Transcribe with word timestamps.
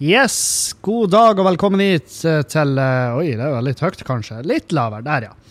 Yes, 0.00 0.72
god 0.80 1.10
dag 1.10 1.38
og 1.42 1.44
velkommen 1.50 1.82
hit 1.82 2.22
eh, 2.22 2.40
til 2.46 2.78
eh, 2.78 3.18
Oi, 3.18 3.34
det 3.34 3.50
var 3.52 3.66
litt 3.66 3.82
høyt, 3.82 4.00
kanskje. 4.06 4.38
Litt 4.46 4.70
lavere. 4.70 5.02
Der, 5.02 5.26
ja. 5.28 5.49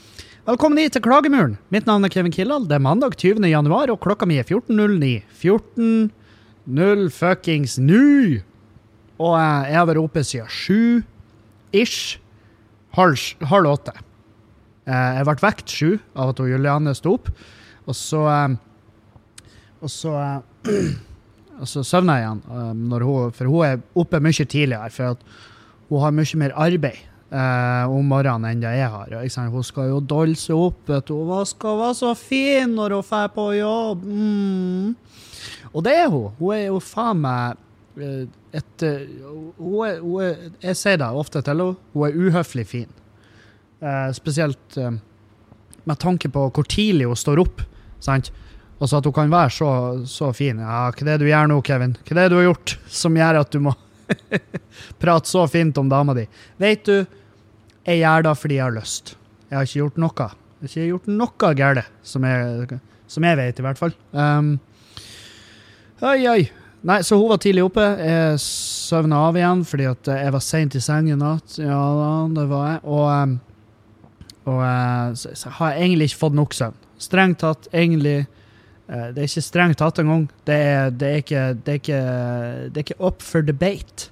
Velkommen 0.49 0.79
hit 0.81 0.95
til 0.95 1.03
Klagemuren. 1.05 1.59
Mitt 1.69 1.85
navn 1.85 2.01
er 2.07 2.09
Kevin 2.09 2.33
Kildahl. 2.33 2.63
Det 2.65 2.73
er 2.73 2.81
mandag 2.81 3.13
20. 3.21 3.43
januar, 3.45 3.91
og 3.93 3.99
klokka 4.01 4.25
mi 4.25 4.39
er 4.41 4.47
14.09. 4.49 5.19
14.0 5.37 7.03
fuckings 7.13 7.75
nu! 7.77 8.39
Og 9.21 9.35
eh, 9.37 9.67
jeg 9.69 9.77
har 9.77 9.85
vært 9.91 10.01
oppe 10.01 10.23
siden 10.25 10.49
sju 10.49 11.03
ish. 11.69 12.17
Halv, 12.97 13.21
halv 13.51 13.75
åtte. 13.75 13.93
Jeg 14.89 15.27
ble 15.27 15.37
vekt 15.43 15.75
sju 15.75 15.91
av 16.17 16.33
at 16.33 16.41
Juliane 16.49 16.95
sto 16.97 17.13
opp, 17.19 17.29
og 17.85 17.93
så 17.99 18.25
Og 19.85 19.93
så 19.93 20.15
og 21.61 21.67
så 21.69 21.85
søvner 21.85 22.23
jeg 22.23 22.25
igjen. 22.25 22.41
når 22.89 23.05
hun, 23.05 23.37
for 23.37 23.53
hun 23.53 23.67
er 23.67 23.85
oppe 23.93 24.17
mye 24.17 24.49
tidligere, 24.49 24.89
for 24.89 25.21
hun 25.93 26.07
har 26.07 26.17
mye 26.23 26.41
mer 26.41 26.57
arbeid 26.57 27.05
uh, 27.31 27.85
om 27.91 28.09
morgenen 28.09 28.49
enn 28.51 28.63
det 28.63 28.73
jeg 28.77 28.91
har. 28.93 29.15
Hun 29.53 29.65
skal 29.65 29.91
jo 29.91 30.01
dolle 30.01 30.37
seg 30.39 30.57
opp. 30.57 30.91
Hun 31.09 31.49
skal 31.49 31.79
være 31.83 31.99
så 32.01 32.13
fin 32.17 32.75
når 32.77 32.99
hun 32.99 33.09
drar 33.09 33.31
på 33.35 33.47
jobb. 33.57 34.05
Mm. 34.05 34.93
Og 35.73 35.83
det 35.85 35.95
er 35.95 36.07
hun. 36.09 36.29
Hun 36.39 36.55
er 36.55 36.65
jo 36.67 36.79
faen 36.83 37.25
meg 37.25 37.59
uh, 37.99 38.23
et 38.49 38.87
uh, 38.87 39.01
hun 39.59 39.83
er, 39.85 39.99
hun 40.01 40.23
er, 40.25 40.47
Jeg 40.63 40.79
sier 40.79 40.97
det 40.97 41.09
ofte 41.09 41.43
til 41.43 41.53
henne. 41.53 41.75
Hun 41.93 42.07
er 42.07 42.17
uhøflig 42.17 42.65
fin. 42.67 42.89
Eh, 43.79 44.11
spesielt 44.11 44.77
eh, 44.77 44.91
med 45.83 45.99
tanke 45.99 46.29
på 46.29 46.49
hvor 46.51 46.67
tidlig 46.67 47.07
hun 47.07 47.15
står 47.15 47.39
opp. 47.39 47.61
sant? 47.99 48.31
Altså 48.79 48.99
at 48.99 49.05
hun 49.05 49.13
kan 49.13 49.31
være 49.31 49.49
så, 49.49 49.69
så 50.07 50.33
fin. 50.33 50.59
Ja, 50.59 50.89
hva 50.91 51.05
er 51.05 51.13
det 51.13 51.19
du 51.23 51.29
gjør 51.29 51.47
nå, 51.51 51.61
Kevin? 51.63 51.95
Hva 52.03 52.15
er 52.15 52.27
det 52.27 52.33
du 52.33 52.39
har 52.39 52.49
gjort 52.49 52.75
som 52.87 53.15
gjør 53.15 53.39
at 53.41 53.51
du 53.55 53.59
må 53.63 53.75
prate 55.01 55.29
så 55.29 55.45
fint 55.47 55.77
om 55.77 55.89
dama 55.89 56.15
di? 56.17 56.25
Vet 56.61 56.85
du, 56.87 56.97
jeg 57.87 58.01
gjør 58.01 58.27
det 58.27 58.35
fordi 58.37 58.59
jeg 58.59 58.65
har 58.65 58.75
lyst. 58.75 59.15
Jeg 59.49 59.57
har 59.57 59.67
ikke 59.67 59.81
gjort 59.81 59.99
noe. 60.03 60.29
Jeg 60.59 60.61
har 60.61 60.71
ikke 60.71 60.87
gjort 60.91 61.11
noe 61.21 61.51
galt, 61.57 61.91
som, 62.03 62.25
som, 63.09 63.27
jeg 63.29 63.39
vet, 63.39 63.59
i 63.59 63.65
hvert 63.65 63.81
fall. 63.81 63.93
Um, 64.13 64.55
oi, 66.05 66.17
oi. 66.29 66.41
Nei, 66.89 67.01
så 67.03 67.17
hun 67.19 67.31
var 67.31 67.41
tidlig 67.43 67.65
oppe. 67.65 67.83
Jeg 67.99 68.39
søvna 68.43 69.25
av 69.27 69.37
igjen 69.39 69.65
fordi 69.67 69.87
at 69.89 70.11
jeg 70.13 70.33
var 70.35 70.43
seint 70.43 70.75
i 70.77 70.83
seng 70.83 71.09
i 71.11 71.17
natt. 71.19 71.57
Ja 71.59 71.79
da, 71.97 72.11
det 72.37 72.49
var 72.51 72.67
jeg. 72.73 72.83
Og, 72.87 73.07
um, 73.09 73.37
og 74.49 74.59
uh, 74.63 75.15
så, 75.19 75.33
så 75.35 75.55
har 75.59 75.73
jeg 75.73 75.89
egentlig 75.89 76.11
ikke 76.11 76.23
fått 76.27 76.37
nok 76.39 76.55
søvn. 76.55 76.77
Strengt 76.99 77.41
tatt, 77.43 77.67
egentlig 77.71 78.19
Eh, 78.21 78.38
det 78.89 79.21
er 79.21 79.27
ikke 79.27 79.45
strengt 79.45 79.77
tatt 79.81 79.99
engang. 80.01 80.27
Det, 80.49 80.59
det, 80.97 81.09
er 81.09 81.23
ikke, 81.23 81.43
det, 81.53 81.75
det 81.85 82.81
er 82.81 82.85
ikke 82.87 83.01
up 83.05 83.21
for 83.21 83.45
debate. 83.45 84.09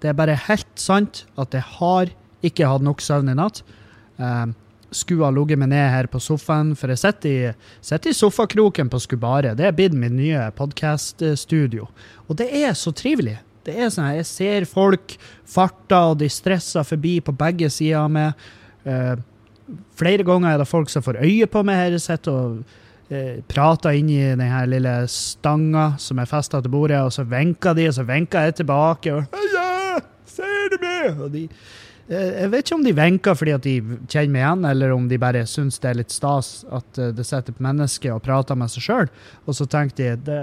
Det 0.00 0.10
er 0.10 0.16
bare 0.16 0.36
helt 0.48 0.68
sant 0.80 1.24
at 1.40 1.54
jeg 1.56 1.64
har 1.78 2.12
ikke 2.44 2.68
hatt 2.68 2.84
nok 2.84 3.02
søvn 3.04 3.32
i 3.32 3.36
natt. 3.36 3.62
Um, 4.16 4.54
skulle 4.94 5.26
ha 5.26 5.34
ligget 5.34 5.58
meg 5.58 5.72
ned 5.72 5.88
her 5.90 6.08
på 6.10 6.20
sofaen, 6.22 6.74
for 6.78 6.92
jeg 6.92 7.00
sitter 7.02 7.30
i, 7.30 7.52
sitter 7.82 8.12
i 8.12 8.16
sofakroken 8.16 8.90
på 8.92 9.00
Skubaret. 9.02 9.56
Det 9.58 9.66
er 9.66 9.74
blitt 9.74 9.96
mitt 9.98 10.14
nye 10.14 10.46
podkaststudio. 10.54 11.88
Og 12.28 12.38
det 12.38 12.50
er 12.62 12.76
så 12.78 12.94
trivelig. 12.94 13.38
Det 13.64 13.74
er 13.74 13.90
sånn, 13.90 14.12
Jeg 14.18 14.28
ser 14.28 14.68
folk 14.68 15.16
farta, 15.48 16.10
og 16.12 16.20
de 16.20 16.28
stresser 16.28 16.84
forbi 16.86 17.18
på 17.24 17.32
begge 17.32 17.70
sider 17.72 18.04
av 18.04 18.12
meg. 18.12 18.46
Uh, 18.84 19.16
flere 19.96 20.26
ganger 20.26 20.52
er 20.52 20.60
det 20.60 20.68
folk 20.68 20.92
som 20.92 21.02
får 21.02 21.22
øye 21.24 21.48
på 21.48 21.64
meg 21.64 21.80
her. 21.80 21.96
Jeg 21.96 22.04
sitter 22.04 22.32
og 22.32 22.58
eh, 22.60 22.80
prata 23.50 23.92
inn 23.96 24.10
i 24.12 24.20
den 24.22 24.42
her 24.44 24.68
lille 24.70 24.92
stanga 25.10 25.92
som 26.00 26.20
er 26.20 26.28
festa 26.30 26.60
til 26.62 26.72
bordet, 26.72 27.00
og 27.04 27.12
så 27.14 27.24
vinka 27.28 27.74
de, 27.76 27.88
og 27.90 27.96
så 27.96 28.04
vinka 28.08 28.44
jeg 28.46 28.60
tilbake. 28.60 29.14
og 29.14 29.48
ja, 29.54 29.98
ser 30.28 30.70
du 30.72 30.78
meg? 30.82 31.20
Og 31.20 31.32
de, 31.34 31.44
eh, 32.08 32.30
jeg 32.42 32.52
vet 32.52 32.64
ikke 32.64 32.78
om 32.78 32.86
de 32.86 32.96
vinker 32.96 33.38
fordi 33.38 33.54
at 33.56 33.66
de 33.66 33.76
kjenner 33.80 34.32
meg 34.34 34.42
igjen, 34.42 34.66
eller 34.72 34.96
om 34.96 35.08
de 35.10 35.20
bare 35.20 35.44
syns 35.50 35.80
det 35.82 35.92
er 35.92 36.00
litt 36.02 36.14
stas 36.14 36.52
at 36.70 37.00
uh, 37.00 37.10
det 37.14 37.26
sitter 37.26 37.54
et 37.54 37.64
menneske 37.64 38.12
og 38.12 38.24
prater 38.24 38.58
med 38.58 38.72
seg 38.72 38.88
sjøl. 38.88 39.12
Og 39.46 39.58
så 39.58 39.68
tenkte 39.70 40.02
de 40.02 40.16
det 40.30 40.42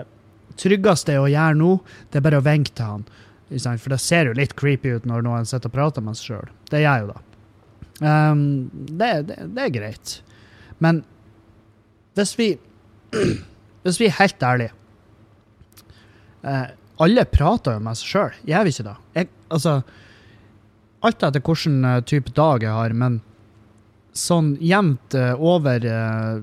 tryggeste 0.62 1.18
å 1.20 1.30
gjøre 1.32 1.58
nå, 1.60 1.76
det 2.12 2.20
er 2.20 2.26
bare 2.28 2.42
å 2.42 2.46
vinke 2.46 2.74
til 2.76 2.96
han. 2.96 3.10
For 3.52 3.92
det 3.92 4.00
ser 4.00 4.30
jo 4.30 4.38
litt 4.38 4.56
creepy 4.60 4.96
ut 4.96 5.08
når 5.10 5.26
noen 5.26 5.48
sitter 5.48 5.72
og 5.72 5.76
prater 5.76 6.06
med 6.06 6.20
seg 6.20 6.34
sjøl. 6.34 6.52
Det 6.72 6.84
gjør 6.86 7.06
jo 7.06 7.12
da. 7.12 7.22
Um, 8.02 8.44
det, 8.74 9.10
det, 9.30 9.38
det, 9.54 9.66
er 9.66 9.74
greit. 9.76 10.14
Men 10.82 11.04
hvis 12.18 12.36
vi 12.40 12.52
Hvis 13.82 13.98
vi 13.98 14.08
er 14.08 14.14
helt 14.20 14.44
ærlige 14.46 14.72
eh, 16.46 16.68
Alle 17.02 17.26
prater 17.26 17.76
jo 17.76 17.84
med 17.84 17.98
seg 17.98 18.12
sjøl, 18.14 18.36
gjør 18.48 18.68
vi 18.68 18.74
ikke 18.76 18.86
det? 18.88 18.96
Jeg, 19.18 19.30
altså 19.50 19.74
Alt 21.02 21.26
etter 21.26 21.42
hvilken 21.42 21.82
uh, 21.88 21.98
type 22.06 22.30
dag 22.38 22.62
jeg 22.62 22.76
har, 22.78 22.94
men 22.94 23.22
sånn 24.14 24.54
jevnt 24.62 25.16
eh, 25.18 25.32
over 25.40 25.86
eh, 25.88 26.42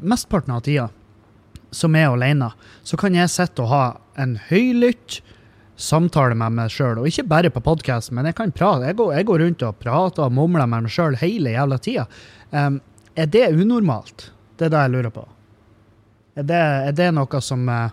Mesteparten 0.00 0.54
av 0.54 0.62
tida 0.66 0.86
som 1.74 1.96
er 1.96 2.10
alene, 2.10 2.50
så 2.82 2.98
kan 3.00 3.14
jeg 3.16 3.30
sitte 3.32 3.64
og 3.64 3.72
ha 3.72 3.84
en 4.20 4.36
høylytt 4.50 5.20
samtale 5.80 6.36
med 6.36 6.56
meg 6.58 6.72
sjøl. 6.72 7.00
Og 7.00 7.08
ikke 7.08 7.26
bare 7.30 7.52
på 7.52 7.62
podkast, 7.64 8.12
men 8.16 8.28
jeg 8.28 8.36
kan 8.38 8.52
prate. 8.52 8.88
Jeg 8.90 8.98
går, 8.98 9.12
jeg 9.16 9.28
går, 9.28 9.44
rundt 9.44 9.64
og 9.66 9.78
prater 9.80 10.26
og 10.26 10.34
mumler 10.36 10.68
med 10.68 10.86
meg 10.86 10.94
sjøl 10.94 11.16
hele 11.20 11.54
jævla 11.54 11.78
tida. 11.80 12.06
Um, 12.50 12.80
er 13.14 13.26
det 13.26 13.48
unormalt? 13.52 14.30
Det 14.56 14.68
er 14.68 14.74
det 14.74 14.82
jeg 14.84 14.92
lurer 14.94 15.14
på. 15.14 15.24
Er 16.38 16.46
det, 16.46 16.60
er 16.60 16.92
det 16.96 17.08
noe 17.16 17.40
som, 17.42 17.68
eh, 17.68 17.90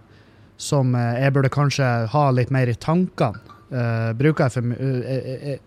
som, 0.57 0.95
eh, 0.95 1.22
jeg 1.23 1.33
burde 1.33 1.53
kanskje 1.53 1.88
ha 2.13 2.25
litt 2.31 2.51
mer 2.53 2.67
i 2.67 2.75
tankene? 2.75 3.56
Uh, 3.67 4.13
bruker 4.16 4.45
jeg 4.45 4.53
for 4.53 4.63
mye 4.63 5.16
uh, 5.51 5.57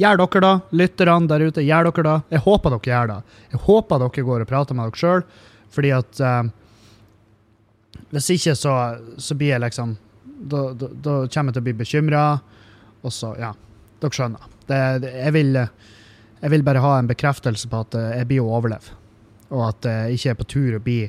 Gjør 0.00 0.16
dere 0.22 0.40
da, 0.40 0.52
lytterne 0.80 1.28
der 1.28 1.42
ute? 1.44 1.60
Gjør 1.60 1.90
dere 1.90 2.04
da. 2.06 2.14
Jeg 2.32 2.40
håper 2.46 2.72
dere 2.72 2.88
gjør 2.88 3.10
det. 3.10 3.16
Jeg 3.52 3.60
håper 3.66 4.00
dere 4.00 4.24
går 4.30 4.44
og 4.44 4.48
prater 4.48 4.78
med 4.78 4.88
dere 4.88 5.00
sjøl, 5.02 5.24
fordi 5.74 5.90
at 5.92 6.22
Hvis 8.14 8.30
ikke, 8.32 8.54
så, 8.56 8.72
så 9.20 9.36
blir 9.36 9.52
jeg 9.52 9.60
liksom 9.66 9.92
Da, 10.24 10.62
da, 10.72 10.88
da 10.88 11.18
kommer 11.26 11.50
jeg 11.50 11.58
til 11.58 11.60
å 11.60 11.66
bli 11.66 11.76
bekymra, 11.82 12.24
og 13.02 13.12
så 13.12 13.34
Ja, 13.36 13.52
dere 14.00 14.16
skjønner. 14.16 14.48
Det, 14.64 14.80
det, 15.04 15.12
jeg 15.18 15.36
vil 15.36 15.52
jeg 16.42 16.52
vil 16.52 16.64
bare 16.66 16.82
ha 16.84 16.94
en 16.98 17.10
bekreftelse 17.10 17.68
på 17.70 17.82
at 17.86 17.98
eh, 17.98 18.14
jeg 18.20 18.30
blir 18.30 18.44
å 18.44 18.54
overleve, 18.58 18.96
og 19.50 19.64
at 19.70 19.88
jeg 19.90 20.18
ikke 20.18 20.32
er 20.32 20.38
på 20.38 20.48
tur 20.52 20.78
å 20.78 20.84
bli 20.84 21.00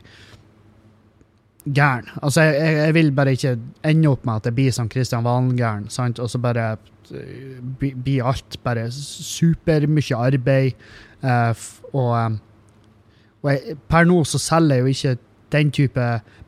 gæren. 1.66 2.10
Altså, 2.22 2.42
jeg, 2.48 2.78
jeg, 2.78 2.94
vil 2.98 3.12
bare 3.16 3.34
ikke 3.36 3.58
ende 3.86 4.10
opp 4.10 4.26
med 4.26 4.40
at 4.40 4.50
jeg 4.50 4.58
blir 4.58 4.76
som 4.76 4.90
Kristian 4.90 5.26
Valen-gæren, 5.28 5.90
og 6.20 6.30
så 6.32 6.42
bare 6.42 6.68
eh, 7.14 7.60
blir 7.80 8.26
alt 8.26 8.60
bare 8.64 8.90
supermye 8.96 10.18
arbeid. 10.18 10.90
Uh, 11.20 11.52
og, 11.92 12.38
og 13.44 13.50
jeg, 13.52 13.76
per 13.92 14.06
nå 14.08 14.22
så 14.24 14.40
selger 14.40 14.80
jeg 14.80 14.86
jo 14.86 14.94
ikke 14.94 15.18
den 15.52 15.72
type 15.76 16.06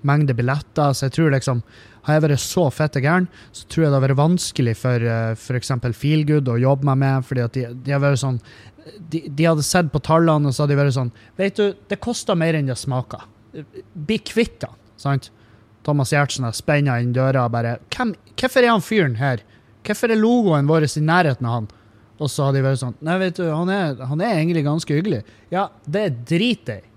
mengde 0.07 0.35
billetter, 0.37 0.93
så 0.93 1.09
jeg 1.09 1.17
tror 1.17 1.33
liksom 1.33 1.63
har 2.05 2.17
jeg 2.17 2.23
vært 2.25 2.41
så 2.43 2.65
fette 2.73 3.01
gæren, 3.03 3.27
så 3.53 3.67
tror 3.69 3.85
jeg 3.85 3.91
det 3.91 3.97
har 3.99 4.05
vært 4.07 4.19
vanskelig 4.19 4.75
for 4.79 5.05
uh, 5.05 5.33
f.eks. 5.37 5.73
Feelgood 5.97 6.49
å 6.49 6.59
jobbe 6.61 6.87
meg 6.89 7.01
med, 7.03 7.27
fordi 7.27 7.43
at 7.45 7.57
de, 7.57 7.65
de 7.85 7.93
har 7.93 8.03
vært 8.03 8.23
sånn 8.23 8.39
de, 8.97 9.27
de, 9.27 9.45
hadde 9.45 9.65
sett 9.65 9.91
på 9.93 10.01
tallene 10.01 10.49
og 10.49 10.55
så 10.55 10.63
hadde 10.63 10.73
de 10.73 10.79
vært 10.79 10.95
sånn 10.95 11.11
Vet 11.37 11.59
du, 11.59 11.75
det 11.91 11.99
koster 12.01 12.37
mer 12.37 12.57
enn 12.57 12.71
det 12.71 12.79
smaker. 12.81 13.27
Bli 13.93 14.17
kvitt 14.25 14.57
det. 14.63 14.71
Sant? 15.01 15.29
Thomas 15.85 16.13
Giertsen 16.13 16.47
har 16.47 16.55
spenna 16.57 16.97
inn 17.01 17.13
døra 17.13 17.45
og 17.45 17.53
bare 17.53 17.77
Hvem, 17.93 18.15
Hvorfor 18.33 18.63
er 18.63 18.73
han 18.73 18.85
fyren 18.85 19.19
her? 19.21 19.43
Hvorfor 19.85 20.13
er 20.13 20.19
logoen 20.19 20.69
vår 20.69 20.87
i 20.89 21.05
nærheten 21.05 21.47
av 21.49 21.59
han? 21.59 21.69
Og 22.21 22.29
så 22.29 22.47
hadde 22.47 22.59
de 22.59 22.65
vært 22.67 22.81
sånn 22.81 22.97
Nei, 23.05 23.17
vet 23.21 23.39
du, 23.39 23.47
han 23.49 23.69
er, 23.73 23.95
han 24.09 24.21
er 24.21 24.37
egentlig 24.37 24.65
ganske 24.65 24.97
hyggelig. 24.97 25.23
Ja, 25.53 25.69
det 25.89 26.07
driter 26.29 26.79
jeg 26.79 26.85
i. 26.85 26.91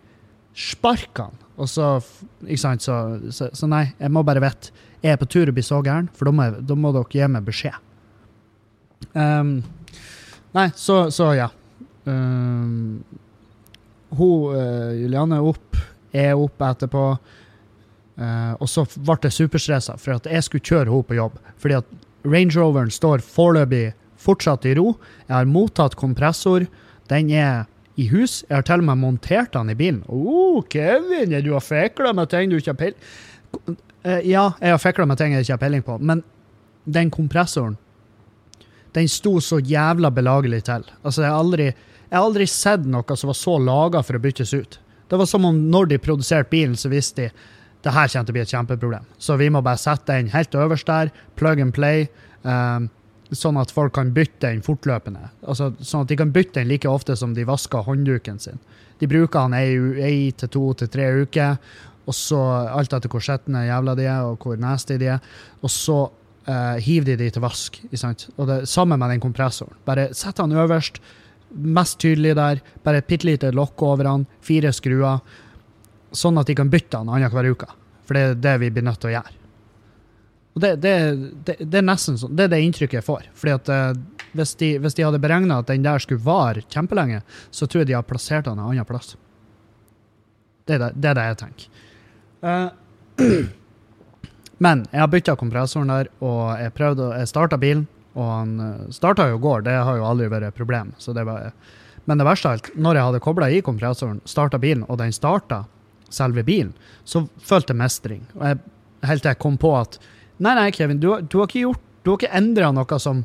Spark 0.54 1.18
han. 1.18 1.38
Og 1.58 1.70
så 1.70 1.96
Ikke 2.44 2.60
sant, 2.60 2.84
så, 2.84 2.98
så, 3.34 3.48
så, 3.54 3.68
nei, 3.70 3.86
jeg 3.98 4.12
må 4.14 4.24
bare 4.26 4.42
vite. 4.44 4.74
Er 5.04 5.18
på 5.20 5.28
tur 5.28 5.50
å 5.50 5.54
bli 5.54 5.64
så 5.64 5.82
gæren, 5.84 6.08
for 6.16 6.30
da 6.30 6.32
må, 6.32 6.48
da 6.64 6.76
må 6.78 6.92
dere 6.94 7.12
gi 7.12 7.26
meg 7.28 7.44
beskjed. 7.44 7.76
Um, 9.12 9.58
nei, 10.56 10.70
så, 10.80 11.04
så 11.12 11.34
ja. 11.36 11.50
Um, 12.08 13.02
hun, 14.14 14.54
uh, 14.54 14.94
Julianne 14.96 15.40
er 15.40 15.50
opp, 15.50 15.80
er 16.14 16.32
opp 16.40 16.64
etterpå. 16.64 17.04
Uh, 18.14 18.54
og 18.62 18.70
så 18.70 18.86
ble 18.94 19.18
jeg 19.26 19.36
superstressa 19.40 19.98
for 19.98 20.16
at 20.16 20.30
jeg 20.30 20.46
skulle 20.46 20.64
kjøre 20.64 20.88
henne 20.88 21.08
på 21.10 21.18
jobb. 21.18 21.36
Fordi 21.60 21.78
at 21.82 21.92
Range 22.24 22.56
Roveren 22.56 22.92
står 22.94 23.24
foreløpig 23.26 23.92
fortsatt 24.24 24.64
i 24.68 24.74
ro. 24.78 24.94
Jeg 25.28 25.34
har 25.36 25.50
mottatt 25.50 25.98
kompressor. 26.00 26.64
Den 27.12 27.30
er 27.34 27.66
i 28.00 28.08
hus. 28.10 28.42
Jeg 28.48 28.56
har 28.56 28.66
til 28.66 28.80
og 28.80 28.88
med 28.88 29.02
montert 29.02 29.52
den 29.54 29.72
i 29.74 29.78
bilen. 29.78 30.02
Å, 30.08 30.16
oh, 30.16 30.64
Kevin, 30.70 31.34
du 31.44 31.52
har 31.52 31.64
fikla 31.64 32.14
med 32.16 32.32
ting 32.32 32.50
du 32.50 32.56
ikke 32.58 32.72
har 32.72 32.80
peiling 32.80 33.00
Ja, 34.04 34.50
jeg 34.60 34.68
har 34.74 34.80
fikla 34.82 35.06
med 35.08 35.16
ting 35.16 35.32
jeg 35.32 35.46
ikke 35.46 35.54
har 35.54 35.60
peiling 35.62 35.82
på, 35.86 35.94
men 35.96 36.20
den 36.84 37.08
kompressoren 37.14 37.78
den 38.94 39.08
sto 39.08 39.40
så 39.42 39.58
jævla 39.58 40.10
belagelig 40.14 40.64
til. 40.68 40.84
Altså, 41.02 41.24
jeg 41.24 41.30
har 41.32 41.40
aldri, 41.42 41.64
jeg 41.66 42.14
har 42.14 42.22
aldri 42.22 42.46
sett 42.46 42.84
noe 42.86 43.16
som 43.18 43.30
var 43.32 43.38
så 43.38 43.56
laga 43.58 44.02
for 44.06 44.18
å 44.18 44.22
byttes 44.22 44.54
ut. 44.54 44.78
Det 45.10 45.18
var 45.18 45.26
som 45.26 45.46
om 45.48 45.56
når 45.70 45.90
de 45.90 45.98
produserte 46.02 46.50
bilen, 46.52 46.76
så 46.78 46.90
visste 46.92 47.26
de 47.26 47.32
det 47.84 47.92
her 47.92 48.08
til 48.08 48.22
å 48.22 48.36
bli 48.36 48.42
et 48.44 48.52
kjempeproblem. 48.54 49.08
Så 49.18 49.36
vi 49.36 49.50
må 49.52 49.60
bare 49.64 49.82
sette 49.82 50.14
den 50.14 50.30
helt 50.32 50.54
øverst 50.54 50.88
der, 50.88 51.10
plug 51.36 51.60
and 51.60 51.74
play, 51.76 52.06
um, 52.46 52.86
sånn 53.34 53.58
at 53.60 53.74
folk 53.74 53.96
kan 53.98 54.14
bytte 54.14 54.46
den 54.46 54.62
fortløpende. 54.64 55.26
Altså, 55.42 55.72
sånn 55.82 56.06
at 56.06 56.12
de 56.12 56.20
kan 56.22 56.32
bytte 56.32 56.60
den 56.60 56.70
like 56.70 56.88
ofte 56.88 57.16
som 57.18 57.34
de 57.34 57.44
vasker 57.48 57.84
håndduken 57.84 58.38
sin. 58.40 58.62
De 59.02 59.10
bruker 59.10 59.50
den 59.50 59.58
ei 60.06 60.30
til 60.38 60.52
to 60.54 60.68
til 60.78 60.92
tre 60.94 61.10
uker, 61.26 61.58
og 62.04 62.16
så 62.16 62.38
alt 62.74 62.92
etter 62.92 63.10
hvor 63.12 63.22
skjetne 63.24 63.66
jævla 63.66 63.94
de 63.96 64.06
er, 64.06 64.28
og 64.28 64.42
hvor 64.44 64.58
nasty 64.60 64.98
de 65.00 65.08
er. 65.14 65.34
Og 65.64 65.72
så 65.72 65.98
uh, 66.48 66.76
hiver 66.84 67.12
de 67.12 67.16
de 67.24 67.30
til 67.32 67.44
vask. 67.44 67.80
Og 68.36 68.48
det 68.48 68.58
Sammen 68.68 68.98
med 69.00 69.14
den 69.14 69.22
kompressoren. 69.22 69.76
Bare 69.86 70.10
sett 70.14 70.36
den 70.36 70.52
øverst, 70.52 71.00
mest 71.54 71.98
tydelig 71.98 72.34
der. 72.36 72.60
Bare 72.84 73.00
et 73.00 73.08
bitte 73.08 73.26
lite 73.26 73.52
lokk 73.52 73.82
over 73.82 74.04
den, 74.04 74.26
fire 74.40 74.72
skruer. 74.72 75.22
Sånn 76.14 76.38
at 76.38 76.46
de 76.46 76.54
kan 76.54 76.70
bytte 76.70 76.98
den 76.98 77.08
annenhver 77.08 77.50
uke. 77.50 77.70
For 78.04 78.14
det 78.14 78.22
er 78.22 78.42
det 78.44 78.58
vi 78.60 78.70
blir 78.70 78.84
nødt 78.84 79.00
til 79.00 79.14
å 79.14 79.16
gjøre. 79.16 79.40
Og 80.54 80.62
det, 80.62 80.76
det, 80.84 80.94
det, 81.46 81.56
det, 81.58 81.78
er 81.80 81.86
nesten 81.86 82.18
sånn, 82.18 82.34
det 82.36 82.44
er 82.46 82.52
det 82.52 82.60
inntrykket 82.62 83.00
jeg 83.00 83.06
får. 83.06 83.24
Fordi 83.34 83.54
at 83.56 83.70
uh, 83.72 84.28
hvis, 84.36 84.54
de, 84.60 84.74
hvis, 84.82 84.94
de, 84.94 85.06
hadde 85.06 85.22
beregna 85.22 85.58
at 85.62 85.72
den 85.72 85.86
der 85.86 86.02
skulle 86.02 86.22
vare 86.22 86.62
kjempelenge, 86.68 87.24
så 87.50 87.66
tror 87.66 87.82
jeg 87.82 87.90
de 87.90 87.96
har 87.98 88.06
plassert 88.06 88.46
den 88.46 88.60
en 88.60 88.68
annen 88.68 88.86
plass. 88.86 89.16
Det, 90.64 90.78
er 90.78 90.94
det 90.94 91.26
jeg 91.28 91.40
tenker. 91.42 91.82
Uh, 92.44 92.68
Men 94.64 94.84
jeg 94.92 95.02
har 95.02 95.10
bytta 95.10 95.34
kompressoren 95.38 95.90
der, 95.90 96.10
og 96.24 96.54
jeg 96.60 96.72
prøvde, 96.76 97.10
jeg 97.18 97.30
starta 97.30 97.58
bilen. 97.60 97.86
Og 98.14 98.28
han 98.30 98.50
eh, 98.62 98.82
starta 98.94 99.24
jo 99.26 99.40
går, 99.42 99.64
det 99.66 99.72
har 99.74 99.96
jo 99.98 100.04
aldri 100.06 100.28
vært 100.30 100.46
et 100.46 100.54
problem. 100.54 100.92
Det 101.02 101.24
var, 101.26 101.48
men 102.06 102.20
det 102.20 102.26
verste 102.28 102.46
av 102.46 102.54
alt, 102.54 102.68
når 102.78 102.94
jeg 102.94 103.08
hadde 103.08 103.20
kobla 103.24 103.48
i 103.50 103.58
kompressoren, 103.66 104.20
starta 104.30 104.60
bilen, 104.62 104.84
og 104.86 105.00
den 105.00 105.10
starta 105.12 105.64
selve 106.14 106.44
bilen, 106.46 106.70
så 107.02 107.24
følte 107.42 107.74
jeg 107.74 107.80
mestring. 107.80 108.22
Og 108.38 108.44
jeg, 108.46 108.60
helt 109.10 109.24
til 109.26 109.32
jeg 109.32 109.42
kom 109.42 109.58
på 109.60 109.74
at 109.80 109.98
Nei, 110.42 110.50
nei, 110.58 110.70
Kevin, 110.74 110.98
du, 110.98 111.10
du 111.30 111.36
har 111.38 111.46
ikke 111.46 111.60
gjort 111.60 111.82
Du 112.02 112.08
har 112.10 112.16
ikke 112.18 112.36
endra 112.38 112.72
noe 112.74 112.96
som 112.98 113.20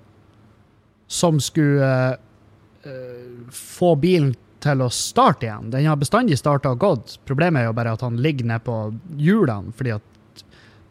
som 1.10 1.39
skulle 1.42 1.88
uh, 2.86 3.48
få 3.50 3.95
bilen 3.98 4.36
til 4.63 4.83
å 4.83 4.89
starte 4.94 5.47
igjen. 5.47 5.69
Den 5.73 5.88
har 5.88 6.00
bestandig 6.00 6.38
starta 6.39 6.73
og 6.73 6.81
gått. 6.81 7.17
Problemet 7.27 7.63
er 7.63 7.69
jo 7.69 7.75
bare 7.77 7.94
at 7.95 8.03
han 8.06 8.19
ligger 8.21 8.50
nede 8.50 8.65
på 8.65 8.77
hjulene 9.19 9.75
fordi 9.75 9.95
at 9.95 10.06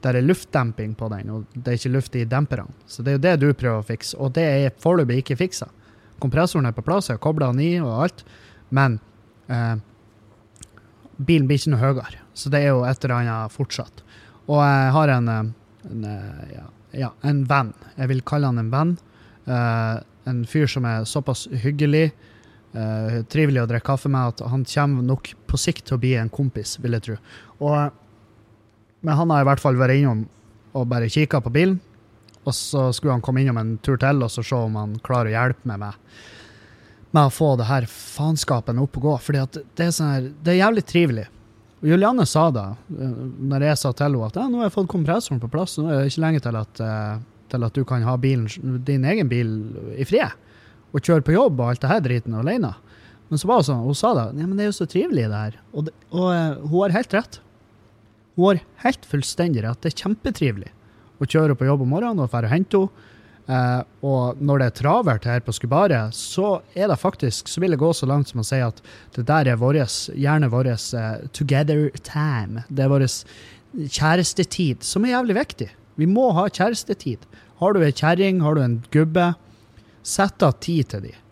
der 0.05 0.15
er 0.15 0.23
luftdemping 0.23 0.94
på 0.94 1.09
den, 1.11 1.31
og 1.35 1.56
det 1.56 1.73
er 1.73 1.79
ikke 1.81 1.91
luft 1.97 2.15
i 2.15 2.23
demperne. 2.29 2.70
Så 2.87 3.03
det 3.03 3.12
er 3.12 3.17
jo 3.17 3.25
det 3.25 3.35
du 3.43 3.49
prøver 3.50 3.82
å 3.82 3.87
fikse, 3.87 4.15
og 4.17 4.37
det 4.37 4.44
er 4.47 4.76
foreløpig 4.79 5.25
ikke 5.25 5.38
fiksa. 5.41 5.67
Kompressoren 6.23 6.69
er 6.70 6.76
på 6.76 6.85
plass, 6.87 7.11
jeg 7.11 7.19
har 7.19 7.25
kobla 7.25 7.50
den 7.50 7.65
i 7.65 7.73
og 7.82 8.05
alt, 8.05 8.23
men 8.75 9.00
eh, 9.50 9.75
bilen 11.19 11.49
blir 11.50 11.59
ikke 11.59 11.75
noe 11.75 11.82
høyere. 11.82 12.23
Så 12.38 12.53
det 12.55 12.62
er 12.62 12.71
jo 12.71 12.85
et 12.87 13.03
eller 13.03 13.17
annet 13.17 13.55
fortsatt. 13.55 14.05
Og 14.47 14.62
jeg 14.62 14.94
har 14.94 15.14
en, 15.17 15.29
eh, 15.35 15.50
en, 15.91 16.05
eh, 16.05 16.55
ja, 16.55 16.67
ja, 17.03 17.11
en 17.26 17.43
venn, 17.50 17.75
jeg 17.99 18.12
vil 18.14 18.23
kalle 18.23 18.53
han 18.53 18.62
en 18.62 18.71
venn. 18.71 18.97
Eh, 19.50 19.99
en 20.29 20.44
fyr 20.47 20.69
som 20.71 20.87
er 20.87 21.09
såpass 21.09 21.47
hyggelig, 21.64 22.12
uh, 22.75 23.20
trivelig 23.31 23.62
å 23.62 23.69
drikke 23.70 23.87
kaffe 23.91 24.11
med, 24.12 24.35
at 24.35 24.44
han 24.53 24.67
kommer 24.69 25.06
nok 25.15 25.32
på 25.49 25.61
sikt 25.61 25.87
til 25.88 25.99
å 25.99 26.03
bli 26.03 26.15
en 26.19 26.32
kompis, 26.32 26.76
vil 26.82 26.99
jeg 26.99 27.06
tro. 27.06 27.19
Og 27.62 28.05
men 29.00 29.15
han 29.15 29.31
har 29.31 29.44
i 29.44 29.47
hvert 29.47 29.62
fall 29.62 29.79
vært 29.79 30.00
innom 30.00 30.25
og 30.76 30.88
bare 30.91 31.11
kikka 31.11 31.41
på 31.43 31.53
bilen. 31.55 31.79
Og 32.44 32.55
så 32.56 32.88
skulle 32.97 33.15
han 33.17 33.25
komme 33.25 33.43
innom 33.43 33.61
en 33.61 33.76
tur 33.85 33.99
til 34.00 34.25
og 34.25 34.32
så 34.32 34.44
se 34.47 34.59
om 34.59 34.76
han 34.79 34.97
klarer 35.05 35.31
å 35.31 35.35
hjelpe 35.35 35.69
meg 35.69 35.82
med, 35.82 36.20
med 37.15 37.29
å 37.29 37.32
få 37.32 37.53
det 37.61 37.69
her 37.69 37.87
faenskapen 37.91 38.81
opp 38.82 38.99
og 39.00 39.09
gå. 39.09 39.17
Fordi 39.26 39.64
det 39.79 39.91
sånn 39.94 40.31
det 40.44 40.55
er 40.55 40.62
jævlig 40.62 40.87
trivelig. 40.88 41.26
Og 41.79 41.93
Julianne 41.93 42.26
sa 42.26 42.49
da, 42.50 42.73
eh, 42.91 43.19
når 43.53 43.69
jeg 43.69 43.79
sa 43.79 43.93
til 43.94 44.09
henne 44.09 44.26
at 44.26 44.38
ja, 44.41 44.49
nå 44.50 44.59
har 44.59 44.67
jeg 44.67 44.75
fått 44.75 44.91
kompressoren 44.91 45.43
på 45.43 45.50
plass, 45.53 45.76
nå 45.79 45.87
er 45.93 46.00
det 46.00 46.11
ikke 46.11 46.25
lenge 46.25 46.43
til 46.43 46.59
at, 46.59 46.81
eh, 46.82 47.21
til 47.53 47.67
at 47.69 47.76
du 47.76 47.85
kan 47.87 48.06
ha 48.06 48.17
bilen, 48.19 48.49
din 48.87 49.06
egen 49.06 49.31
bil 49.31 49.53
i 49.94 50.06
fred 50.09 50.35
og 50.93 51.02
kjøre 51.05 51.25
på 51.26 51.35
jobb 51.35 51.61
og 51.61 51.73
alt 51.73 51.82
det 51.82 51.90
her 51.93 52.05
driten 52.05 52.37
alene. 52.38 52.73
Men 53.29 53.40
så 53.40 53.50
var 53.50 53.67
sånn, 53.67 53.85
hun 53.85 53.96
sa 53.96 54.14
da 54.17 54.31
ja, 54.31 54.46
men 54.46 54.56
det 54.56 54.64
er 54.64 54.70
jo 54.70 54.79
så 54.79 54.88
trivelig, 54.88 55.26
det 55.29 55.43
her. 55.43 55.61
Og, 55.75 55.88
det, 55.88 55.94
og 56.14 56.31
uh, 56.32 56.64
hun 56.64 56.81
har 56.87 56.96
helt 56.96 57.14
rett. 57.17 57.40
Hun 58.38 58.49
har 58.49 58.64
helt 58.87 59.06
fullstendig 59.11 59.64
rett. 59.67 59.81
Det 59.85 59.93
er 59.93 60.02
kjempetrivelig 60.06 60.73
å 61.19 61.26
kjøre 61.29 61.56
på 61.58 61.67
jobb 61.67 61.85
om 61.85 61.94
morgenen 61.96 62.23
og 62.23 62.31
dra 62.32 62.44
og 62.46 62.52
hente 62.52 62.82
henne. 62.87 63.14
Uh, 63.49 63.81
og 64.05 64.40
når 64.44 64.61
det 64.61 64.64
er 64.69 64.75
travelt 64.76 65.25
her 65.25 65.40
på 65.40 65.55
Skubaret, 65.56 66.12
så 66.12 66.58
er 66.76 66.90
det 66.90 66.99
faktisk, 67.00 67.49
så 67.49 67.62
vil 67.62 67.73
det 67.73 67.81
gå 67.81 67.88
så 67.96 68.05
langt 68.05 68.29
som 68.29 68.43
å 68.43 68.44
si 68.44 68.58
at 68.61 68.82
det 69.17 69.25
der 69.31 69.49
er 69.49 69.56
våres, 69.56 70.11
gjerne 70.12 70.50
vår 70.52 70.69
uh, 70.69 71.06
together 71.32 71.87
time. 72.05 72.67
Det 72.69 72.85
er 72.85 72.93
vår 72.93 73.06
kjærestetid, 73.88 74.85
som 74.85 75.06
er 75.06 75.14
jævlig 75.14 75.38
viktig. 75.40 75.70
Vi 75.96 76.08
må 76.12 76.29
ha 76.37 76.44
kjærestetid. 76.52 77.25
Har 77.62 77.73
du 77.73 77.81
ei 77.82 77.94
kjerring, 77.96 78.43
har 78.44 78.55
du 78.55 78.62
en 78.67 78.76
gubbe, 78.93 79.31
sett 80.03 80.43
av 80.43 80.59
tid 80.62 80.89
til 80.93 81.09
dem. 81.09 81.25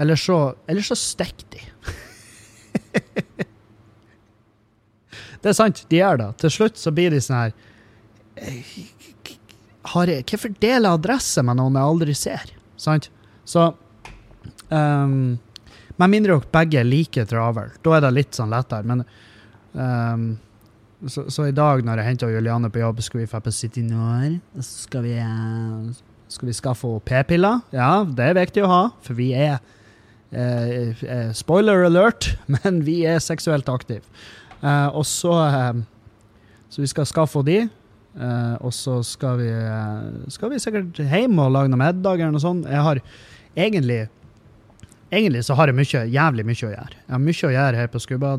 Eller 0.00 0.16
så, 0.16 0.54
eller 0.70 0.82
så 0.86 0.96
stikk 0.96 1.44
de. 1.52 1.60
Det 5.40 5.48
er 5.48 5.56
sant, 5.56 5.84
de 5.88 6.00
gjør 6.00 6.18
det. 6.20 6.30
Til 6.42 6.52
slutt 6.52 6.80
så 6.80 6.92
blir 6.94 7.14
de 7.14 7.20
sånn 7.24 7.38
her 7.38 7.52
eh, 8.36 8.72
har 9.94 10.10
jeg, 10.12 10.24
Hvorfor 10.28 10.52
deler 10.60 10.96
adresse 10.96 11.42
med 11.46 11.56
noen 11.56 11.78
jeg 11.78 11.92
aldri 11.92 12.16
ser? 12.18 12.52
Sant? 12.80 13.08
Så 13.48 13.70
um, 14.68 15.38
Med 15.96 16.12
mindre 16.12 16.36
dere 16.36 16.52
begge 16.52 16.82
er 16.82 16.88
like 16.88 17.24
travel, 17.28 17.72
da 17.84 17.96
er 17.96 18.04
det 18.04 18.12
litt 18.16 18.36
sånn 18.36 18.52
lettere. 18.52 18.84
Men 18.88 19.04
um, 19.72 20.28
så, 21.08 21.26
så, 21.32 21.48
i 21.48 21.56
dag 21.56 21.80
når 21.84 22.00
jeg 22.00 22.10
henta 22.10 22.30
Juliane 22.30 22.70
på 22.72 22.82
jobb, 22.82 23.00
skal 23.04 23.22
vi 23.22 23.28
dra 23.28 23.40
på 23.44 23.52
City 23.52 23.82
Nord. 23.84 24.38
Så 24.60 24.86
skal 24.86 25.04
vi, 25.08 25.16
uh, 25.20 25.88
skal 26.30 26.50
vi 26.50 26.54
skaffe 26.54 26.92
p-piller. 27.06 27.60
Ja, 27.74 28.04
det 28.06 28.30
er 28.30 28.38
viktig 28.38 28.64
å 28.64 28.70
ha, 28.70 28.82
for 29.04 29.18
vi 29.18 29.32
er 29.34 29.58
eh, 30.30 30.92
eh, 31.02 31.32
Spoiler 31.36 31.86
alert, 31.88 32.32
men 32.60 32.84
vi 32.86 33.02
er 33.08 33.18
seksuelt 33.22 33.68
aktive. 33.72 34.04
Eh, 34.60 34.88
og 34.92 35.06
så 35.08 35.32
uh, 35.32 35.76
Så 36.70 36.82
vi 36.84 36.90
skal 36.90 37.08
skaffe 37.08 37.42
de. 37.46 37.64
Uh, 38.10 38.56
og 38.66 38.72
så 38.74 39.00
skal 39.06 39.38
vi, 39.38 39.50
skal 40.34 40.50
vi 40.50 40.58
sikkert 40.58 40.98
hjem 40.98 41.38
og 41.38 41.52
lage 41.54 41.70
noe 41.70 41.78
middag 41.80 42.20
eller 42.20 42.34
noe 42.34 42.42
sånt. 42.42 42.66
Jeg 42.70 42.86
har 42.86 43.02
egentlig 43.56 44.06
Egentlig 45.10 45.40
så 45.42 45.56
har 45.58 45.66
jeg 45.66 45.74
mye, 45.74 46.00
jævlig 46.06 46.44
mye 46.46 46.66
å 46.68 46.68
gjøre. 46.70 46.98
Jeg 47.00 47.10
har 47.10 47.22
mye 47.24 47.46
å 47.48 47.48
gjøre 47.50 47.78
her 47.80 47.88
på 47.90 47.98
Skubba. 47.98 48.36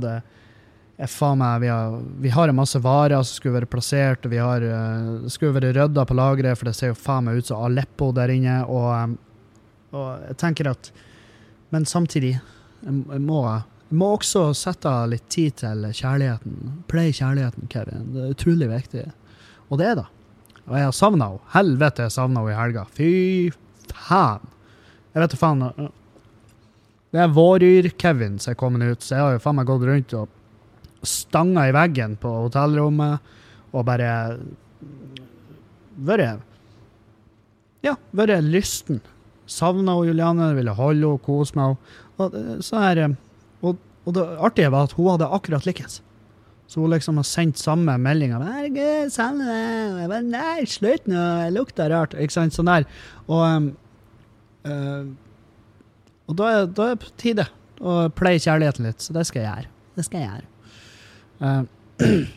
Meg, 1.01 1.62
vi 1.63 1.67
har, 1.67 1.96
vi 2.22 2.29
har 2.29 2.51
en 2.51 2.55
masse 2.55 2.77
varer 2.79 3.24
som 3.24 3.39
skulle 3.39 3.55
være 3.55 3.70
plassert, 3.72 4.25
og 4.25 4.34
vi 4.34 4.38
har, 4.38 4.62
uh, 4.62 5.27
skulle 5.34 5.55
være 5.55 5.74
rydda 5.74 6.05
på 6.05 6.17
lageret, 6.17 6.60
for 6.60 6.70
det 6.70 6.75
ser 6.77 6.91
jo 6.91 7.00
faen 7.00 7.25
meg 7.25 7.39
ut 7.41 7.50
som 7.50 7.63
Aleppo 7.65 8.12
der 8.13 8.29
inne. 8.29 8.60
Og, 8.70 9.15
og 9.98 10.10
jeg 10.27 10.38
tenker 10.41 10.70
at 10.70 10.91
Men 11.72 11.86
samtidig, 11.88 12.36
jeg, 12.84 13.22
må 13.24 13.46
jeg 13.48 13.98
må 14.00 14.13
også 14.17 14.50
sette 14.55 14.88
av 14.88 15.10
litt 15.12 15.25
tid 15.31 15.55
til 15.60 15.86
kjærligheten. 15.88 16.84
Play 16.91 17.12
kjærligheten, 17.15 17.67
Kevin. 17.72 18.10
Det 18.13 18.22
er 18.24 18.36
utrolig 18.36 18.67
viktig. 18.70 19.05
Og 19.67 19.79
det 19.79 19.88
er 19.89 19.98
det. 20.00 20.05
Og 20.67 20.77
jeg 20.77 20.88
har 20.88 20.96
savna 20.96 21.27
henne. 21.31 21.48
Helvete, 21.55 22.05
jeg 22.05 22.15
savna 22.15 22.43
henne 22.43 22.53
i 22.53 22.60
helga. 22.60 22.86
Fy 22.96 23.10
faen. 23.91 24.46
Jeg 25.12 25.24
vet 25.24 25.34
da 25.34 25.39
faen. 25.41 25.65
Det 27.12 27.20
er 27.20 27.34
Våryr-Kevin 27.36 28.38
som 28.39 28.53
er 28.53 28.60
kommet 28.60 28.88
ut, 28.88 29.03
så 29.03 29.17
jeg 29.17 29.25
har 29.25 29.36
jo 29.36 29.43
faen 29.43 29.60
meg 29.60 29.67
gått 29.67 29.84
rundt 29.89 30.15
og 30.15 30.38
stanga 31.08 31.67
i 31.70 31.74
veggen 31.75 32.17
på 32.22 32.29
hotellrommet 32.46 33.31
og 33.72 33.86
bare 33.88 34.12
vært 36.01 36.48
Ja, 37.81 37.96
vært 38.13 38.46
lysten. 38.46 39.01
Savna 39.50 39.98
Juliane, 40.05 40.51
ville 40.55 40.74
holde 40.77 41.08
henne, 41.08 41.25
kose 41.25 41.58
med 41.58 41.75
henne. 42.20 42.62
Så 42.62 42.77
her 42.77 43.01
og, 43.62 43.79
og 44.05 44.13
det 44.15 44.25
artige 44.38 44.72
var 44.74 44.88
at 44.88 44.93
hun 44.98 45.10
hadde 45.13 45.29
akkurat 45.34 45.65
likens. 45.65 46.01
Så 46.72 46.79
hun 46.79 46.93
liksom 46.93 47.17
har 47.20 47.27
sendt 47.27 47.60
samme 47.60 47.98
meldinga. 48.00 48.39
'Herregud, 48.39 49.12
savner 49.12 49.50
deg.' 49.50 49.98
Jeg 50.01 50.12
bare 50.13 50.24
'Nei, 50.24 50.65
slutt 50.65 51.10
nå, 51.10 51.24
jeg 51.43 51.55
lukter 51.58 51.91
rart.' 51.91 52.15
Ikke 52.15 52.38
sant? 52.38 52.55
Sånn 52.55 52.70
der. 52.70 52.88
Og, 53.27 53.41
um, 53.43 53.67
uh, 54.63 55.03
og 56.31 56.38
da, 56.39 56.53
er, 56.53 56.70
da 56.72 56.88
er 56.88 56.96
det 56.96 57.03
på 57.03 57.12
tide 57.20 57.48
å 57.81 57.98
pleie 58.15 58.39
kjærligheten 58.39 58.88
litt, 58.88 59.03
så 59.03 59.12
det 59.17 59.25
skal 59.27 59.43
jeg 59.43 59.50
gjøre. 59.50 59.74
Det 59.98 60.08
skal 60.08 60.22
jeg 60.22 60.29
gjøre. 60.29 60.50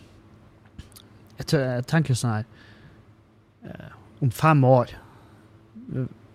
Uh, 1.44 1.50
jeg, 1.50 1.82
tenker 1.90 2.16
sånn 2.16 2.30
her 2.30 2.44
uh, 3.66 3.94
Om 4.23 4.30
fem 4.32 4.61
år 4.64 4.92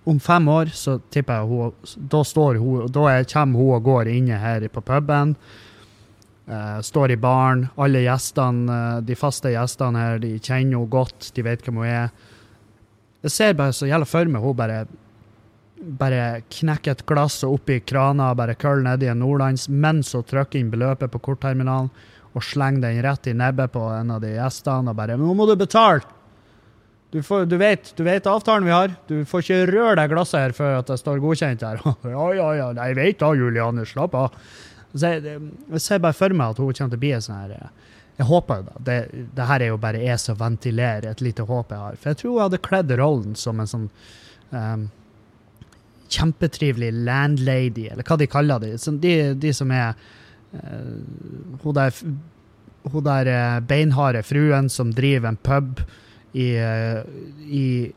om 0.10 0.20
fem 0.22 0.48
år 0.52 0.72
så 0.74 0.98
tipper 1.14 1.40
jeg 1.40 1.50
hun 1.50 1.98
Da, 2.12 2.22
står 2.26 2.60
hun, 2.62 2.90
da 2.94 3.06
er, 3.12 3.28
kommer 3.30 3.60
hun 3.62 3.76
og 3.78 3.86
går 3.86 4.10
inne 4.12 4.38
her 4.42 4.66
på 4.74 4.82
puben. 4.82 5.36
Står 6.86 7.14
i 7.14 7.20
baren. 7.20 7.68
Alle 7.78 8.02
gjestene, 8.06 8.80
de 9.06 9.18
faste 9.20 9.52
gjestene 9.54 10.02
her, 10.02 10.22
de 10.24 10.32
kjenner 10.40 10.80
henne 10.80 10.90
godt. 10.90 11.30
De 11.36 11.46
vet 11.46 11.62
hvem 11.66 11.82
hun 11.82 11.90
er. 11.90 12.10
Jeg 13.26 13.36
ser 13.36 13.58
bare 13.60 13.76
så 13.76 13.90
jævla 13.90 14.08
for 14.08 14.32
meg 14.32 14.42
hun 14.42 14.58
bare 14.58 14.84
bare 15.80 16.42
knekker 16.52 16.92
et 16.92 17.06
glass 17.08 17.44
og 17.48 17.60
oppi 17.60 17.78
krana 17.88 18.34
bare 18.36 18.58
køller 18.60 18.84
nedi 18.84 19.08
en 19.08 19.22
Nordlands 19.24 19.70
mens 19.70 20.12
hun 20.12 20.26
trykker 20.28 20.60
inn 20.60 20.72
beløpet 20.74 21.12
på 21.14 21.22
kortterminalen 21.24 21.88
og 22.40 22.46
slenger 22.46 22.88
den 22.88 23.04
rett 23.04 23.28
i 23.28 23.36
nebbet 23.36 23.74
på 23.76 23.84
en 23.92 24.16
av 24.16 24.24
de 24.24 24.32
gjestene 24.38 24.94
og 24.94 24.98
bare 24.98 25.20
'Nå 25.20 25.36
må 25.36 25.48
du 25.50 25.56
betale!' 25.60 26.08
Du, 27.12 27.24
får, 27.26 27.48
du, 27.50 27.58
vet, 27.58 27.94
du, 27.98 28.04
vet, 28.06 28.28
avtalen 28.30 28.68
vi 28.68 28.72
har. 28.72 28.92
Du 29.10 29.26
får 29.26 29.42
ikke 29.42 29.72
røre 29.72 29.96
det 29.98 30.12
glasset 30.12 30.44
her 30.44 30.52
før 30.54 30.76
at 30.78 30.92
det 30.92 30.98
står 31.02 31.22
godkjent 31.24 31.64
her. 31.66 31.80
ja, 32.06 32.26
ja, 32.38 32.50
ja, 32.54 32.68
jeg 32.78 32.98
vet 33.00 33.18
da, 33.24 33.32
Juliane. 33.34 33.86
Slapp 33.90 34.14
av. 34.14 34.36
Så 34.94 35.16
jeg, 35.16 35.40
jeg, 35.72 35.82
ser 35.82 36.04
bare 36.04 36.14
for 36.14 36.36
meg 36.38 36.54
at 36.54 36.62
hun 36.62 36.70
kommer 36.70 36.94
til 36.94 37.00
å 37.00 37.02
bli 37.02 37.12
sånn 37.18 37.40
her 37.40 37.56
eh, 37.56 37.98
Jeg 38.20 38.30
håper 38.30 38.62
da. 38.68 38.78
Det, 38.86 39.00
det, 39.34 39.48
her 39.50 39.66
er 39.66 39.74
jo 39.74 39.82
bare 39.82 40.04
jeg 40.06 40.22
som 40.22 40.38
ventilerer 40.38 41.10
et 41.10 41.26
lite 41.26 41.48
håp 41.50 41.74
jeg 41.74 41.82
har. 41.88 41.98
For 41.98 42.12
jeg 42.12 42.22
tror 42.22 42.36
hun 42.36 42.46
hadde 42.46 42.62
kledd 42.70 42.96
rollen 43.02 43.36
som 43.40 43.58
en 43.58 43.74
sånn 43.74 43.90
um, 44.54 44.86
kjempetrivelig 46.14 46.92
landlady, 46.94 47.90
eller 47.90 48.06
hva 48.06 48.18
de 48.22 48.30
kaller 48.30 48.62
det. 48.62 48.76
De, 49.02 49.16
de 49.34 49.54
som 49.54 49.74
er 49.74 49.98
Hun 50.52 51.76
der, 51.78 51.94
hun 52.90 53.04
der 53.06 53.30
uh, 53.30 53.60
beinharde 53.62 54.24
fruen 54.26 54.70
som 54.74 54.94
driver 54.98 55.30
en 55.30 55.38
pub 55.46 55.84
i, 56.32 56.58
eh, 56.58 57.02
i 57.48 57.92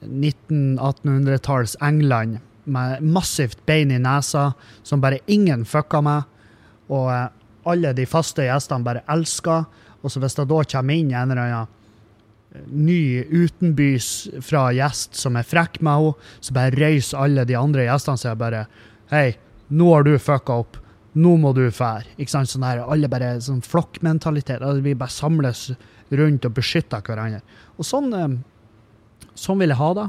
1900-1800-talls 0.00 1.76
England 1.80 2.38
med 2.64 3.02
massivt 3.02 3.66
bein 3.66 3.90
i 3.90 3.98
nesa, 3.98 4.52
som 4.82 5.00
bare 5.00 5.18
ingen 5.26 5.64
fucka 5.64 6.00
med. 6.00 6.22
Og 6.88 7.10
eh, 7.12 7.28
alle 7.70 7.92
de 7.96 8.06
faste 8.08 8.46
gjestene 8.46 8.86
bare 8.86 9.04
elsker. 9.10 9.66
Og 10.00 10.12
så 10.12 10.22
hvis 10.22 10.38
det 10.38 10.48
da 10.48 10.62
kommer 10.64 10.96
inn 10.96 11.12
en 11.12 11.34
eller 11.34 11.42
annen 11.44 11.66
eh, 12.54 12.64
ny 12.72 13.02
utenbys 13.28 14.30
fra 14.44 14.70
gjest 14.76 15.18
som 15.20 15.36
er 15.36 15.48
frekk 15.48 15.80
med 15.84 16.00
henne, 16.00 16.30
så 16.40 16.56
bare 16.56 16.76
røyser 16.76 17.20
alle 17.20 17.46
de 17.48 17.58
andre 17.58 17.88
gjestene 17.88 18.20
seg 18.20 18.40
bare 18.40 18.66
Hei, 19.10 19.34
nå 19.74 19.88
har 19.90 20.04
du 20.06 20.12
fucka 20.22 20.60
opp. 20.62 20.76
Nå 21.18 21.34
må 21.42 21.50
du 21.56 21.64
fære. 21.74 22.06
Ikke 22.20 22.32
sant? 22.32 22.50
Sånn 22.52 22.66
her, 22.66 22.84
alle 22.86 23.10
bare 23.10 23.32
sånn 23.42 23.62
flokkmentalitet. 23.66 24.62
Vi 24.84 24.94
bare 24.98 25.10
samles 25.10 25.70
rundt 26.14 26.46
og 26.46 26.54
beskytter 26.54 27.02
hverandre. 27.06 27.42
Og 27.78 27.86
sånn, 27.86 28.12
eh, 28.14 29.30
sånn 29.34 29.58
vil 29.62 29.74
jeg 29.74 29.80
ha 29.80 29.90
det. 29.98 30.08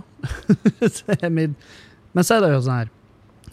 Men 2.12 2.28
så 2.28 2.38
er 2.38 2.44
det 2.44 2.52
jo 2.52 2.64
sånn 2.66 2.82
her 2.82 2.90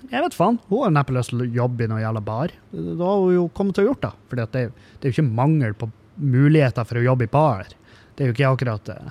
Jeg 0.09 0.25
vet 0.25 0.37
faen. 0.37 0.59
Hun 0.69 0.85
har 0.87 0.93
neppe 0.95 1.15
lyst 1.17 1.33
til 1.33 1.45
å 1.45 1.49
jobbe 1.63 1.85
i 1.85 1.91
noe 1.91 2.03
jævla 2.03 2.23
bar. 2.25 2.53
Da 2.73 3.09
har 3.09 3.23
hun 3.25 3.35
jo 3.35 3.49
kommet 3.55 3.77
til 3.77 3.87
å 3.87 3.91
gjort 3.91 4.05
det. 4.05 4.13
For 4.29 4.41
det, 4.41 4.47
det, 4.53 4.63
er 5.01 5.11
jo 5.11 5.17
ikke 5.17 5.37
mangel 5.41 5.75
på 5.77 5.91
muligheter 6.19 6.87
for 6.89 7.01
å 7.01 7.07
jobbe 7.07 7.27
i 7.29 7.33
bar. 7.33 7.73
Det 8.15 8.25
er 8.25 8.31
jo 8.31 8.37
ikke 8.37 8.53
akkurat 8.53 8.93
eh, 8.95 9.11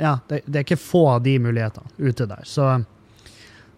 Ja, 0.00 0.14
det, 0.30 0.42
det 0.46 0.60
er 0.60 0.66
ikke 0.66 0.80
få 0.80 1.04
av 1.16 1.22
de 1.26 1.36
mulighetene 1.42 1.90
ute 1.98 2.26
der. 2.30 2.46
Så, 2.48 2.70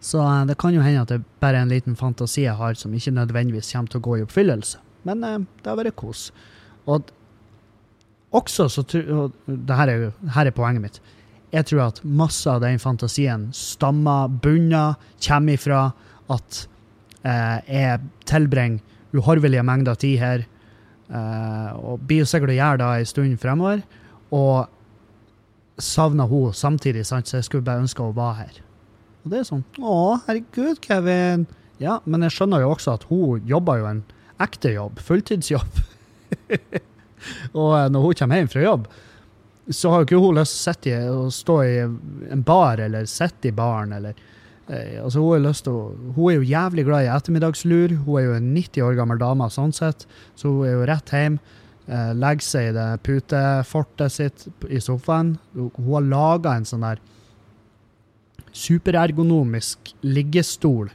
så 0.03 0.21
eh, 0.27 0.45
det 0.51 0.59
kan 0.61 0.75
jo 0.75 0.85
hende 0.85 1.07
at 1.07 1.15
det 1.15 1.23
bare 1.43 1.61
er 1.61 1.67
en 1.67 1.73
liten 1.73 1.99
fantasi 1.99 2.47
jeg 2.47 2.59
har 2.59 2.79
som 2.79 2.95
ikke 2.95 3.15
nødvendigvis 3.17 3.73
kommer 3.73 3.93
til 3.93 4.03
å 4.03 4.07
gå 4.09 4.19
i 4.19 4.27
oppfyllelse. 4.27 4.83
Men 5.09 5.23
det 5.23 5.67
har 5.67 5.79
vært 5.79 5.99
kos. 5.99 6.29
Og 6.91 7.11
også 8.33 8.69
så 8.71 8.85
og 9.13 9.35
det 9.47 9.77
her 9.77 9.91
er, 9.93 10.05
her 10.35 10.49
er 10.49 10.57
poenget 10.57 10.83
mitt. 10.85 11.01
Jeg 11.53 11.69
tror 11.69 11.91
at 11.91 12.01
masse 12.05 12.49
av 12.49 12.63
den 12.65 12.81
fantasien 12.81 13.51
stammer, 13.53 14.29
bunner, 14.29 14.95
kommer 15.21 15.59
ifra 15.59 15.83
at 16.33 16.63
eh, 17.29 17.59
jeg 17.69 18.01
tilbringer 18.31 18.81
uhorvelige 19.13 19.65
mengder 19.69 19.99
tid 20.01 20.17
her, 20.23 20.47
eh, 21.13 21.71
og 21.77 22.07
blir 22.09 22.23
jo 22.23 22.31
sikkert 22.31 22.55
å 22.55 22.57
gjøre 22.57 22.81
det 22.81 22.91
en 23.03 23.11
stund 23.11 23.41
fremover, 23.43 23.83
og 24.33 25.83
savner 25.83 26.31
hun 26.31 26.57
samtidig, 26.57 27.05
sant? 27.05 27.29
så 27.29 27.43
jeg 27.43 27.51
skulle 27.51 27.67
bare 27.67 27.85
ønske 27.85 28.07
hun 28.07 28.17
var 28.17 28.39
her. 28.41 28.63
Og 29.23 29.31
det 29.33 29.43
er 29.43 29.47
sånn 29.49 29.63
Å, 29.79 29.99
herregud, 30.27 30.81
Kevin. 30.85 31.47
Ja, 31.83 32.01
men 32.05 32.25
jeg 32.27 32.35
skjønner 32.37 32.63
jo 32.63 32.73
også 32.75 32.97
at 32.97 33.07
hun 33.11 33.47
jobber 33.49 33.81
jo 33.81 33.89
en 33.91 34.03
ekte 34.43 34.75
jobb, 34.75 35.01
fulltidsjobb. 35.03 35.81
Og 37.61 37.73
eh, 37.79 37.89
når 37.93 38.05
hun 38.07 38.19
kommer 38.19 38.41
hjem 38.41 38.51
fra 38.51 38.65
jobb, 38.65 38.87
så 39.71 39.93
har 39.93 40.03
jo 40.03 40.09
ikke 40.09 40.21
hun 40.25 40.39
lyst 40.41 40.69
til 40.83 41.09
å 41.15 41.31
stå 41.33 41.57
i 41.63 41.75
en 42.35 42.45
bar 42.47 42.83
eller 42.83 43.07
sitte 43.11 43.53
i 43.53 43.55
baren. 43.55 43.95
eller 43.95 44.19
eh, 44.67 44.99
altså 45.03 45.23
hun, 45.23 45.47
å, 45.47 45.77
hun 46.17 46.31
er 46.33 46.39
jo 46.41 46.51
jævlig 46.51 46.87
glad 46.89 47.07
i 47.07 47.13
ettermiddagslur. 47.15 47.97
Hun 48.07 48.19
er 48.19 48.27
jo 48.27 48.39
en 48.41 48.53
90 48.57 48.87
år 48.89 48.99
gammel 48.99 49.23
dame, 49.23 49.51
sånn 49.55 49.75
sett, 49.77 50.07
så 50.35 50.51
hun 50.51 50.67
er 50.67 50.77
jo 50.77 50.89
rett 50.91 51.15
hjem. 51.15 51.39
Eh, 51.87 52.11
legger 52.15 52.47
seg 52.47 52.71
i 52.71 52.75
det 52.77 52.91
putefortet 53.07 54.15
sitt 54.15 54.47
i 54.71 54.83
sofaen. 54.83 55.37
Hun 55.55 55.91
har 55.93 56.11
laga 56.11 56.59
en 56.59 56.67
sånn 56.69 56.87
der 56.87 57.03
superergonomisk 58.53 59.95
liggestol 60.05 60.91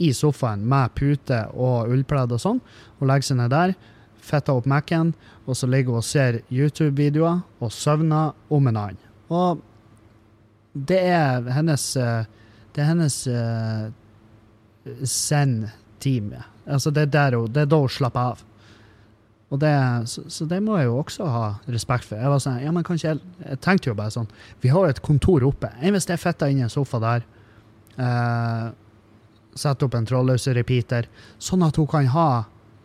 i 0.00 0.12
sofaen 0.16 0.62
med 0.68 0.94
pute 0.96 1.42
og 1.52 1.90
ullpledd 1.92 2.32
og 2.32 2.40
sånn. 2.40 2.60
Hun 2.98 3.10
legger 3.10 3.30
seg 3.30 3.40
ned 3.42 3.52
der 3.52 3.74
fetter 4.20 4.58
opp 4.58 4.68
Mac-en, 4.68 5.14
og 5.46 5.56
så 5.56 5.68
ligger 5.70 5.96
hun 5.96 6.02
og 6.02 6.06
ser 6.06 6.40
YouTube-videoer 6.52 7.42
og 7.60 7.72
søvner 7.74 8.34
om 8.52 8.68
en 8.70 8.80
annen. 8.80 9.00
Og 9.30 9.62
det 10.74 11.00
er 11.10 11.50
hennes 11.50 11.84
eh, 11.98 12.28
Det 12.70 12.84
er 12.84 12.86
hennes 12.86 13.14
uh, 13.26 13.90
zen-time. 15.02 16.44
Altså, 16.70 16.92
det 16.94 17.08
er, 17.10 17.34
hun, 17.34 17.48
det 17.50 17.64
er 17.64 17.66
da 17.66 17.80
hun 17.82 17.90
slapper 17.90 18.28
av. 18.30 18.44
Og 19.50 19.58
det, 19.58 19.72
så, 20.06 20.22
så, 20.30 20.46
det 20.46 20.60
må 20.62 20.76
jeg 20.78 20.86
jo 20.86 20.98
også 21.00 21.26
ha 21.26 21.46
respekt 21.74 22.06
for. 22.06 22.20
Jeg 22.20 22.30
var 22.30 22.42
sånn, 22.42 22.60
ja, 22.62 22.70
men 22.74 22.86
kanskje 22.86 23.08
jeg, 23.08 23.22
jeg 23.42 23.58
tenkte 23.64 23.90
jo 23.90 23.96
bare 23.98 24.14
sånn 24.14 24.28
Vi 24.62 24.70
har 24.70 24.86
jo 24.86 24.94
et 24.94 25.02
kontor 25.02 25.46
oppe. 25.48 25.72
Enn 25.82 25.96
hvis 25.96 26.06
jeg 26.06 26.22
fetter 26.22 26.52
inn 26.52 26.60
i 26.62 26.66
en 26.68 26.70
sofa 26.70 27.00
der, 27.02 27.26
eh, 27.98 28.68
setter 29.58 29.88
opp 29.88 29.96
en 29.98 30.06
trådløs 30.06 30.46
repeater, 30.54 31.10
sånn 31.42 31.66
at 31.66 31.80
hun 31.82 31.90
kan 31.90 32.06
ha 32.14 32.30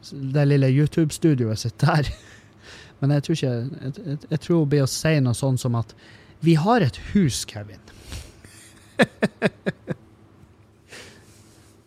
det 0.09 0.47
lille 0.49 0.71
YouTube-studioet 0.73 1.61
sitt 1.61 1.77
der. 1.85 2.09
Men 3.01 3.13
jeg 3.13 3.25
tror 3.25 3.35
ikke 3.35 3.53
Jeg, 3.53 3.93
jeg, 4.05 4.19
jeg 4.31 4.41
tror 4.41 4.61
hun 4.63 4.69
blir 4.71 4.85
å 4.85 4.89
si 4.89 5.15
noe 5.21 5.37
sånn 5.37 5.57
som 5.61 5.75
at 5.77 5.93
Vi 6.45 6.55
har 6.57 6.81
et 6.81 6.97
hus, 7.13 7.43
Kevin. 7.45 7.81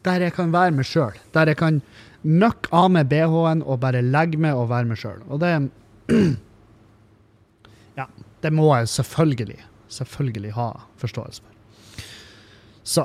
der 0.06 0.26
jeg 0.26 0.34
kan 0.36 0.52
være 0.54 0.74
meg 0.76 0.86
sjøl. 0.88 1.16
Der 1.34 1.50
jeg 1.50 1.58
kan 1.60 1.80
nøkke 2.22 2.70
av 2.74 2.90
med 2.94 3.08
BH-en 3.10 3.62
og 3.62 3.80
bare 3.82 4.02
legge 4.02 4.40
meg 4.40 4.58
og 4.58 4.70
være 4.72 4.90
meg 4.90 5.00
sjøl. 5.00 5.22
Og 5.28 5.42
det 5.42 5.54
Ja, 7.98 8.06
det 8.42 8.52
må 8.54 8.70
jeg 8.76 8.88
selvfølgelig, 8.92 9.58
selvfølgelig 9.90 10.52
ha 10.54 10.68
forståelse 11.02 11.42
for. 11.42 12.04
Så, 12.88 13.04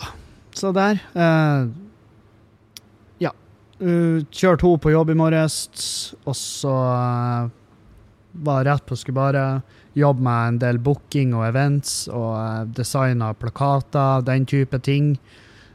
så 0.56 0.72
der. 0.72 1.02
Uh, 1.18 1.74
Uh, 3.84 4.22
kjørte 4.32 4.64
hun 4.64 4.80
på 4.80 4.94
jobb 4.94 5.10
i 5.12 5.18
morges, 5.18 6.14
og 6.24 6.36
så 6.38 6.72
uh, 6.72 7.50
var 8.46 8.64
rett 8.64 8.86
på 8.88 8.96
skulle 8.96 9.18
bare 9.18 9.46
jobbe 9.98 10.24
med 10.24 10.52
en 10.52 10.60
del 10.62 10.80
booking 10.80 11.34
og 11.36 11.48
events 11.50 12.06
og 12.08 12.30
uh, 12.38 12.62
designa 12.78 13.34
plakater, 13.36 14.24
den 14.24 14.46
type 14.48 14.80
ting. 14.86 15.18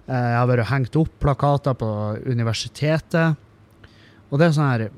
Uh, 0.09 0.15
jeg 0.17 0.38
har 0.41 0.49
vært 0.50 0.71
hengt 0.73 0.99
opp 1.00 1.12
plakater 1.23 1.77
på 1.79 1.91
universitetet. 2.27 3.38
Og 4.29 4.41
det 4.41 4.49
er 4.49 4.57
sånn 4.57 4.69
her 4.69 4.88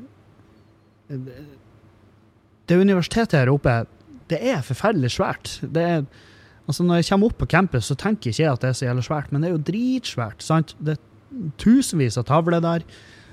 Det 2.71 2.79
universitetet 2.79 3.41
her 3.41 3.51
oppe, 3.51 3.83
det 4.31 4.39
er 4.47 4.63
forferdelig 4.63 5.13
svært. 5.17 5.57
Det 5.63 5.83
er, 5.83 6.05
altså 6.67 6.87
Når 6.87 7.01
jeg 7.01 7.11
kommer 7.11 7.31
opp 7.31 7.39
på 7.43 7.51
campus, 7.51 7.91
så 7.91 7.99
tenker 7.99 8.31
jeg 8.31 8.39
ikke 8.39 8.53
at 8.53 8.63
det 8.63 8.71
er 8.71 8.79
så 8.79 8.87
jævlig 8.87 9.07
svært, 9.07 9.31
men 9.33 9.43
det 9.43 9.51
er 9.51 9.57
jo 9.57 9.65
dritsvært. 9.71 10.43
sant? 10.47 10.75
Det 10.79 10.95
er 10.95 11.51
tusenvis 11.59 12.19
av 12.21 12.29
tavler 12.31 12.63
der. 12.63 12.87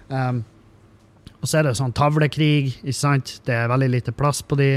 Um, 0.09 0.43
og 1.37 1.49
så 1.49 1.59
er 1.59 1.67
det 1.67 1.77
sånn 1.77 1.93
tavlekrig, 1.95 2.79
ikke 2.81 2.97
sant? 2.97 3.37
Det 3.45 3.53
er 3.53 3.69
veldig 3.69 3.89
lite 3.93 4.13
plass 4.15 4.41
på 4.41 4.57
de. 4.57 4.71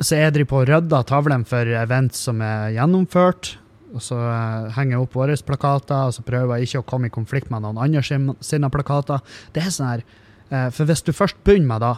Så 0.00 0.18
jeg 0.18 0.34
driver 0.34 0.50
på 0.50 0.60
og 0.62 0.70
rydder 0.70 1.06
tavlene 1.06 1.46
for 1.46 1.74
event 1.82 2.16
som 2.16 2.40
er 2.42 2.72
gjennomført. 2.74 3.54
Og 3.94 4.04
så 4.04 4.18
uh, 4.18 4.70
henger 4.76 4.96
jeg 4.96 5.04
opp 5.04 5.16
våre 5.18 5.36
plakater, 5.46 6.10
og 6.10 6.14
så 6.14 6.24
prøver 6.26 6.60
jeg 6.60 6.68
ikke 6.68 6.82
å 6.84 6.88
komme 6.92 7.10
i 7.10 7.14
konflikt 7.14 7.50
med 7.50 7.64
noen 7.64 7.80
andre 7.80 8.02
sine 8.04 8.70
plakater. 8.70 9.22
Det 9.54 9.64
er 9.64 9.74
sånn 9.74 9.90
her, 9.90 10.04
uh, 10.52 10.68
For 10.74 10.86
hvis 10.88 11.02
du 11.06 11.12
først 11.16 11.40
begynner 11.46 11.72
med 11.74 11.84
det, 11.86 11.96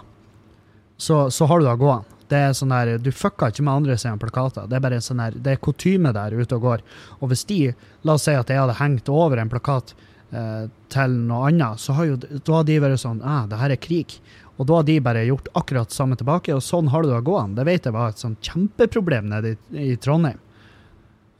så, 1.02 1.26
så 1.34 1.48
har 1.50 1.60
du 1.60 1.68
det 1.68 1.78
gående. 1.80 2.08
Det 2.32 2.38
er 2.40 2.54
sånn 2.56 2.72
der, 2.72 2.94
Du 3.02 3.10
fucker 3.12 3.52
ikke 3.52 3.64
med 3.66 3.82
andre 3.82 3.98
sine 4.00 4.20
plakater. 4.20 4.68
Det 4.68 4.78
er 4.78 4.84
bare 4.84 5.02
sånn 5.04 5.20
der, 5.20 5.34
det 5.36 5.56
er 5.56 5.60
kutyme 5.60 6.14
der 6.16 6.32
ute 6.32 6.56
og 6.56 6.64
går. 6.64 6.84
Og 7.20 7.32
hvis 7.32 7.44
de, 7.50 7.58
la 8.06 8.16
oss 8.16 8.24
si 8.28 8.32
at 8.36 8.48
jeg 8.48 8.62
hadde 8.62 8.78
hengt 8.78 9.10
over 9.12 9.42
en 9.42 9.50
plakat 9.52 9.92
eh, 10.32 10.70
til 10.92 11.18
noe 11.28 11.50
annet, 11.50 11.82
så 11.82 11.96
har 11.98 12.08
jo, 12.08 12.16
da 12.22 12.54
har 12.56 12.68
de 12.68 12.78
vært 12.86 13.02
sånn 13.02 13.20
ah, 13.20 13.44
det 13.50 13.60
her 13.60 13.74
er 13.74 13.82
krig. 13.82 14.16
Og 14.56 14.68
da 14.68 14.78
har 14.78 14.88
de 14.88 14.96
bare 15.04 15.26
gjort 15.26 15.50
akkurat 15.58 15.92
samme 15.92 16.16
tilbake, 16.16 16.54
og 16.56 16.64
sånn 16.64 16.88
har 16.92 17.04
du 17.04 17.12
det 17.12 17.20
gående. 17.26 17.58
Det 17.60 17.68
vet 17.68 17.90
jeg 17.90 17.96
var 17.98 18.14
et 18.14 18.24
sånn 18.24 18.38
kjempeproblem 18.40 19.28
nede 19.32 19.54
i, 19.54 19.92
i 19.92 20.00
Trondheim. 20.00 20.40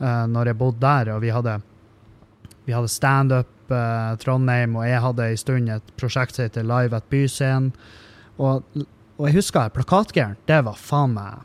Uh, 0.03 0.25
når 0.31 0.53
jeg 0.53 0.59
bodde 0.61 0.83
der, 0.83 1.13
og 1.15 1.23
vi 1.23 1.31
hadde, 1.33 1.57
vi 2.67 2.75
hadde 2.75 2.91
standup 2.91 3.73
uh, 3.73 4.13
Trondheim, 4.21 4.77
og 4.77 4.89
jeg 4.89 5.05
hadde 5.07 5.31
en 5.31 5.41
stund 5.41 5.71
et 5.73 5.95
prosjekt 6.01 6.37
som 6.37 6.49
heter 6.49 6.67
Live 6.67 6.99
at 6.99 7.09
Byscenen. 7.13 7.73
Og, 8.43 8.67
og 9.17 9.25
jeg 9.29 9.39
husker 9.39 9.73
plakatgæren. 9.73 10.37
Det 10.49 10.61
var 10.67 10.79
faen 10.79 11.17
meg 11.17 11.41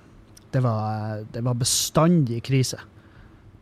det 0.52 0.64
var, 0.64 1.26
det 1.32 1.42
var 1.42 1.54
bestandig 1.54 2.40
krise. 2.44 2.80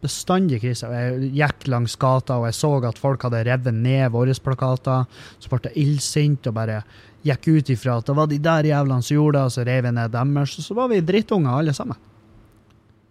Bestandig 0.01 0.61
krise. 0.61 0.89
Jeg 0.93 1.31
gikk 1.33 1.67
langs 1.71 1.95
gata 1.99 2.37
og 2.39 2.47
jeg 2.49 2.57
så 2.59 2.71
at 2.87 3.01
folk 3.01 3.25
hadde 3.25 3.41
revet 3.47 3.73
ned 3.75 4.13
våre 4.13 4.35
plakater. 4.43 5.07
Så 5.39 5.51
ble 5.51 5.71
jeg 5.71 5.81
illsint 5.81 6.47
og 6.47 6.55
bare 6.55 6.83
gikk 7.25 7.49
ut 7.49 7.73
ifra 7.73 7.97
at 7.99 8.07
det 8.07 8.17
var 8.17 8.29
de 8.29 8.37
der 8.37 8.69
jævlene 8.69 9.01
som 9.01 9.17
gjorde 9.17 9.39
det, 9.39 9.45
og 9.47 9.55
så 9.55 9.65
rev 9.65 9.89
jeg 9.89 9.97
ned 9.97 10.13
deres. 10.13 10.55
Så 10.61 10.77
var 10.77 10.91
vi 10.91 11.01
drittunger 11.01 11.57
alle 11.57 11.73
sammen. 11.73 11.97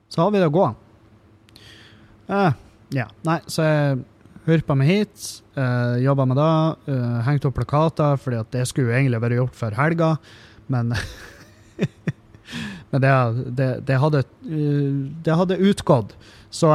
Så 0.09 0.23
har 0.23 0.31
vi 0.31 0.43
det 0.43 0.53
gående. 0.55 0.84
Uh, 2.29 2.53
ja. 2.95 3.07
Nei, 3.27 3.39
så 3.51 3.65
jeg 3.67 4.03
hurpa 4.47 4.77
meg 4.79 4.91
hit, 4.91 5.29
uh, 5.59 5.97
jobba 6.01 6.27
med 6.29 6.39
det, 6.41 6.51
uh, 6.93 7.21
hengte 7.27 7.51
opp 7.51 7.59
plakater, 7.59 8.19
at 8.39 8.53
det 8.55 8.67
skulle 8.69 8.93
jo 8.93 8.97
egentlig 8.97 9.21
vært 9.25 9.39
gjort 9.39 9.59
før 9.59 9.79
helga, 9.81 10.11
men 10.73 10.95
Men 12.95 13.01
det, 13.03 13.11
det, 13.59 13.69
det, 13.89 13.95
hadde, 13.99 14.21
det 15.27 15.35
hadde 15.35 15.57
utgått. 15.67 16.13
Så, 16.55 16.69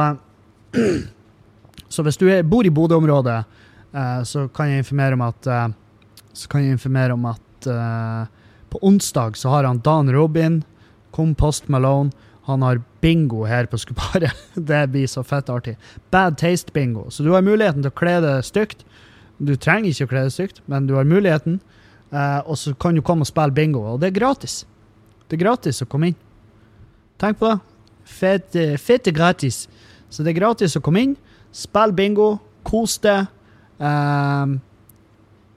så 1.88 2.04
hvis 2.04 2.18
du 2.20 2.26
er, 2.28 2.42
bor 2.44 2.66
i 2.66 2.72
Bodø-området, 2.74 3.38
så 4.28 4.42
kan 4.52 4.68
jeg 4.68 4.82
informere 4.82 5.16
om 5.16 5.22
at 5.24 5.48
så 6.36 6.50
kan 6.52 6.66
jeg 6.66 6.76
informere 6.76 7.16
om 7.16 7.24
at 7.30 7.70
på 8.74 8.82
onsdag 8.90 9.38
så 9.40 9.54
har 9.54 9.64
han 9.64 9.80
Dan 9.86 10.12
Robin, 10.12 10.60
Kompost 11.16 11.72
Malone 11.72 12.12
han 12.50 12.64
har 12.66 12.82
bingo 13.02 13.44
her 13.48 13.68
på 13.70 13.78
Skuparet. 13.80 14.36
Det 14.70 14.82
blir 14.92 15.06
så 15.10 15.24
fett 15.26 15.50
artig. 15.50 15.76
Bad 16.10 16.38
taste-bingo. 16.40 17.08
Så 17.10 17.24
du 17.26 17.32
har 17.32 17.46
muligheten 17.46 17.84
til 17.84 17.92
å 17.92 17.98
kle 18.00 18.18
det 18.24 18.36
stygt. 18.48 18.84
Du 19.40 19.54
trenger 19.56 19.90
ikke 19.90 20.08
å 20.08 20.12
kle 20.12 20.24
det 20.26 20.34
stygt, 20.34 20.62
men 20.68 20.88
du 20.88 20.96
har 20.98 21.08
muligheten. 21.08 21.60
Uh, 22.10 22.42
og 22.44 22.58
så 22.58 22.74
kan 22.74 22.96
du 22.96 23.02
komme 23.06 23.22
og 23.24 23.30
spille 23.30 23.54
bingo, 23.54 23.84
og 23.86 24.00
det 24.02 24.10
er 24.10 24.18
gratis. 24.18 24.64
Det 25.30 25.38
er 25.38 25.44
gratis 25.44 25.80
å 25.82 25.88
komme 25.88 26.10
inn. 26.10 26.18
Tenk 27.22 27.38
på 27.38 27.52
det. 27.52 27.60
Fete 28.10 29.12
er 29.12 29.14
gratis. 29.14 29.68
Så 30.10 30.24
det 30.26 30.34
er 30.34 30.40
gratis 30.40 30.74
å 30.76 30.82
komme 30.82 31.04
inn, 31.04 31.14
spille 31.54 31.94
bingo, 31.94 32.32
kos 32.66 32.98
deg. 33.04 33.30
Uh, 33.80 34.58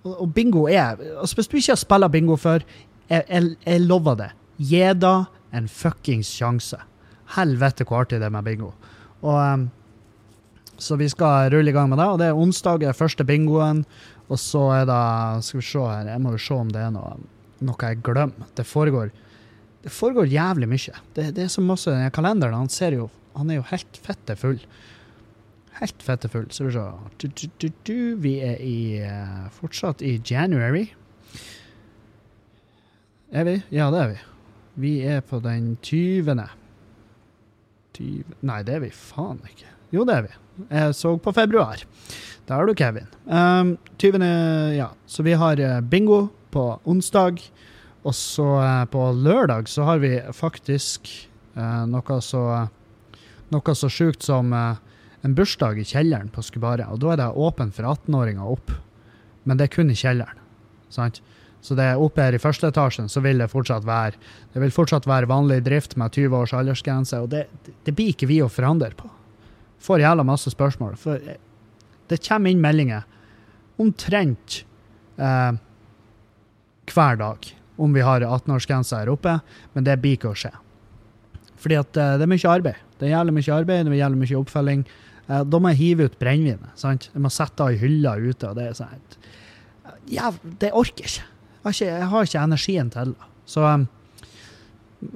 og 0.03 0.29
bingo 0.35 0.67
er 0.67 0.99
altså 1.19 1.35
Hvis 1.35 1.47
du 1.47 1.57
ikke 1.57 1.71
har 1.73 1.79
spilt 1.79 2.11
bingo 2.11 2.35
før, 2.39 2.63
jeg, 3.09 3.23
jeg, 3.29 3.55
jeg 3.65 3.81
lover 3.81 4.15
det. 4.19 4.29
Det 4.59 5.15
en 5.53 5.69
fuckings 5.69 6.29
sjanse. 6.29 6.79
Helvete 7.37 7.85
hvor 7.87 8.03
artig 8.03 8.19
det 8.21 8.27
er 8.27 8.33
med 8.33 8.45
bingo. 8.47 8.73
Og, 9.23 9.37
um, 9.37 9.67
så 10.81 10.97
vi 10.99 11.07
skal 11.11 11.51
rulle 11.53 11.71
i 11.71 11.75
gang 11.75 11.89
med 11.91 12.01
det. 12.01 12.07
Og 12.09 12.19
det 12.19 12.29
er 12.29 12.39
onsdag, 12.39 12.83
er 12.83 12.97
første 12.97 13.25
bingoen. 13.27 13.83
Og 14.31 14.39
så 14.39 14.63
er 14.79 14.87
det 14.89 15.43
Skal 15.45 15.59
vi 15.59 15.67
se 15.67 15.83
her, 15.83 16.09
jeg 16.13 16.21
må 16.23 16.31
jo 16.33 16.41
se 16.41 16.55
om 16.55 16.71
det 16.71 16.81
er 16.81 16.93
noe, 16.95 17.17
noe 17.61 17.89
jeg 17.89 18.01
glemmer. 18.05 18.49
Det 18.55 18.65
foregår, 18.65 19.11
det 19.83 19.91
foregår 19.91 20.31
jævlig 20.31 20.69
mye. 20.71 21.03
Det, 21.13 21.29
det 21.35 21.45
er 21.45 21.53
så 21.53 21.61
masse 21.61 21.91
Kalenderen 22.15 22.55
han 22.55 22.71
ser 22.71 22.97
jo 22.97 23.09
Han 23.35 23.49
er 23.49 23.59
jo 23.59 23.69
helt 23.69 23.99
fette 24.05 24.35
full. 24.39 24.59
Helt 25.79 26.03
fette 26.05 26.29
full. 26.29 26.45
Skal 26.53 26.69
vi 26.69 26.73
se. 26.75 28.17
Vi 28.21 28.33
er 28.45 28.59
i, 28.61 29.01
uh, 29.01 29.49
fortsatt 29.57 30.03
i 30.05 30.19
January. 30.21 30.87
Er 33.33 33.47
vi? 33.49 33.57
Ja, 33.73 33.89
det 33.89 34.03
er 34.03 34.13
vi. 34.13 34.21
Vi 34.73 35.03
er 35.05 35.21
på 35.21 35.37
den 35.43 35.75
20. 35.85 36.33
20. 37.93 38.37
Nei, 38.41 38.61
det 38.65 38.77
er 38.77 38.85
vi 38.87 38.89
faen 38.89 39.41
ikke. 39.45 39.69
Jo, 39.93 40.05
det 40.09 40.15
er 40.15 40.25
vi. 40.25 40.37
Jeg 40.73 40.95
så 40.97 41.13
på 41.21 41.33
februar. 41.33 41.83
Der 42.47 42.55
har 42.55 42.65
du 42.65 42.73
Kevin. 42.73 43.09
Um, 43.29 43.77
20. 44.01 44.25
Ja, 44.73 44.89
så 45.05 45.23
vi 45.23 45.35
har 45.37 45.59
eh, 45.61 45.81
bingo 45.81 46.27
på 46.51 46.79
onsdag. 46.89 47.37
Og 48.03 48.15
så 48.17 48.47
uh, 48.59 48.85
på 48.89 49.03
lørdag 49.15 49.69
så 49.71 49.85
har 49.87 50.01
vi 50.03 50.17
faktisk 50.35 51.07
uh, 51.55 51.85
noe 51.87 52.17
så 52.21 52.67
så 53.53 53.89
sjukt 53.89 54.25
som 54.25 54.49
uh, 54.51 54.81
en 55.21 55.35
bursdag 55.37 55.77
i 55.79 55.85
kjelleren 55.85 56.33
på 56.33 56.41
Skubaret. 56.41 56.89
Og 56.89 56.99
da 56.99 57.13
er 57.13 57.21
det 57.21 57.29
åpen 57.37 57.71
for 57.71 57.85
18-åringer 57.93 58.49
opp. 58.57 58.73
Men 59.45 59.57
det 59.59 59.69
er 59.69 59.75
kun 59.77 59.93
i 59.93 59.95
kjelleren. 59.95 60.41
Sant? 60.89 61.21
Så 61.63 61.77
det 61.79 61.85
er 61.87 62.01
oppe 62.01 62.19
her 62.25 62.35
i 62.35 62.41
første 62.41 62.67
etasjen, 62.67 63.07
så 63.07 63.21
vil 63.23 63.39
det 63.39 63.47
fortsatt 63.51 63.85
være 63.87 64.17
det 64.51 64.61
vil 64.65 64.73
fortsatt 64.75 65.07
være 65.07 65.29
vanlig 65.31 65.61
drift 65.63 65.95
med 65.99 66.11
20 66.11 66.35
års 66.41 66.53
aldersgrense, 66.57 67.21
og 67.23 67.31
det, 67.31 67.45
det 67.87 67.95
blir 67.95 68.11
ikke 68.11 68.27
vi 68.27 68.41
å 68.43 68.51
forandre 68.51 68.91
på. 68.99 69.07
Får 69.83 70.03
jævla 70.03 70.25
masse 70.27 70.51
spørsmål. 70.51 70.97
For 70.99 71.23
det 72.11 72.19
kommer 72.27 72.51
inn 72.51 72.61
meldinger 72.63 73.07
omtrent 73.81 74.59
eh, 75.17 75.55
hver 76.91 77.19
dag 77.23 77.49
om 77.83 77.95
vi 77.95 78.03
har 78.05 78.27
18-årsgrense 78.27 78.99
her 78.99 79.11
oppe, 79.15 79.39
men 79.73 79.87
det 79.87 79.97
blir 80.03 80.19
ikke 80.19 80.33
å 80.33 80.37
skje. 80.37 80.51
Fordi 81.63 81.79
at 81.79 81.97
eh, 81.97 82.15
det 82.19 82.27
er 82.27 82.33
mye 82.35 82.53
arbeid. 82.53 82.85
Det 82.99 83.07
er 83.07 83.15
jævlig 83.15 83.39
mye 83.39 83.57
arbeid, 83.57 83.87
det 83.87 83.95
er 83.95 84.01
jævlig 84.03 84.23
mye 84.25 84.39
oppfølging. 84.43 84.87
Eh, 85.25 85.43
da 85.47 85.63
må 85.63 85.71
jeg 85.71 85.81
hive 85.81 86.09
ut 86.09 86.19
brennevinet. 86.19 86.83
Jeg 86.83 87.23
må 87.23 87.31
sette 87.33 87.71
det 87.71 87.79
i 87.79 87.85
hylla 87.87 88.17
ute. 88.19 88.51
og 88.51 88.59
det 88.59 88.69
er 88.69 88.81
sånn, 88.83 89.05
ja, 90.11 90.33
Det 90.43 90.75
orker 90.75 91.07
jeg 91.07 91.15
ikke 91.15 91.29
har 91.63 91.75
ikke, 91.75 91.89
jeg 91.89 92.09
har 92.11 92.29
ikke 92.29 92.45
energien 92.47 92.89
til 92.93 93.13
det. 93.13 93.29
Så, 93.45 93.63
um, 93.63 93.87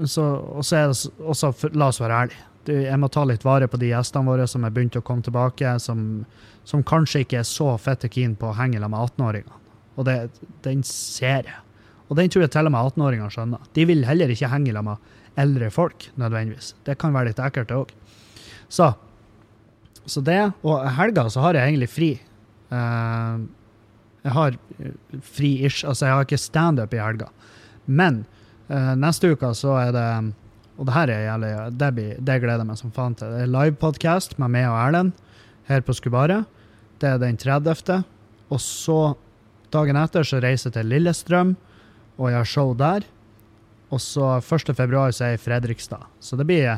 så, 0.03 0.23
og 0.57 0.65
så 0.67 0.83
det 0.83 1.11
også, 1.23 1.53
la 1.73 1.87
oss 1.91 2.01
være 2.03 2.21
ærlige, 2.25 2.43
jeg 2.67 2.99
må 2.99 3.07
ta 3.11 3.23
litt 3.23 3.45
vare 3.47 3.69
på 3.71 3.79
de 3.79 3.93
gjestene 3.93 4.27
våre 4.27 4.47
som 4.49 4.65
er 4.67 4.73
begynt 4.75 4.97
å 4.99 5.03
komme 5.05 5.23
tilbake, 5.23 5.77
som, 5.79 6.25
som 6.67 6.83
kanskje 6.83 7.23
ikke 7.23 7.39
er 7.39 7.47
så 7.47 7.69
fette 7.79 8.09
keen 8.11 8.35
på 8.39 8.49
å 8.49 8.57
henge 8.57 8.81
med 8.83 8.97
18-åringene. 8.97 9.61
Og 9.97 10.05
det, 10.07 10.17
den 10.65 10.83
ser 10.85 11.47
jeg. 11.47 11.61
Og 12.07 12.19
den 12.19 12.31
tror 12.31 12.45
jeg 12.45 12.53
til 12.53 12.69
og 12.69 12.73
med 12.73 12.91
18-åringene 12.91 13.33
skjønner. 13.33 13.69
De 13.75 13.85
vil 13.89 14.05
heller 14.07 14.31
ikke 14.31 14.51
henge 14.51 14.83
med 14.85 15.39
eldre 15.39 15.69
folk, 15.73 16.09
nødvendigvis. 16.19 16.73
Det 16.87 16.97
kan 16.99 17.15
være 17.15 17.31
litt 17.31 17.41
ekkelt, 17.43 17.71
det 17.71 17.77
òg. 17.77 17.93
Så, 18.67 18.91
så 20.05 20.23
det. 20.25 20.41
Og 20.67 20.83
helga 20.97 21.27
så 21.31 21.43
har 21.45 21.59
jeg 21.59 21.71
egentlig 21.71 21.91
fri. 21.91 22.11
Uh, 22.71 23.47
jeg 24.27 24.35
har 24.35 24.57
eh, 24.79 25.21
fri-ish. 25.23 25.85
Altså, 25.87 26.07
jeg 26.07 26.15
har 26.15 26.27
ikke 26.27 26.41
standup 26.41 26.93
i 26.95 27.01
helga. 27.01 27.29
Men 27.85 28.25
uh, 28.67 28.93
neste 28.99 29.31
uke 29.31 29.53
så 29.55 29.77
er 29.79 29.93
det 29.95 30.09
Og 30.77 30.85
det 30.85 30.93
her 30.93 31.09
er 31.09 31.21
jævlig 31.23 31.51
Det, 31.79 31.91
det 32.27 32.35
gleder 32.43 32.61
jeg 32.61 32.67
meg 32.67 32.79
som 32.81 32.91
faen 32.93 33.15
til. 33.17 33.31
Det 33.33 33.45
er 33.45 33.53
livepodkast 33.53 34.37
med 34.37 34.51
meg 34.53 34.67
og 34.69 34.77
Erlend 34.77 35.13
her 35.67 35.81
på 35.81 35.95
Skubaret. 35.95 36.45
Det 36.99 37.09
er 37.09 37.21
den 37.21 37.37
30. 37.37 38.03
Og 38.49 38.61
så, 38.61 39.15
dagen 39.73 39.97
etter, 39.99 40.23
så 40.23 40.39
reiser 40.43 40.69
jeg 40.69 40.77
til 40.77 40.91
Lillestrøm, 40.91 41.55
og 42.17 42.29
jeg 42.29 42.37
har 42.37 42.47
show 42.47 42.75
der. 42.77 43.07
Og 43.91 44.01
så 44.03 44.37
1. 44.39 44.75
februar 44.75 45.11
så 45.11 45.25
er 45.25 45.33
jeg 45.33 45.41
i 45.41 45.43
Fredrikstad. 45.43 46.05
Så 46.19 46.37
det 46.39 46.47
blir, 46.47 46.77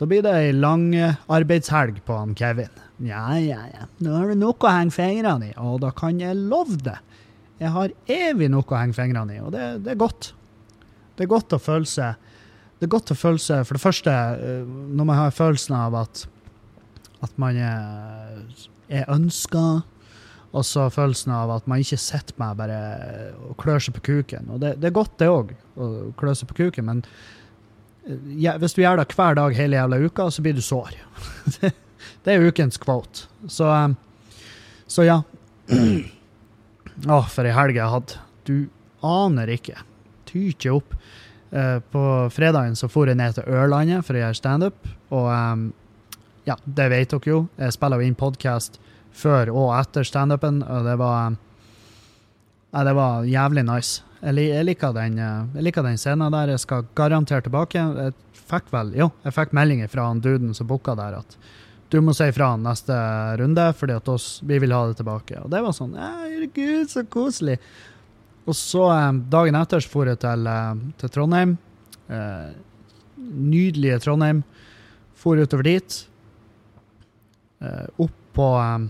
da 0.00 0.08
blir 0.08 0.24
det 0.24 0.32
ei 0.32 0.52
lang 0.56 0.88
arbeidshelg 1.28 2.00
på 2.06 2.16
han 2.16 2.32
Kevin. 2.38 2.72
Ja, 3.04 3.36
ja, 3.36 3.66
ja. 3.68 3.86
Nå 4.00 4.14
har 4.16 4.30
du 4.30 4.38
noe 4.40 4.56
å 4.56 4.72
henge 4.72 4.94
fingrene 4.94 5.50
i, 5.50 5.54
og 5.60 5.80
da 5.84 5.90
kan 5.96 6.20
jeg 6.20 6.36
love 6.40 6.78
det. 6.84 6.96
Jeg 7.60 7.72
har 7.74 7.92
evig 8.08 8.48
noe 8.52 8.64
å 8.64 8.80
henge 8.80 8.96
fingrene 8.96 9.36
i, 9.36 9.40
og 9.44 9.52
det, 9.52 9.66
det, 9.84 9.94
er 9.94 10.00
godt. 10.00 10.32
Det 11.16 11.26
er 11.26 11.32
godt 11.32 11.52
å 11.52 11.60
føle 11.60 11.88
seg 11.88 12.28
Det 12.80 12.86
er 12.86 12.92
godt 12.94 13.12
å 13.12 13.16
føle 13.18 13.40
seg 13.42 13.66
For 13.68 13.76
det 13.76 13.82
første, 13.82 14.12
eh, 14.40 14.62
når 14.64 15.08
man 15.10 15.18
har 15.18 15.34
følelsen 15.36 15.76
av 15.76 15.96
at, 16.00 16.22
at 17.20 17.34
man 17.40 17.58
er, 17.60 18.38
er 18.88 19.10
ønska, 19.12 19.64
og 20.50 20.64
så 20.66 20.86
følelsen 20.90 21.34
av 21.36 21.52
at 21.58 21.68
man 21.70 21.82
ikke 21.84 22.00
sitter 22.00 22.38
med 22.40 22.56
bare 22.58 22.78
og 23.50 23.58
klør 23.60 23.84
seg 23.84 23.98
på 23.98 24.06
kuken. 24.08 24.48
Og 24.50 24.64
det, 24.64 24.78
det 24.80 24.88
er 24.88 24.96
godt, 24.96 25.18
det 25.20 25.28
òg, 25.30 25.52
å 25.76 25.90
klø 26.18 26.34
seg 26.34 26.48
på 26.50 26.56
kuken, 26.64 26.88
men 26.88 27.04
eh, 27.04 27.39
ja, 28.40 28.56
hvis 28.60 28.74
du 28.76 28.82
gjør 28.82 29.00
det 29.00 29.10
hver 29.14 29.38
dag 29.38 29.56
hele 29.56 29.78
jævla 29.78 30.00
uka, 30.04 30.28
så 30.30 30.42
blir 30.44 30.56
du 30.56 30.62
sår. 30.64 30.96
Det 32.24 32.34
er 32.34 32.44
ukens 32.44 32.76
quote. 32.80 33.26
Så, 33.48 33.64
um, 33.64 33.96
så 34.90 35.06
ja. 35.06 35.22
Å, 35.70 37.16
oh, 37.16 37.28
for 37.32 37.48
ei 37.48 37.54
helg 37.56 37.78
jeg 37.78 37.92
hadde. 37.94 38.20
Du 38.44 38.56
aner 39.06 39.52
ikke. 39.54 39.78
Tykker 40.28 40.80
opp. 40.80 40.96
Uh, 41.50 41.80
på 41.90 42.02
fredagen 42.30 42.76
så 42.78 42.86
for 42.92 43.10
jeg 43.10 43.18
ned 43.18 43.34
til 43.34 43.48
Ørlandet 43.50 44.04
for 44.06 44.18
å 44.18 44.24
gjøre 44.24 44.38
standup. 44.38 44.90
Og 45.08 45.30
um, 45.32 45.64
ja, 46.48 46.58
det 46.64 46.90
vet 46.92 47.14
dere 47.14 47.32
jo. 47.32 47.40
Jeg 47.60 47.76
spiller 47.76 48.00
jo 48.00 48.10
inn 48.10 48.18
podkast 48.18 48.80
før 49.16 49.50
og 49.52 49.72
etter 49.78 50.06
standupen, 50.06 50.60
og 50.62 50.86
det 50.86 50.98
var 51.00 51.38
Nei, 52.70 52.84
det 52.86 52.92
var 52.94 53.24
jævlig 53.26 53.64
nice. 53.66 54.04
Jeg, 54.20 54.36
jeg, 54.36 54.64
liker 54.68 54.92
den, 54.96 55.16
uh, 55.16 55.48
jeg 55.56 55.64
liker 55.68 55.86
den 55.86 55.98
scenen 56.00 56.34
der. 56.34 56.52
Jeg 56.54 56.62
skal 56.64 56.88
garantert 56.98 57.46
tilbake. 57.48 57.80
Jeg 57.80 58.40
fikk 58.50 58.70
vel, 58.74 58.92
jo, 58.98 59.10
jeg 59.24 59.36
fikk 59.36 59.54
meldinger 59.56 59.90
fra 59.90 60.08
han 60.10 60.20
duden 60.24 60.54
som 60.56 60.68
booka 60.68 60.96
der, 60.98 61.20
at 61.22 61.36
du 61.90 61.98
må 62.04 62.14
si 62.14 62.28
fra 62.34 62.52
neste 62.60 62.94
runde, 63.40 63.64
fordi 63.74 63.96
vi 64.46 64.58
vil 64.62 64.74
ha 64.74 64.84
det 64.86 65.00
tilbake. 65.00 65.40
Og 65.42 65.50
det 65.50 65.62
var 65.64 65.74
sånn 65.74 65.96
Herregud, 65.98 66.86
så 66.90 67.02
koselig. 67.10 67.56
Og 68.46 68.54
så, 68.56 68.84
eh, 68.94 69.12
dagen 69.30 69.58
etter, 69.58 69.82
så 69.82 69.90
for 69.90 70.06
jeg 70.06 70.20
til, 70.22 70.46
eh, 70.46 70.74
til 70.98 71.08
Trondheim. 71.08 71.58
Eh, 72.08 72.52
nydelige 73.18 74.00
Trondheim. 74.00 74.44
For 75.14 75.36
utover 75.36 75.62
dit. 75.64 76.06
eh, 77.60 77.86
opp 77.98 78.10
på, 78.32 78.46
eh, 78.56 78.88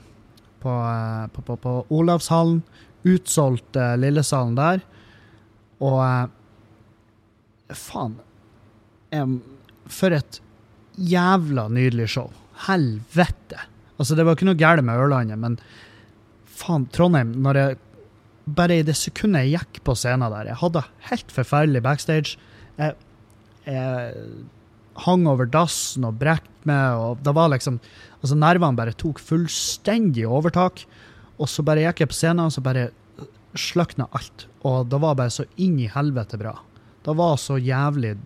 på, 0.60 0.70
eh, 0.70 1.26
på, 1.26 1.56
på, 1.56 1.86
Olavshallen. 1.90 2.62
Utsolgt 3.02 3.76
eh, 3.76 3.96
Lillesalen 3.96 4.54
der. 4.54 4.80
Og 5.80 5.98
eh, 6.04 7.74
Faen. 7.76 8.16
um, 9.14 9.40
for 9.90 10.14
et 10.14 10.40
jævla 10.98 11.68
nydelig 11.72 12.08
show. 12.12 12.30
Helvete. 12.66 13.58
Altså, 13.98 14.16
det 14.16 14.24
var 14.26 14.36
ikke 14.36 14.48
noe 14.48 14.58
galt 14.58 14.84
med 14.86 14.98
Ørlandet, 15.00 15.38
men 15.40 15.56
faen, 16.60 16.86
Trondheim, 16.92 17.32
når 17.42 17.58
jeg 17.60 17.78
bare 18.56 18.80
i 18.80 18.86
det 18.86 18.96
sekundet 18.98 19.46
jeg 19.46 19.60
gikk 19.60 19.82
på 19.86 19.94
scenen 19.98 20.32
der 20.32 20.48
Jeg 20.50 20.58
hadde 20.62 20.82
helt 21.10 21.32
forferdelig 21.34 21.82
backstage. 21.84 22.38
Jeg, 22.80 22.96
jeg 23.66 24.14
hang 25.04 25.26
over 25.30 25.46
dassen 25.46 26.06
og 26.08 26.18
brekte 26.20 26.68
meg, 26.68 26.98
og 26.98 27.22
det 27.24 27.34
var 27.36 27.52
liksom 27.52 27.78
Altså, 28.20 28.36
nervene 28.36 28.76
bare 28.76 28.92
tok 28.92 29.16
fullstendig 29.24 30.26
overtak. 30.28 30.82
Og 31.40 31.48
så 31.48 31.62
bare 31.64 31.86
gikk 31.86 32.02
jeg 32.02 32.10
på 32.10 32.18
scenen, 32.18 32.50
og 32.50 32.52
så 32.52 32.60
bare 32.60 32.90
sløkna 33.58 34.08
alt. 34.16 34.46
Og 34.66 34.90
det 34.90 35.00
var 35.02 35.16
bare 35.18 35.32
så 35.32 35.46
inn 35.60 35.78
i 35.80 35.88
helvete 35.90 36.38
bra. 36.40 36.54
Det 37.04 37.14
var 37.16 37.38
så 37.40 37.56
jævlig, 37.58 38.16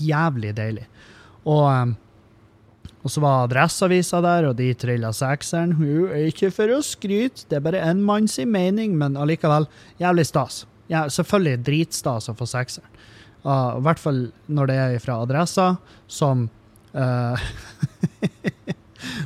jævlig 0.00 0.54
deilig. 0.56 0.86
Og, 1.44 1.66
um, 1.68 1.94
og 3.02 3.10
så 3.10 3.22
var 3.22 3.46
Adresseavisa 3.46 4.22
der, 4.24 4.48
og 4.48 4.56
de 4.58 4.70
trilla 4.78 5.12
sekseren. 5.14 5.74
Jo, 5.82 6.08
Ikke 6.28 6.52
for 6.54 6.72
å 6.72 6.80
skryte, 6.86 7.46
det 7.50 7.58
er 7.58 7.66
bare 7.66 7.82
en 7.82 8.02
manns 8.06 8.38
mening, 8.38 8.96
men 8.98 9.18
allikevel 9.18 9.68
jævlig 10.00 10.26
stas. 10.30 10.64
Ja, 10.90 11.06
selvfølgelig 11.10 11.64
dritstas 11.66 12.30
å 12.30 12.36
få 12.38 12.48
sekseren. 12.48 12.88
Uh, 13.42 13.78
I 13.78 13.82
hvert 13.82 13.98
fall 13.98 14.20
når 14.46 14.70
det 14.70 14.74
er 14.78 15.00
fra 15.02 15.18
Adressa, 15.24 15.72
som 16.06 16.46
uh, 16.94 17.34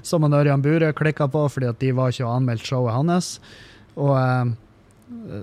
Som 0.06 0.24
han 0.24 0.32
Ørjan 0.32 0.62
Bure 0.64 0.88
klikka 0.96 1.26
på 1.28 1.42
fordi 1.52 1.68
at 1.68 1.76
de 1.82 1.90
var 1.92 2.08
ikke 2.08 2.24
og 2.24 2.38
anmeldt 2.38 2.64
showet 2.64 2.94
hans. 2.96 3.34
Og 4.00 4.14
uh, 4.16 4.54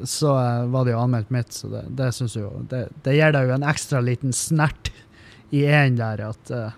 så 0.04 0.34
uh, 0.36 0.66
var 0.72 0.86
det 0.86 0.92
jo 0.92 1.00
anmeldt 1.00 1.32
mitt, 1.32 1.54
så 1.56 1.70
det, 1.72 1.86
det 1.96 2.10
syns 2.16 2.36
jo 2.36 2.50
det, 2.72 2.88
det 3.06 3.16
gir 3.16 3.32
deg 3.36 3.48
jo 3.48 3.56
en 3.56 3.68
ekstra 3.68 4.02
liten 4.04 4.36
snert 4.36 4.92
i 5.56 5.64
en 5.70 5.96
der 6.00 6.26
at, 6.28 6.52
uh, 6.52 6.74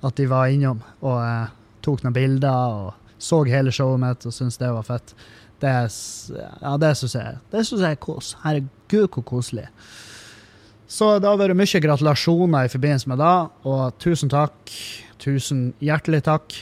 at 0.00 0.16
de 0.16 0.28
var 0.30 0.52
innom 0.52 0.80
og 1.02 1.18
uh, 1.18 1.52
tok 1.84 2.04
noen 2.06 2.16
bilder 2.16 2.78
og 2.78 3.18
så 3.22 3.42
hele 3.46 3.74
showet 3.74 4.00
mitt 4.02 4.24
og 4.26 4.34
syntes 4.34 4.58
det 4.58 4.72
var 4.72 4.86
fett. 4.86 5.12
Det, 5.62 5.70
ja, 6.34 6.72
det 6.80 6.94
syns 6.98 7.14
jeg, 7.14 7.36
synes 7.52 7.84
jeg 7.84 7.94
er 7.94 8.00
kos. 8.02 8.32
Herregud, 8.42 9.06
hvor 9.14 9.22
koselig. 9.28 9.68
Så 10.90 11.14
det 11.22 11.28
har 11.30 11.38
vært 11.38 11.56
mye 11.56 11.82
gratulasjoner 11.84 12.66
i 12.66 12.72
forbindelse 12.72 13.12
med 13.12 13.22
det, 13.22 13.36
og 13.70 13.94
tusen 14.02 14.32
takk. 14.32 14.74
Tusen 15.22 15.68
hjertelig 15.80 16.24
takk. 16.26 16.56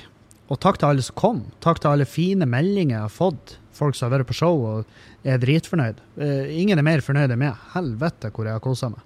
Og 0.52 0.60
takk 0.60 0.82
til 0.82 0.90
alle 0.90 1.06
som 1.06 1.16
kom. 1.16 1.40
Takk 1.64 1.80
til 1.80 1.94
alle 1.94 2.06
fine 2.06 2.44
meldinger 2.50 2.98
jeg 2.98 3.06
har 3.06 3.14
fått. 3.14 3.56
Folk 3.80 3.96
som 3.96 4.08
har 4.08 4.18
vært 4.18 4.28
på 4.28 4.36
show 4.36 4.60
og 4.68 5.26
er 5.26 5.40
dritfornøyd. 5.40 6.00
Uh, 6.20 6.46
ingen 6.52 6.78
er 6.78 6.86
mer 6.86 7.04
fornøyd 7.04 7.32
enn 7.32 7.40
meg. 7.40 7.68
Helvete 7.74 8.30
hvor 8.34 8.48
jeg 8.48 8.58
har 8.58 8.64
kosa 8.64 8.92
meg. 8.92 9.04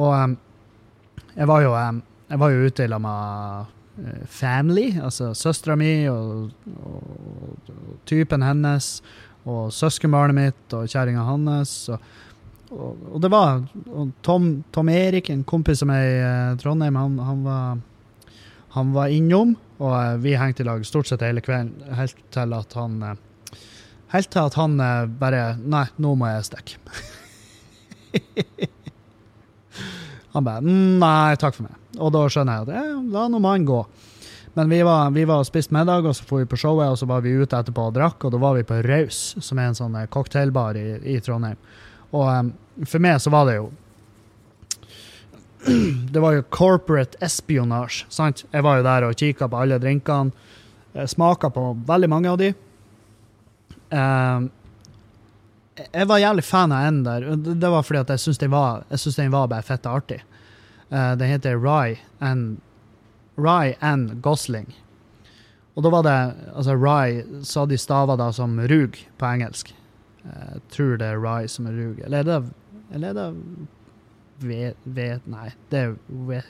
Og 0.00 0.12
um, 0.12 0.36
jeg 1.36 1.48
var 1.48 1.62
jo, 1.64 1.72
um, 1.76 2.02
jeg 2.28 2.40
var 2.40 2.52
jo 2.52 2.66
ute 2.66 2.84
i 2.84 2.98
med 3.02 3.72
eh, 4.02 4.24
family, 4.28 4.86
altså 5.00 5.32
søstera 5.36 5.76
mi 5.76 6.08
og, 6.08 6.50
og, 6.72 7.70
og 7.72 7.96
typen 8.08 8.44
hennes 8.44 8.94
og 9.48 9.72
søskenbarnet 9.74 10.36
mitt 10.36 10.76
og 10.76 10.88
kjerringa 10.88 11.24
hans. 11.26 11.74
Og, 11.92 11.98
og, 12.70 13.18
det 13.20 13.30
var 13.32 13.64
Tom, 14.24 14.62
Tom 14.72 14.88
Erik, 14.92 15.28
en 15.30 15.44
kompis 15.44 15.82
av 15.84 15.90
meg 15.92 16.06
i 16.06 16.20
eh, 16.20 16.54
Trondheim, 16.62 16.96
han, 16.96 17.18
han, 17.20 17.44
var, 17.44 18.38
han 18.78 18.94
var 18.96 19.12
innom, 19.12 19.56
og 19.82 20.24
vi 20.24 20.38
hengte 20.38 20.64
i 20.64 20.68
lag 20.68 20.86
stort 20.88 21.10
sett 21.10 21.24
hele 21.26 21.44
kvelden, 21.44 21.92
helt 21.98 22.20
til 22.32 22.56
at 22.56 22.78
han 22.78 23.00
Helt 24.12 24.28
til 24.32 24.44
at 24.44 24.56
han 24.60 24.76
eh, 24.80 25.08
bare 25.20 25.56
Nei, 25.60 25.86
nå 26.02 26.14
må 26.20 26.28
jeg 26.28 26.48
stikke. 26.50 26.78
han 30.34 30.44
bare 30.44 30.60
«Mm, 30.64 30.98
Nei, 31.00 31.36
takk 31.40 31.56
for 31.56 31.68
meg. 31.68 31.78
Og 31.98 32.12
da 32.14 32.24
skjønner 32.28 32.60
jeg 32.60 32.68
at 32.68 32.74
ja, 32.76 32.96
da 33.14 33.26
nå 33.32 33.40
må 33.40 33.52
gå. 33.68 33.82
Men 34.54 34.68
vi 34.68 34.82
var, 34.84 35.10
vi 35.16 35.24
var 35.24 35.40
og 35.40 35.48
spiste 35.48 35.72
middag, 35.72 36.04
og 36.04 36.16
så 36.16 36.26
dro 36.28 36.42
vi 36.42 36.48
på 36.48 36.58
showet, 36.60 36.90
og 36.92 36.98
så 37.00 37.08
var 37.08 37.22
vi 37.24 37.32
ute 37.32 37.56
etterpå 37.56 37.86
og 37.88 37.94
drakk, 37.96 38.26
og 38.26 38.34
da 38.34 38.40
var 38.40 38.58
vi 38.58 38.66
på 38.68 38.82
Raus, 38.84 39.20
som 39.40 39.60
er 39.60 39.70
en 39.70 39.78
sånn 39.78 39.96
eh, 39.96 40.08
cocktailbar 40.12 40.76
i, 40.76 40.88
i 41.14 41.20
Trondheim. 41.24 41.56
Og 42.12 42.26
um, 42.28 42.50
for 42.84 43.00
meg 43.00 43.16
så 43.24 43.32
var 43.32 43.48
det 43.48 43.54
jo 43.56 43.70
Det 46.12 46.20
var 46.20 46.36
jo 46.36 46.44
corporate 46.52 47.16
espionage, 47.24 48.04
sant? 48.12 48.44
Jeg 48.52 48.66
var 48.66 48.80
jo 48.80 48.84
der 48.84 49.06
og 49.08 49.16
kikka 49.16 49.48
på 49.48 49.62
alle 49.62 49.78
drinkene. 49.80 50.34
Smaka 51.08 51.48
på 51.54 51.70
veldig 51.88 52.10
mange 52.12 52.28
av 52.28 52.36
de. 52.42 52.50
Em, 53.92 54.50
jeg 55.92 56.08
var 56.08 56.20
jævlig 56.20 56.44
fan 56.44 56.72
av 56.72 56.86
en 56.88 57.02
der. 57.06 57.26
Det 57.36 57.70
var 57.72 57.82
fordi 57.86 58.00
at 58.02 58.12
jeg 58.14 58.22
syns 58.26 58.40
den 58.40 58.52
var, 58.52 58.84
var 59.32 59.48
bare 59.48 59.62
fett 59.66 59.86
artig. 59.88 60.20
Uh, 60.92 61.14
den 61.16 61.28
heter 61.30 61.56
Rye 61.56 61.98
and, 62.20 62.58
Rye 63.40 63.74
and 63.80 64.20
Gosling. 64.22 64.68
Og 65.74 65.82
da 65.86 65.92
var 65.94 66.02
det 66.04 66.16
altså 66.52 66.74
Rye, 66.76 67.22
så 67.48 67.64
de 67.68 67.78
stava 67.80 68.16
da 68.20 68.30
som 68.36 68.58
rug 68.60 68.98
på 69.18 69.24
engelsk. 69.28 69.70
Eh, 70.24 70.50
Jeg 70.52 70.60
tror 70.74 70.98
det 71.00 71.06
er 71.14 71.22
Rye 71.22 71.48
som 71.48 71.66
er 71.66 71.72
rug. 71.78 72.02
Eller 72.04 72.18
er 72.20 72.28
det, 72.28 72.40
eller 72.92 73.08
er 73.08 73.14
det 73.16 73.28
vet 74.84 75.26
Nei, 75.30 75.48
det 75.70 75.78
er 75.86 75.94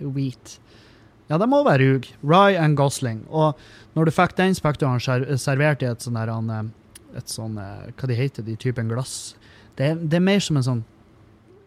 wheat. 0.03 0.57
Ja, 1.31 1.39
det 1.39 1.47
må 1.49 1.63
være 1.65 1.87
rug. 1.87 2.09
Rye 2.27 2.59
and 2.59 2.77
Gosling. 2.77 3.23
Og 3.31 3.55
når 3.95 4.05
du 4.05 4.11
fikk 4.11 4.35
den 4.37 4.55
ser- 4.55 5.37
servert 5.39 5.83
i 5.83 5.87
et 5.87 6.01
sånn 6.03 6.19
der 6.19 6.33
han, 6.33 6.51
eh, 6.51 6.63
et 7.17 7.29
sånn, 7.29 7.59
eh, 7.59 7.93
Hva 7.97 8.09
de 8.09 8.17
heter 8.19 8.47
de 8.47 8.57
typen 8.57 8.89
glass? 8.89 9.35
Det, 9.77 9.95
det 10.09 10.19
er 10.19 10.25
mer 10.25 10.41
som 10.41 10.59
en 10.59 10.69
sånn 10.69 10.85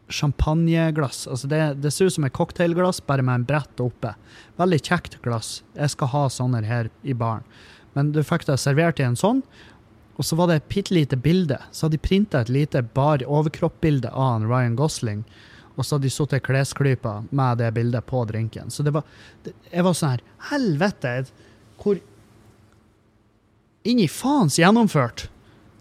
champagneglass. 0.08 1.26
Altså 1.28 1.48
det, 1.50 1.62
det 1.82 1.92
ser 1.94 2.10
ut 2.10 2.14
som 2.14 2.28
et 2.28 2.34
cocktailglass, 2.36 3.02
bare 3.06 3.26
med 3.26 3.42
en 3.42 3.48
brett 3.48 3.82
oppe. 3.82 4.14
Veldig 4.60 4.82
kjekt 4.86 5.18
glass. 5.26 5.64
Jeg 5.74 5.96
skal 5.96 6.12
ha 6.14 6.26
sånne 6.30 6.62
her 6.66 6.92
i 7.02 7.16
baren. 7.18 7.46
Men 7.96 8.12
du 8.14 8.22
fikk 8.28 8.46
det 8.46 8.60
servert 8.62 9.00
i 9.00 9.08
en 9.08 9.18
sånn, 9.18 9.42
og 10.16 10.28
så 10.28 10.38
var 10.40 10.48
det 10.48 10.60
et 10.60 10.70
bitte 10.72 10.94
lite 10.96 11.18
bilde. 11.20 11.58
Så 11.72 11.86
hadde 11.86 11.98
de 11.98 12.08
printa 12.08 12.44
et 12.44 12.52
lite 12.52 12.84
bar 12.96 13.24
overkroppbilde 13.26 14.12
av 14.12 14.46
Ryan 14.48 14.78
Gosling, 14.80 15.24
og 15.76 15.84
så 15.84 15.96
hadde 15.96 16.08
de 16.08 16.14
satt 16.14 16.36
i 16.38 16.42
klesklypa 16.44 17.18
med 17.36 17.60
det 17.60 17.72
bildet 17.76 18.06
på 18.08 18.22
drinken. 18.30 18.72
Så 18.72 18.84
det 18.84 18.94
var 18.96 19.04
det, 19.44 19.56
Jeg 19.72 19.84
var 19.84 19.96
sånn 19.98 20.16
her 20.16 20.24
Helvete! 20.52 21.16
Hvor 21.82 22.00
inni 23.84 24.08
faens 24.08 24.56
gjennomført 24.60 25.28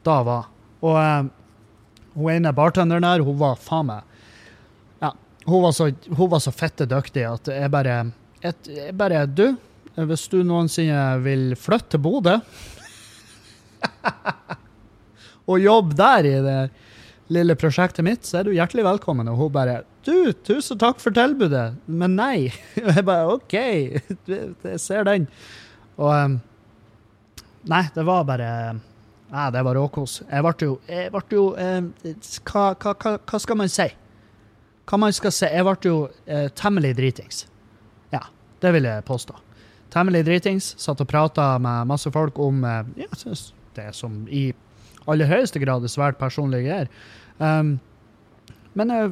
da 0.07 0.19
var. 0.27 0.49
Og 0.85 0.99
eh, 1.01 1.31
hun 2.15 2.33
ene 2.35 2.53
bartenderen 2.55 3.07
der, 3.07 3.25
hun 3.27 3.39
var 3.41 3.59
faen 3.61 3.89
meg 3.91 4.03
Ja, 5.03 5.11
hun 5.49 5.65
var 5.65 5.73
så, 5.75 5.91
hun 6.07 6.31
var 6.31 6.43
så 6.45 6.53
fette 6.55 6.87
dyktig 6.91 7.25
at 7.27 7.51
jeg 7.51 7.73
bare 7.75 7.97
et, 8.45 8.69
jeg 8.71 8.95
bare 8.99 9.25
Du, 9.27 9.57
hvis 9.97 10.29
du 10.31 10.43
noensinne 10.47 11.19
vil 11.25 11.55
flytte 11.59 11.97
til 11.97 12.05
Bodø 12.05 12.39
og 15.51 15.61
jobbe 15.61 15.97
der 15.99 16.29
i 16.29 16.37
det 16.45 16.61
lille 17.35 17.57
prosjektet 17.57 18.05
mitt, 18.05 18.25
så 18.25 18.41
er 18.41 18.47
du 18.47 18.55
hjertelig 18.55 18.85
velkommen. 18.87 19.29
Og 19.33 19.37
hun 19.39 19.53
bare 19.53 19.83
Du, 20.05 20.33
tusen 20.45 20.81
takk 20.81 21.01
for 21.01 21.15
tilbudet, 21.17 21.75
men 21.89 22.17
nei. 22.17 22.53
Og 22.85 22.91
jeg 22.93 23.05
bare 23.09 23.29
OK, 23.33 23.55
jeg 24.69 24.81
ser 24.81 25.07
den. 25.09 25.29
Og 25.97 26.41
Nei, 27.65 27.87
det 27.95 28.03
var 28.05 28.27
bare 28.29 28.49
Nei, 29.35 29.51
det 29.51 29.65
var 29.67 29.75
råkos. 29.75 30.21
Jeg 30.29 30.45
ble 30.47 30.53
jo, 30.63 30.75
jeg 30.87 31.11
ble 31.11 31.23
jo 31.35 31.45
eh, 31.59 31.81
hva, 32.47 32.69
hva, 32.79 33.15
hva, 33.19 33.41
skal 33.43 33.59
man 33.59 33.73
si? 33.73 33.89
Hva 34.87 35.01
man 35.01 35.15
skal 35.17 35.35
si? 35.35 35.49
Jeg 35.51 35.67
ble 35.67 35.75
jo 35.89 35.97
eh, 36.31 36.47
temmelig 36.55 36.93
dritings. 37.01 37.41
Ja, 38.15 38.23
det 38.63 38.71
vil 38.77 38.87
jeg 38.87 39.07
påstå. 39.09 39.41
Temmelig 39.95 40.23
dritings. 40.29 40.71
Satt 40.79 41.03
og 41.03 41.11
prata 41.11 41.57
med 41.63 41.91
masse 41.91 42.13
folk 42.15 42.39
om 42.43 42.63
eh, 42.69 42.93
ja, 43.03 43.11
det 43.75 43.89
som 43.99 44.23
i 44.31 44.47
aller 45.11 45.29
høyeste 45.29 45.59
grad 45.63 45.83
er 45.83 45.93
svært 45.93 46.21
personlige 46.21 46.69
greier. 46.69 46.93
Um, 47.43 47.77
men 48.79 48.93
jeg 48.95 49.11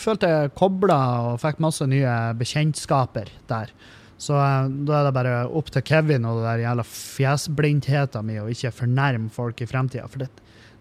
følte 0.00 0.30
jeg 0.30 0.54
kobla 0.56 0.98
og 1.28 1.40
fikk 1.42 1.60
masse 1.62 1.84
nye 1.88 2.16
bekjentskaper 2.40 3.28
der. 3.52 3.72
Så 4.20 4.36
eh, 4.36 4.68
da 4.86 5.00
er 5.00 5.08
det 5.08 5.16
bare 5.16 5.34
opp 5.48 5.72
til 5.72 5.84
Kevin 5.86 6.28
og 6.28 6.40
det 6.40 6.46
der 6.48 6.64
jævla 6.66 6.84
fjesblindheten 6.86 8.26
min 8.28 8.42
å 8.42 8.48
ikke 8.52 8.74
fornærme 8.82 9.32
folk 9.32 9.62
i 9.64 9.68
fremtida. 9.68 10.08
For 10.12 10.24
det, 10.24 10.30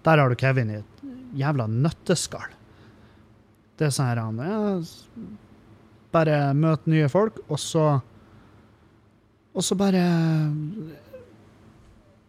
der 0.06 0.22
har 0.22 0.32
du 0.32 0.40
Kevin 0.40 0.74
i 0.74 0.80
et 0.82 1.04
jævla 1.40 1.68
nøtteskall. 1.72 2.56
Det 3.80 3.88
er 3.88 3.96
sånn 3.96 4.10
her 4.10 4.20
han 4.20 4.42
ja, 4.44 4.62
Bare 6.12 6.38
møte 6.58 6.90
nye 6.90 7.08
folk, 7.08 7.38
og 7.48 7.60
så 7.62 7.84
Og 9.54 9.64
så 9.64 9.78
bare 9.78 10.02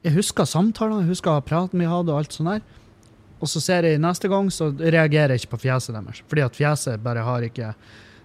Jeg 0.05 0.14
husker 0.14 0.46
samtalene, 0.46 1.03
jeg 1.03 1.16
husker 1.16 1.42
praten 1.42 1.81
vi 1.81 1.88
hadde, 1.90 2.12
og 2.12 2.23
alt 2.23 2.37
sånt 2.37 2.55
der. 2.55 2.62
Og 3.40 3.49
så 3.49 3.61
ser 3.61 3.88
jeg 3.88 4.01
neste 4.01 4.29
gang, 4.29 4.49
så 4.53 4.70
reagerer 4.70 5.35
jeg 5.35 5.42
ikke 5.42 5.57
på 5.57 5.64
fjeset 5.66 5.96
deres. 5.96 6.23
Fordi 6.29 6.44
at 6.44 6.57
fjeset 6.57 7.03
bare 7.03 7.25
har 7.25 7.44
ikke 7.44 7.75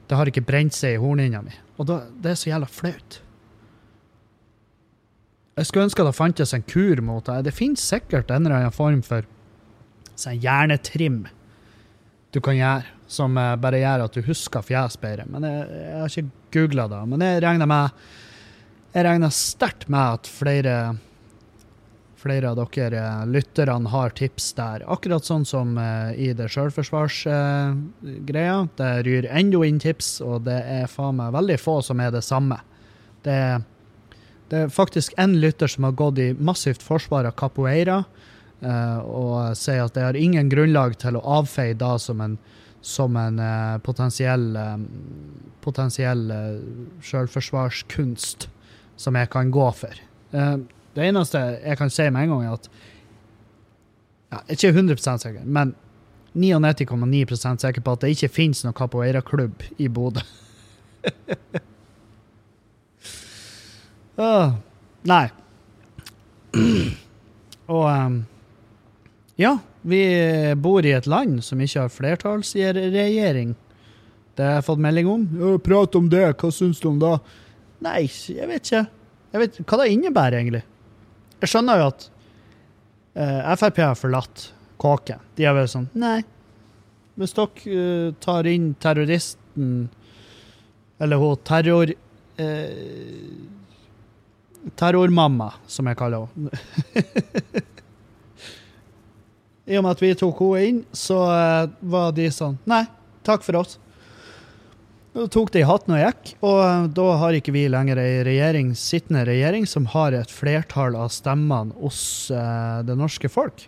Det 0.05 0.17
har 0.19 0.29
ikke 0.29 0.45
brent 0.45 0.75
seg 0.75 0.95
i 0.95 1.01
hornhinna 1.01 1.41
mi. 1.41 1.55
Og 1.75 1.87
da, 1.89 2.01
det 2.21 2.31
er 2.31 2.39
så 2.39 2.51
jævla 2.51 2.69
flaut. 2.71 3.21
Jeg 5.55 5.69
skulle 5.69 5.87
ønske 5.87 6.03
det 6.03 6.15
fantes 6.15 6.53
en 6.55 6.65
kur 6.67 6.99
mot 7.03 7.25
det. 7.27 7.45
Det 7.47 7.55
finnes 7.55 7.83
sikkert 7.83 8.31
en 8.31 8.45
eller 8.45 8.59
annen 8.59 8.75
form 8.75 9.01
for 9.05 9.27
sånn 10.19 10.39
hjernetrim 10.43 11.25
du 12.35 12.41
kan 12.43 12.57
gjøre, 12.57 12.91
som 13.07 13.37
eh, 13.39 13.53
bare 13.59 13.79
gjør 13.79 14.03
at 14.05 14.15
du 14.15 14.25
husker 14.25 14.63
fjes 14.65 14.97
bedre. 14.99 15.23
Men 15.31 15.47
jeg, 15.47 15.67
jeg 15.79 15.99
har 16.01 16.11
ikke 16.11 16.55
googla 16.55 16.87
det. 16.91 17.01
Men 17.11 17.23
jeg 17.23 17.43
regner 17.45 17.69
med 17.71 18.05
jeg 18.95 19.03
regner 19.03 19.31
sterkt 19.35 19.89
med 19.91 20.19
at 20.21 20.27
flere, 20.31 20.73
flere 22.25 22.49
av 22.49 22.57
dere 22.73 23.03
eh, 23.03 23.25
lytterne 23.29 23.89
har 23.93 24.09
tips 24.17 24.53
der. 24.57 24.81
Akkurat 24.89 25.25
sånn 25.25 25.45
som 25.45 25.77
eh, 25.77 26.17
i 26.27 26.33
det 26.33 26.49
sjølforsvarsgreia. 26.49 28.67
det 28.81 28.91
ryr 29.05 29.25
enda 29.29 29.65
inn 29.65 29.79
tips, 29.79 30.21
og 30.25 30.41
det 30.49 30.59
er 30.79 30.87
faen 30.89 31.15
meg 31.21 31.33
veldig 31.37 31.59
få 31.61 31.81
som 31.85 31.99
er 32.01 32.11
det 32.15 32.25
samme. 32.25 32.57
Det 33.25 33.39
det 34.49 34.59
er 34.61 34.69
faktisk 34.69 35.15
én 35.17 35.39
lytter 35.41 35.67
som 35.67 35.87
har 35.87 35.95
gått 35.97 36.19
i 36.21 36.33
massivt 36.37 36.83
forsvar 36.85 37.25
av 37.25 37.33
capoeira, 37.39 38.03
uh, 38.61 38.99
og 39.01 39.57
sier 39.57 39.87
at 39.87 39.95
det 39.97 40.05
har 40.05 40.19
ingen 40.19 40.51
grunnlag 40.53 40.99
til 41.01 41.17
å 41.17 41.23
avfeie 41.39 41.77
da 41.77 41.95
som 42.01 42.21
en, 42.21 42.37
som 42.85 43.17
en 43.17 43.41
uh, 43.41 43.81
potensiell, 43.85 44.51
um, 44.53 44.85
potensiell 45.65 46.29
uh, 46.29 46.61
selvforsvarskunst 47.01 48.49
som 49.01 49.17
jeg 49.17 49.33
kan 49.33 49.49
gå 49.51 49.65
for. 49.75 50.01
Det 50.95 51.09
eneste 51.09 51.41
jeg 51.59 51.79
kan 51.79 51.91
si 51.91 52.09
med 52.09 52.25
en 52.25 52.35
gang, 52.35 52.45
er 52.45 52.59
at 52.59 52.69
ja, 54.31 54.39
Ikke 54.55 54.71
100% 54.73 55.21
sikker, 55.21 55.43
men 55.45 55.75
99,9% 56.35 57.63
sikker 57.63 57.83
på 57.83 57.95
at 57.95 58.03
det 58.03 58.11
ikke 58.15 58.31
finnes 58.33 58.63
noen 58.65 58.75
capoeira-klubb 58.75 59.63
i 59.79 59.87
Bodø. 59.87 60.23
Uh, 64.19 64.55
nei. 65.11 65.27
Og 67.75 67.85
um, 67.85 68.17
Ja, 69.39 69.57
vi 69.83 70.01
bor 70.59 70.85
i 70.85 70.95
et 70.95 71.07
land 71.11 71.41
som 71.45 71.61
ikke 71.61 71.85
har 71.85 71.93
flertallsregjering. 71.93 73.55
Det 74.35 74.43
har 74.43 74.59
jeg 74.59 74.67
fått 74.67 74.83
melding 74.83 75.09
om. 75.11 75.25
Ja, 75.39 75.57
prat 75.63 75.95
om 75.95 76.07
det, 76.11 76.25
hva 76.39 76.51
syns 76.51 76.81
du 76.83 76.89
om 76.91 76.99
det? 76.99 77.17
Nei, 77.85 78.05
jeg 78.07 78.47
vet 78.49 78.63
ikke. 78.63 78.85
Jeg 79.35 79.43
vet 79.43 79.59
hva 79.63 79.79
det 79.81 79.91
innebærer, 79.93 80.39
egentlig. 80.41 80.63
Jeg 81.41 81.51
skjønner 81.51 81.81
jo 81.81 81.89
at 81.91 82.07
eh, 83.19 83.51
Frp 83.59 83.81
har 83.83 83.99
forlatt 83.99 84.47
kåken. 84.81 85.23
De 85.35 85.47
er 85.47 85.55
vel 85.57 85.67
sånn 85.71 85.89
Nei. 85.97 86.19
Hvis 87.15 87.35
dere 87.35 87.79
uh, 87.79 88.15
tar 88.19 88.47
inn 88.51 88.73
terroristen 88.79 89.85
Eller 90.99 91.21
hun 91.21 91.43
terror... 91.47 91.93
Eh, 92.35 93.51
Terrormamma, 94.75 95.51
som 95.69 95.85
jeg 95.85 95.97
kaller 95.99 96.23
henne. 96.25 96.49
I 99.69 99.77
og 99.77 99.83
med 99.85 99.91
at 99.91 100.01
vi 100.01 100.09
tok 100.17 100.39
henne 100.41 100.63
inn, 100.65 100.79
så 100.89 101.19
uh, 101.29 101.67
var 101.85 102.15
de 102.17 102.25
sånn 102.33 102.57
Nei, 102.65 102.81
takk 103.27 103.45
for 103.45 103.59
oss. 103.61 103.77
Da 105.15 105.29
tok 105.31 105.53
de 105.55 105.61
hatten 105.63 105.93
og 105.95 106.01
gikk, 106.01 106.33
og 106.43 106.57
uh, 106.59 106.87
da 106.91 107.05
har 107.21 107.37
ikke 107.37 107.53
vi 107.55 107.69
lenger 107.71 108.01
ei 108.03 108.17
regjering, 108.27 108.73
sittende 108.75 109.23
regjering 109.29 109.63
som 109.69 109.87
har 109.93 110.15
et 110.17 110.31
flertall 110.31 110.97
av 110.99 111.13
stemmene 111.15 111.71
hos 111.79 112.01
eh, 112.35 112.81
det 112.83 112.97
norske 112.99 113.31
folk. 113.31 113.63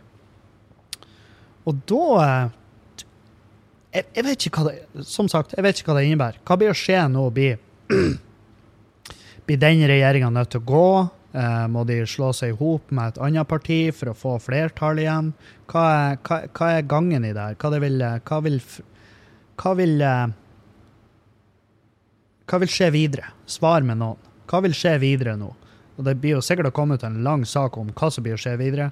Og 1.68 1.80
da 1.88 2.04
jeg, 3.96 4.04
jeg, 4.04 4.26
vet 4.28 4.46
ikke 4.48 4.62
hva 4.62 4.72
det 4.74 5.06
Som 5.08 5.30
sagt, 5.32 5.56
jeg 5.56 5.64
vet 5.64 5.80
ikke 5.80 5.94
hva 5.94 6.02
det 6.02 6.10
innebærer. 6.10 6.42
Hva 6.44 6.58
blir 6.60 6.72
å 6.72 6.78
skje 6.78 7.00
nå? 7.12 7.24
Blir 7.32 7.56
blir 9.48 9.60
den 9.62 9.86
regjeringa 9.88 10.30
nødt 10.36 10.52
til 10.52 10.64
å 10.64 10.68
gå? 10.68 10.90
Eh, 11.38 11.66
må 11.72 11.86
de 11.88 12.02
slå 12.10 12.34
seg 12.36 12.52
i 12.52 12.58
hop 12.60 12.92
med 12.92 13.14
et 13.14 13.22
annet 13.24 13.48
parti 13.48 13.80
for 13.96 14.12
å 14.12 14.18
få 14.18 14.34
flertall 14.44 15.00
igjen? 15.00 15.32
Hva 15.72 15.86
er, 15.94 16.20
hva, 16.28 16.42
hva 16.52 16.72
er, 16.76 16.90
gangen 16.92 17.24
i 17.24 17.32
det 17.32 17.46
her? 17.46 17.56
Hva, 17.56 17.72
det 17.72 17.80
vil, 17.84 18.04
hva, 18.04 18.42
vil, 18.44 18.60
hva, 19.62 19.74
vil, 19.80 19.96
eh, 20.04 20.26
hva 22.48 22.60
vil 22.64 22.72
skje 22.72 22.92
videre? 22.96 23.32
Svar 23.50 23.86
med 23.86 24.00
noen. 24.00 24.20
Hva 24.48 24.62
vil 24.64 24.76
skje 24.76 24.96
videre 25.04 25.36
nå? 25.40 25.50
Og 25.98 26.06
Det 26.06 26.14
blir 26.22 26.38
jo 26.38 26.44
sikkert 26.46 26.70
å 26.70 26.76
komme 26.76 26.96
ut 26.96 27.04
en 27.04 27.24
lang 27.26 27.44
sak 27.46 27.78
om 27.78 27.90
hva 27.92 28.12
som 28.14 28.24
blir 28.24 28.38
å 28.38 28.42
skje 28.42 28.56
videre. 28.60 28.92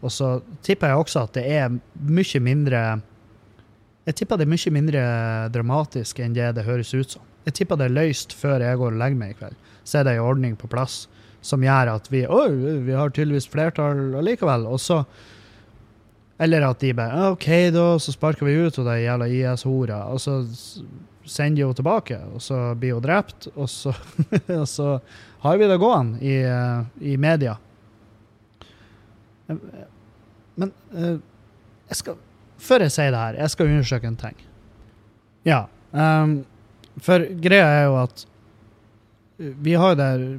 Og 0.00 0.12
så 0.12 0.38
tipper 0.62 0.92
jeg 0.92 1.02
også 1.02 1.26
at 1.26 1.36
det 1.36 1.44
er 1.48 1.74
mye 1.94 2.40
mindre 2.40 2.80
Jeg 4.04 4.16
tipper 4.20 4.36
det 4.36 4.44
er 4.44 4.52
mye 4.52 4.70
mindre 4.72 5.02
dramatisk 5.48 6.18
enn 6.20 6.34
det 6.36 6.50
det 6.56 6.66
høres 6.66 6.92
ut 6.94 7.16
som. 7.16 7.22
Jeg 7.44 7.54
tipper 7.60 7.76
det 7.80 7.86
er 7.88 7.98
løst 7.98 8.32
før 8.36 8.60
jeg 8.60 8.76
går 8.80 8.92
og 8.92 9.00
legger 9.00 9.20
meg 9.20 9.32
i 9.32 9.38
kveld 9.38 9.56
så 9.84 10.00
er 10.00 10.08
det 10.08 10.16
en 10.16 10.24
ordning 10.24 10.56
på 10.56 10.68
plass 10.72 11.04
som 11.44 11.62
gjør 11.64 11.92
at 11.92 12.10
vi 12.12 12.24
Å, 12.24 12.42
vi 12.86 12.96
har 12.96 13.12
tydeligvis 13.12 13.50
flertall 13.52 14.16
allikevel. 14.16 14.66
Og 14.66 14.80
så 14.80 15.04
Eller 16.40 16.64
at 16.66 16.80
de 16.80 16.92
bare 16.96 17.28
OK, 17.30 17.48
da, 17.70 17.98
så 18.02 18.12
sparker 18.12 18.48
vi 18.48 18.56
ut 18.58 18.76
hun 18.76 18.88
jævla 18.90 19.28
IS-hora. 19.30 20.00
Og 20.10 20.20
så 20.20 20.40
sender 21.26 21.68
hun 21.68 21.76
tilbake, 21.76 22.18
og 22.34 22.42
så 22.42 22.74
blir 22.78 22.94
hun 22.96 23.04
drept. 23.04 23.48
Og 23.54 23.68
så, 23.70 23.92
og 24.60 24.68
så 24.68 24.98
har 25.44 25.60
vi 25.60 25.68
det 25.68 25.80
gående 25.82 26.18
i, 26.24 26.36
i 27.12 27.16
media. 27.20 27.56
Men 30.54 30.70
uh, 30.94 31.18
jeg 31.90 31.96
skal 32.00 32.14
Før 32.64 32.80
jeg 32.86 32.92
sier 32.94 33.10
det 33.12 33.20
her, 33.20 33.34
jeg 33.42 33.50
skal 33.52 33.68
undersøke 33.68 34.08
en 34.08 34.16
ting. 34.16 34.36
Ja. 35.44 35.66
Um, 35.92 36.46
for 37.02 37.18
greia 37.42 37.66
er 37.66 37.84
jo 37.84 37.94
at 38.00 38.26
vi 39.36 39.72
har 39.76 39.88
jo 39.92 39.98
der 39.98 40.38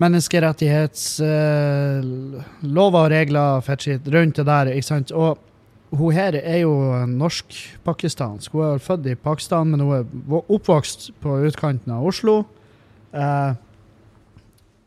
menneskerettighetslover 0.00 2.96
uh, 2.96 3.02
og 3.02 3.10
regler 3.12 3.60
rundt 4.14 4.36
det 4.36 4.46
der. 4.46 4.66
ikke 4.72 4.86
sant? 4.86 5.12
Og 5.12 5.38
hun 5.90 6.14
her 6.14 6.36
er 6.38 6.60
jo 6.62 6.72
norsk-pakistansk. 7.10 8.52
Hun 8.54 8.66
er 8.76 8.82
født 8.82 9.08
i 9.10 9.16
Pakistan, 9.18 9.72
men 9.72 9.82
hun 9.82 9.94
er 9.96 10.36
oppvokst 10.40 11.10
på 11.22 11.38
utkanten 11.48 11.92
av 11.94 12.06
Oslo. 12.06 12.44
Eh, 13.12 13.54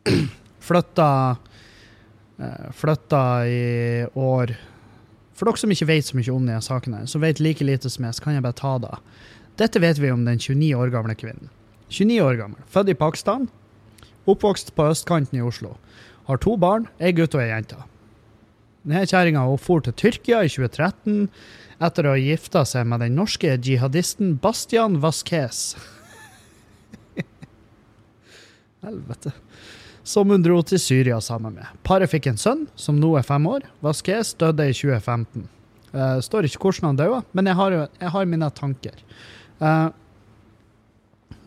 flytta, 0.67 1.09
eh, 2.39 2.69
flytta 2.71 3.23
i 3.47 4.05
år 4.15 4.55
For 5.33 5.49
dere 5.49 5.57
som 5.57 5.71
ikke 5.73 5.87
vet 5.89 6.05
så 6.05 6.15
mye 6.15 6.31
om 6.31 6.43
denne 6.45 6.61
saken, 6.61 6.93
her, 6.93 7.07
som 7.09 7.23
vet 7.23 7.39
like 7.41 7.65
lite 7.65 7.89
som 7.89 8.05
jeg, 8.05 8.13
så 8.13 8.21
kan 8.21 8.35
jeg 8.35 8.43
bare 8.45 8.55
ta 8.55 8.75
det. 8.77 8.91
Dette 9.57 9.81
vet 9.81 9.97
vi 9.99 10.11
om 10.13 10.21
den 10.27 10.37
29 10.37 10.75
år 10.77 10.91
gamle 10.93 11.15
kvinnen. 11.17 11.49
29 11.89 12.19
år 12.21 12.37
gammel. 12.37 12.61
Født 12.69 12.91
i 12.93 12.95
Pakistan. 12.97 13.47
Oppvokst 14.29 14.75
på 14.77 14.85
østkanten 14.91 15.39
i 15.39 15.41
Oslo. 15.41 15.73
Har 16.29 16.37
to 16.37 16.53
barn, 16.55 16.85
ei 17.01 17.11
gutt 17.17 17.33
og 17.33 17.41
ei 17.41 17.49
jente. 17.49 17.81
Denne 18.83 19.05
kjerringa 19.07 19.45
for 19.63 19.83
til 19.83 19.95
Tyrkia 19.95 20.41
i 20.43 20.49
2013 20.51 21.29
etter 21.83 22.07
å 22.07 22.15
ha 22.15 22.19
gifta 22.19 22.65
seg 22.67 22.87
med 22.91 22.99
den 23.03 23.15
norske 23.15 23.55
jihadisten 23.55 24.33
Bastian 24.43 24.97
Vasquez. 25.03 25.77
Helvete. 28.83 29.31
Som 30.03 30.33
hun 30.35 30.43
dro 30.43 30.57
til 30.67 30.81
Syria 30.83 31.21
sammen 31.23 31.55
med. 31.55 31.69
Paret 31.87 32.11
fikk 32.11 32.27
en 32.33 32.39
sønn, 32.39 32.65
som 32.75 32.99
nå 32.99 33.13
er 33.15 33.23
fem 33.23 33.47
år. 33.47 33.63
Vasquez 33.83 34.33
døde 34.35 34.67
i 34.67 34.75
2015. 34.75 35.47
Uh, 35.93 36.19
står 36.25 36.49
ikke 36.49 36.65
hvordan 36.65 36.89
han 36.89 36.99
døde, 36.99 37.21
men 37.31 37.47
jeg 37.47 37.59
har, 37.61 37.77
jeg 37.87 38.13
har 38.17 38.27
mine 38.27 38.51
tanker. 38.57 38.99
Uh, 39.63 39.87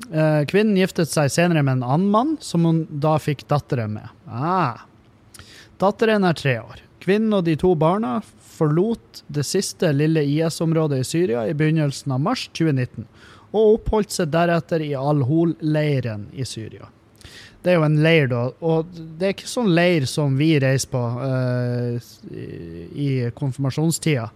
uh, 0.09 0.41
kvinnen 0.49 0.81
giftet 0.81 1.13
seg 1.13 1.29
senere 1.37 1.67
med 1.67 1.83
en 1.83 1.87
annen 1.99 2.09
mann, 2.17 2.35
som 2.41 2.65
hun 2.65 2.87
da 2.89 3.19
fikk 3.21 3.45
datteren 3.53 3.99
med. 3.99 4.09
Ah. 4.25 4.87
Datteren 5.77 6.25
er 6.25 6.41
tre 6.41 6.57
år. 6.65 6.86
Kvinnen 7.07 7.37
og 7.39 7.45
de 7.47 7.55
to 7.55 7.69
barna 7.79 8.17
forlot 8.57 9.23
det 9.31 9.45
siste 9.47 9.93
lille 9.95 10.25
IS-området 10.27 10.99
i 11.05 11.07
Syria 11.07 11.45
i 11.47 11.55
begynnelsen 11.55 12.17
av 12.17 12.23
mars 12.25 12.49
2019, 12.51 13.05
og 13.55 13.77
oppholdt 13.77 14.17
seg 14.17 14.33
deretter 14.35 14.83
i 14.83 14.91
Al-Hol-leiren 14.99 16.27
i 16.35 16.43
Syria. 16.49 16.89
Det 17.63 17.71
er 17.73 17.79
jo 17.79 17.85
en 17.87 18.01
leir, 18.03 18.27
da, 18.31 18.41
og 18.59 18.91
det 18.91 19.29
er 19.29 19.37
ikke 19.37 19.51
sånn 19.51 19.71
leir 19.75 20.09
som 20.11 20.35
vi 20.39 20.53
reiser 20.63 20.91
på 20.91 21.03
uh, 21.03 22.11
i 22.95 23.09
konfirmasjonstida. 23.39 24.27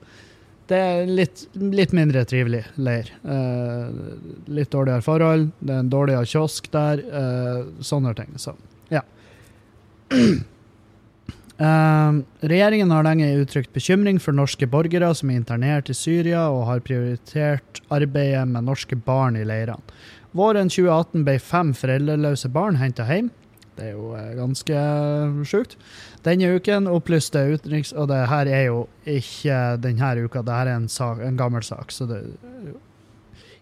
Det 0.70 0.78
er 0.78 1.10
litt, 1.10 1.44
litt 1.58 1.94
mindre 1.94 2.22
trivelig 2.30 2.62
leir. 2.78 3.10
Uh, 3.26 3.90
litt 4.46 4.70
dårligere 4.70 5.02
forhold, 5.02 5.48
det 5.58 5.74
er 5.74 5.82
en 5.82 5.90
dårligere 5.90 6.30
kiosk 6.30 6.70
der. 6.74 7.02
Uh, 7.10 7.82
sånne 7.82 8.14
ting. 8.18 8.30
Så, 8.38 8.54
ja. 8.94 9.02
Uh, 11.60 12.22
regjeringen 12.40 12.92
har 12.94 13.04
lenge 13.04 13.26
uttrykt 13.36 13.74
bekymring 13.76 14.16
for 14.22 14.32
norske 14.32 14.64
borgere 14.70 15.10
som 15.16 15.28
er 15.28 15.42
internert 15.42 15.90
i 15.92 15.96
Syria, 15.96 16.46
og 16.48 16.64
har 16.70 16.80
prioritert 16.86 17.82
arbeidet 17.92 18.46
med 18.48 18.64
norske 18.64 18.96
barn 18.96 19.36
i 19.36 19.44
leirene. 19.44 19.82
Våren 20.32 20.70
2018 20.70 21.26
ble 21.26 21.36
fem 21.42 21.74
foreldreløse 21.76 22.48
barn 22.54 22.78
henta 22.80 23.04
hjem. 23.08 23.28
Det 23.76 23.88
er 23.88 23.96
jo 23.96 24.12
ganske 24.36 24.80
sjukt. 25.48 25.76
Denne 26.26 26.52
uken 26.56 26.88
opplyste 26.90 27.42
utenriks... 27.54 27.92
Og 27.96 28.10
det 28.10 28.20
her 28.30 28.48
er 28.48 28.64
jo 28.68 28.84
ikke 29.08 29.58
denne 29.80 30.12
uka, 30.20 30.44
det 30.46 30.54
her 30.54 30.68
er 30.68 30.78
en, 30.78 30.88
sak, 30.88 31.22
en 31.24 31.38
gammel 31.40 31.64
sak. 31.66 31.92
så 31.92 32.06
det 32.08 32.22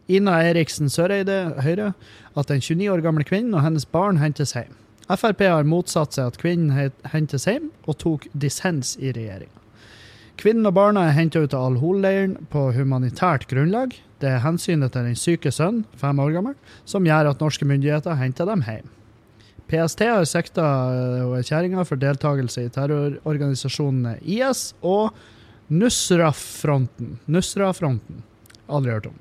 Ina 0.08 0.38
Eriksen 0.48 0.88
Søreide, 0.88 1.54
Høyre, 1.61 1.92
at 2.37 2.48
den 2.48 2.62
29 2.64 2.90
år 2.90 3.02
gamle 3.04 3.24
kvinnen 3.28 3.54
og 3.54 3.62
hennes 3.62 3.84
barn 3.84 4.20
hentes 4.22 4.54
hjem. 4.56 4.72
Frp 5.09 5.40
har 5.49 5.68
motsatt 5.68 6.16
seg 6.16 6.29
at 6.29 6.37
kvinnen 6.40 6.92
hentes 7.12 7.47
hjem, 7.49 7.71
og 7.88 7.97
tok 8.03 8.27
dissens 8.37 8.97
i 9.01 9.12
regjeringa. 9.16 9.55
Kvinnen 10.38 10.68
og 10.68 10.77
barna 10.77 11.09
er 11.09 11.16
henta 11.16 11.40
ut 11.42 11.55
av 11.57 11.73
Al-Hol-leiren 11.73 12.37
på 12.53 12.68
humanitært 12.77 13.49
grunnlag. 13.51 13.97
Det 14.23 14.29
er 14.31 14.44
hensynet 14.44 14.92
til 14.94 15.09
den 15.09 15.18
syke 15.18 15.51
sønnen, 15.55 15.83
fem 15.99 16.21
år 16.23 16.37
gammel, 16.37 16.55
som 16.87 17.07
gjør 17.07 17.33
at 17.33 17.42
norske 17.42 17.66
myndigheter 17.66 18.21
henter 18.21 18.47
dem 18.47 18.62
hjem. 18.68 18.87
PST 19.68 20.07
har 20.07 20.25
sikta 20.29 20.68
kjerringa 21.44 21.83
for 21.85 22.01
deltakelse 22.01 22.64
i 22.64 22.71
terrororganisasjonene 22.73 24.14
IS 24.23 24.71
og 24.81 25.11
Nusra-fronten. 25.68 27.18
Nusra-fronten. 27.29 28.23
Aldri 28.68 28.94
hørt 28.94 29.11
om. 29.11 29.18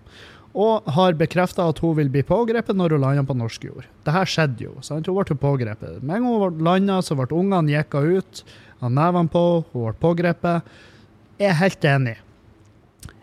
Og 0.55 0.87
har 0.95 1.17
bekrefta 1.19 1.67
at 1.69 1.79
hun 1.83 1.97
vil 1.99 2.09
bli 2.13 2.23
pågrepet 2.25 2.77
når 2.77 2.95
hun 2.95 3.03
lander 3.03 3.25
på 3.27 3.35
norsk 3.37 3.67
jord. 3.67 3.89
Dette 4.07 4.23
skjedde 4.31 4.67
jo. 4.67 4.75
sant? 4.85 5.07
Hun 5.07 5.17
ble 5.19 5.37
pågrepet. 5.37 5.99
Med 6.01 6.19
en 6.19 6.27
gang 6.27 6.45
hun 6.45 6.63
landa, 6.65 7.01
så 7.01 7.17
ble 7.17 7.27
ungene 7.35 7.75
jekka 7.75 8.01
ut 8.05 8.43
av 8.81 8.93
nevene 8.93 9.31
på, 9.33 9.43
hun 9.73 9.89
ble 9.89 9.97
pågrepet. 10.01 10.77
Jeg 11.37 11.51
er 11.51 11.59
helt 11.59 11.85
enig. 11.85 12.15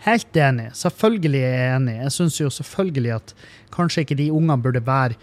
Helt 0.05 0.37
enig. 0.37 0.69
Selvfølgelig 0.77 1.41
er 1.41 1.55
jeg 1.55 1.77
enig. 1.79 1.95
Jeg 2.03 2.15
syns 2.19 2.41
jo 2.43 2.51
selvfølgelig 2.53 3.15
at 3.17 3.35
kanskje 3.75 4.05
ikke 4.05 4.19
de 4.21 4.29
ungene 4.35 4.61
burde 4.63 4.85
være 4.85 5.17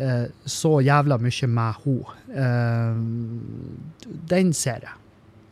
eh, 0.00 0.24
så 0.48 0.78
jævla 0.82 1.20
mye 1.20 1.50
med 1.52 1.84
henne. 1.84 2.16
Eh, 2.42 4.16
den 4.32 4.52
ser 4.56 4.88
jeg. 4.88 4.98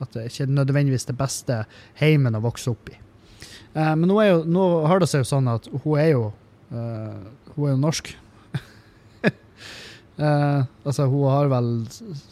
At 0.00 0.16
det 0.16 0.30
ikke 0.30 0.46
er 0.48 0.56
nødvendigvis 0.56 1.04
det 1.10 1.18
beste 1.18 1.62
heimen 2.00 2.38
å 2.38 2.42
vokse 2.42 2.72
opp 2.72 2.88
i. 2.88 2.96
Eh, 3.74 3.92
men 3.96 4.08
nå, 4.10 4.16
er 4.22 4.32
jo, 4.32 4.40
nå 4.50 4.64
har 4.90 5.02
det 5.02 5.08
seg 5.10 5.22
jo 5.22 5.30
sånn 5.30 5.50
at 5.50 5.68
hun 5.70 5.94
er 6.00 6.10
jo 6.10 6.24
uh, 6.72 7.20
Hun 7.54 7.66
er 7.66 7.72
jo 7.74 7.78
norsk. 7.82 8.10
uh, 10.18 10.64
altså, 10.86 11.06
hun 11.10 11.28
har 11.30 11.52
vel 11.52 11.70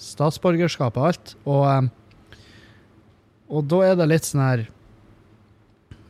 statsborgerskap 0.01 0.99
og 0.99 1.09
alt. 1.11 1.37
Og, 1.47 1.89
og 3.49 3.71
da 3.71 3.85
er 3.87 3.97
det 4.01 4.11
litt 4.11 4.29
sånn 4.29 4.45
her 4.47 4.67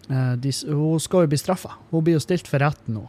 de, 0.09 0.51
Hun 0.65 1.01
skal 1.05 1.27
jo 1.27 1.33
bli 1.35 1.41
straffa. 1.41 1.75
Hun 1.91 2.05
blir 2.05 2.17
jo 2.17 2.25
stilt 2.25 2.49
for 2.49 2.65
retten 2.65 2.97
nå. 2.97 3.05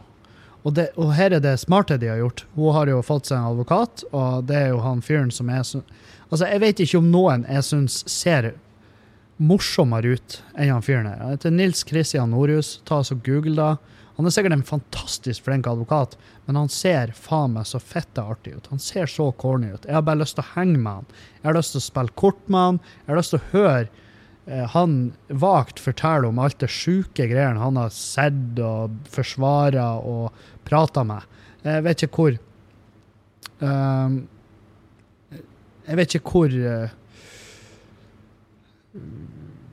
Og, 0.60 0.74
det, 0.76 0.90
og 1.00 1.14
her 1.16 1.32
er 1.32 1.40
det 1.40 1.54
smarte 1.62 1.96
de 1.96 2.10
har 2.10 2.20
gjort. 2.20 2.44
Hun 2.52 2.74
har 2.76 2.90
jo 2.92 3.00
fått 3.04 3.30
seg 3.30 3.38
en 3.38 3.54
advokat, 3.54 4.04
og 4.12 4.44
det 4.50 4.58
er 4.58 4.74
jo 4.74 4.82
han 4.84 5.00
fyren 5.04 5.32
som 5.32 5.48
er 5.52 5.64
så 5.64 5.80
Altså, 6.30 6.46
jeg 6.46 6.60
vet 6.62 6.80
ikke 6.84 6.98
om 7.00 7.08
noen 7.10 7.40
jeg 7.50 7.64
syns 7.66 7.94
ser 8.06 8.52
morsommere 9.40 10.16
ut 10.16 10.36
enn 10.54 10.72
han 10.74 10.84
fyren 10.84 11.08
her. 11.08 11.22
Han 11.22 11.34
heter 11.34 11.54
Nils 11.54 11.82
Christian 11.88 12.34
Norhus. 12.34 12.76
Ta 12.88 13.00
oss 13.00 13.12
og 13.14 13.22
Google 13.26 13.56
da. 13.56 13.70
Han 14.18 14.28
er 14.28 14.34
sikkert 14.34 14.52
en 14.52 14.66
fantastisk 14.68 15.46
flink 15.46 15.64
advokat, 15.70 16.18
men 16.44 16.58
han 16.60 16.68
ser 16.68 17.14
faen 17.16 17.54
meg 17.54 17.64
så 17.68 17.80
fette 17.80 18.20
artig 18.20 18.52
ut. 18.58 18.68
Han 18.68 18.82
ser 18.82 19.08
så 19.08 19.30
corny 19.40 19.70
ut. 19.72 19.86
Jeg 19.88 19.96
har 19.96 20.04
bare 20.04 20.20
lyst 20.20 20.36
til 20.36 20.44
å 20.44 20.50
henge 20.58 20.76
med 20.76 20.98
han. 20.98 21.08
Jeg 21.38 21.48
har 21.48 21.56
lyst 21.56 21.72
til 21.72 21.80
å 21.80 21.86
spille 21.86 22.16
kort 22.20 22.42
med 22.52 22.66
han. 22.66 22.82
Jeg 23.06 23.12
har 23.14 23.20
lyst 23.22 23.32
til 23.32 23.40
å 23.40 23.48
høre 23.54 23.86
eh, 24.44 24.66
han 24.74 24.98
vagt 25.46 25.80
fortelle 25.80 26.28
om 26.28 26.42
alt 26.44 26.60
det 26.60 26.68
sjuke 26.74 27.30
greiene 27.32 27.64
han 27.64 27.80
har 27.80 27.96
sett 27.96 28.60
og 28.60 29.00
forsvara 29.14 29.88
og 30.04 30.44
prata 30.68 31.06
med. 31.08 31.24
Jeg 31.64 31.88
vet 31.88 32.04
ikke 32.04 32.20
hvor 32.20 32.38
Ehm, 33.60 34.22
Jeg 35.88 35.98
vet 35.98 36.14
ikke 36.14 36.32
hvor 36.36 36.52
eh, 36.54 36.92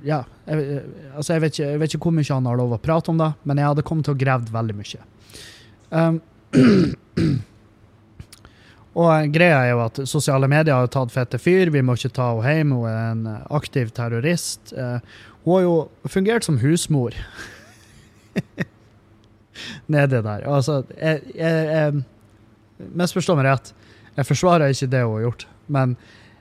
Ja. 0.06 0.22
Jeg, 0.46 0.82
altså 1.16 1.36
jeg, 1.36 1.44
vet 1.44 1.58
ikke, 1.58 1.68
jeg 1.72 1.82
vet 1.82 1.94
ikke 1.94 2.08
hvor 2.10 2.16
mye 2.16 2.32
han 2.32 2.50
har 2.50 2.60
lov 2.60 2.76
å 2.78 2.82
prate 2.82 3.12
om 3.12 3.22
det, 3.22 3.32
men 3.48 3.60
jeg 3.60 3.72
hadde 3.72 3.86
kommet 3.88 4.08
til 4.08 4.16
å 4.16 4.22
grevd 4.22 4.52
veldig 4.54 4.76
mye. 4.78 5.06
Um, 5.90 6.20
og 8.98 9.10
eh, 9.14 9.30
greia 9.34 9.60
er 9.64 9.72
jo 9.72 9.84
at 9.86 10.02
sosiale 10.10 10.50
medier 10.52 10.76
har 10.76 10.92
tatt 10.94 11.14
fette 11.14 11.40
fyr. 11.42 11.72
Vi 11.74 11.84
må 11.86 11.98
ikke 11.98 12.14
ta 12.18 12.30
henne 12.36 12.56
hjem. 12.60 12.76
Hun 12.78 12.90
er 12.92 13.02
en 13.12 13.26
aktiv 13.60 13.92
terrorist. 13.98 14.74
Uh, 14.74 15.00
hun 15.46 15.58
har 15.58 15.66
jo 15.66 15.76
fungert 16.12 16.48
som 16.48 16.60
husmor. 16.62 17.18
Nedi 19.94 20.22
der. 20.22 20.46
Altså, 20.46 20.84
jeg, 20.94 21.24
jeg, 21.34 21.66
jeg 21.74 22.06
Misforstå 22.78 23.34
meg 23.34 23.48
rett. 23.48 23.72
Jeg 24.18 24.28
forsvarer 24.28 24.70
ikke 24.70 24.90
det 24.92 25.00
hun 25.02 25.16
har 25.16 25.24
gjort, 25.24 25.46
men 25.74 25.96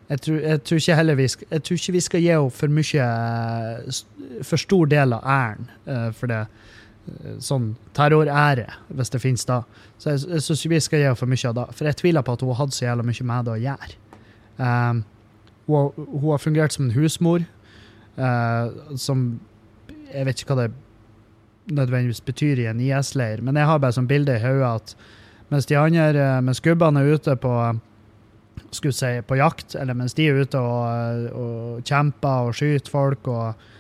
jeg 0.07 0.21
tror, 0.23 0.39
jeg 0.39 0.63
tror 0.63 0.81
ikke 0.81 0.97
heller 1.01 1.19
vi 1.19 1.27
skal, 1.29 1.49
jeg 1.51 1.63
tror 1.67 1.81
ikke 1.81 1.93
vi 1.97 2.01
skal 2.05 2.23
gi 2.23 2.31
henne 2.31 2.55
for 2.55 2.75
mye 2.77 3.07
eh, 3.07 4.43
For 4.47 4.63
stor 4.63 4.87
del 4.93 5.17
av 5.17 5.27
æren 5.27 5.71
eh, 5.87 6.09
for 6.15 6.31
det. 6.31 6.45
eh, 7.11 7.35
Sånn 7.43 7.73
terrorære, 7.97 8.69
hvis 8.95 9.11
det 9.15 9.23
finnes 9.23 9.47
da. 9.49 9.63
Så 9.99 10.15
jeg, 10.15 10.23
jeg 10.31 10.45
syns 10.47 10.65
vi 10.71 10.81
skal 10.85 11.03
gi 11.03 11.09
henne 11.09 11.19
for 11.19 11.31
mye 11.31 11.51
av 11.51 11.59
det. 11.59 11.67
For 11.75 11.91
jeg 11.91 11.99
tviler 12.03 12.27
på 12.27 12.37
at 12.39 12.47
hun 12.47 12.59
hadde 12.59 12.77
så 12.77 12.87
jævla 12.87 13.07
mye 13.07 13.27
med 13.33 13.49
det 13.49 13.55
å 13.57 13.61
gjøre. 13.65 14.01
Um, 14.57 15.03
hun, 15.67 15.93
hun 15.97 16.31
har 16.31 16.43
fungert 16.43 16.75
som 16.77 16.87
en 16.87 16.95
husmor, 16.95 17.43
uh, 18.17 18.95
som 18.97 19.29
Jeg 20.07 20.25
vet 20.25 20.41
ikke 20.41 20.55
hva 20.55 20.69
det 20.69 20.75
nødvendigvis 21.75 22.23
betyr 22.23 22.61
i 22.63 22.69
en 22.71 22.81
IS-leir, 22.81 23.41
men 23.43 23.57
jeg 23.59 23.67
har 23.67 23.81
bare 23.83 23.97
sånn 23.97 24.07
bilde 24.07 24.37
i 24.37 24.43
hodet 24.43 24.69
at 24.71 24.93
mens 25.51 25.67
de 25.67 25.75
andre, 25.75 26.29
mens 26.47 26.63
gubbene 26.63 27.03
er 27.03 27.19
ute 27.19 27.35
på 27.43 27.51
skulle 28.75 28.97
si, 28.97 29.13
på 29.27 29.39
jakt, 29.39 29.75
eller 29.79 29.97
mens 29.99 30.17
de 30.17 30.27
er 30.29 30.43
ute 30.43 30.61
og, 30.61 31.31
og 31.37 31.87
kjemper 31.87 32.51
og 32.51 32.57
skyter 32.59 32.93
folk 32.93 33.33
og 33.33 33.73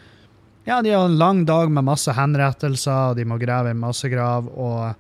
Ja, 0.67 0.81
de 0.83 0.91
har 0.91 1.05
en 1.07 1.19
lang 1.19 1.45
dag 1.47 1.71
med 1.71 1.87
masse 1.87 2.11
henrettelser, 2.11 3.13
og 3.13 3.19
de 3.21 3.23
må 3.23 3.37
grave 3.39 3.71
en 3.71 3.79
massegrav, 3.79 4.49
og, 4.51 4.97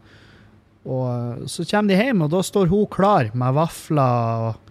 og 0.87 1.49
så 1.51 1.64
kommer 1.66 1.90
de 1.90 1.96
hjem, 1.99 2.22
og 2.22 2.31
da 2.31 2.42
står 2.46 2.70
hun 2.70 2.85
klar 2.87 3.33
med 3.35 3.57
vafler 3.57 4.44
og, 4.46 4.70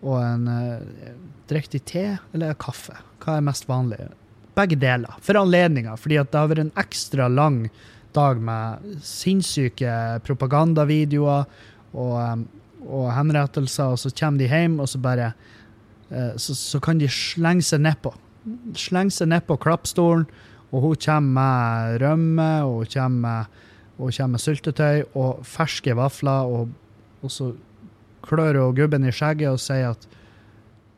og 0.00 0.16
en 0.24 0.48
uh, 0.48 1.12
Drikker 1.52 1.82
te 1.84 2.04
eller 2.32 2.56
kaffe? 2.56 2.94
Hva 3.20 3.36
er 3.36 3.44
mest 3.44 3.68
vanlig? 3.68 4.06
Begge 4.56 4.78
deler. 4.80 5.18
For 5.20 5.36
anledninga, 5.36 5.98
fordi 6.00 6.16
det 6.22 6.38
har 6.38 6.48
vært 6.48 6.64
en 6.64 6.74
ekstra 6.80 7.28
lang 7.28 7.66
dag 8.16 8.40
med 8.40 9.04
sinnssyke 9.04 9.92
propagandavideoer 10.24 11.44
og, 11.92 12.16
um, 12.16 12.46
og 12.86 13.10
henrettelser, 13.14 13.94
og 13.94 14.00
så 14.00 14.12
kommer 14.18 14.42
de 14.42 14.50
hjem, 14.50 14.78
og 14.82 14.88
så 14.90 15.00
bare 15.02 15.32
eh, 16.10 16.32
så, 16.36 16.56
så 16.58 16.80
kan 16.82 17.00
de 17.00 17.10
slenge 17.10 17.64
seg 17.66 17.84
nedpå. 17.84 18.14
Slenge 18.78 19.14
seg 19.14 19.30
nedpå 19.32 19.58
klappstolen, 19.62 20.26
og 20.72 20.86
hun 20.86 20.96
kommer 21.04 21.36
med 21.36 22.00
rømme, 22.02 22.50
og 22.64 22.82
hun 22.82 22.92
kommer 22.94 23.20
med, 23.26 23.60
hun 23.98 24.16
kommer 24.16 24.38
med 24.38 24.44
syltetøy 24.46 25.04
og 25.12 25.44
ferske 25.46 25.94
vafler, 25.96 26.48
og, 26.48 26.72
og 27.22 27.32
så 27.32 27.52
klør 28.22 28.60
hun 28.62 28.76
gubben 28.78 29.06
i 29.06 29.14
skjegget 29.14 29.52
og 29.52 29.60
sier 29.62 29.92
at 29.92 30.08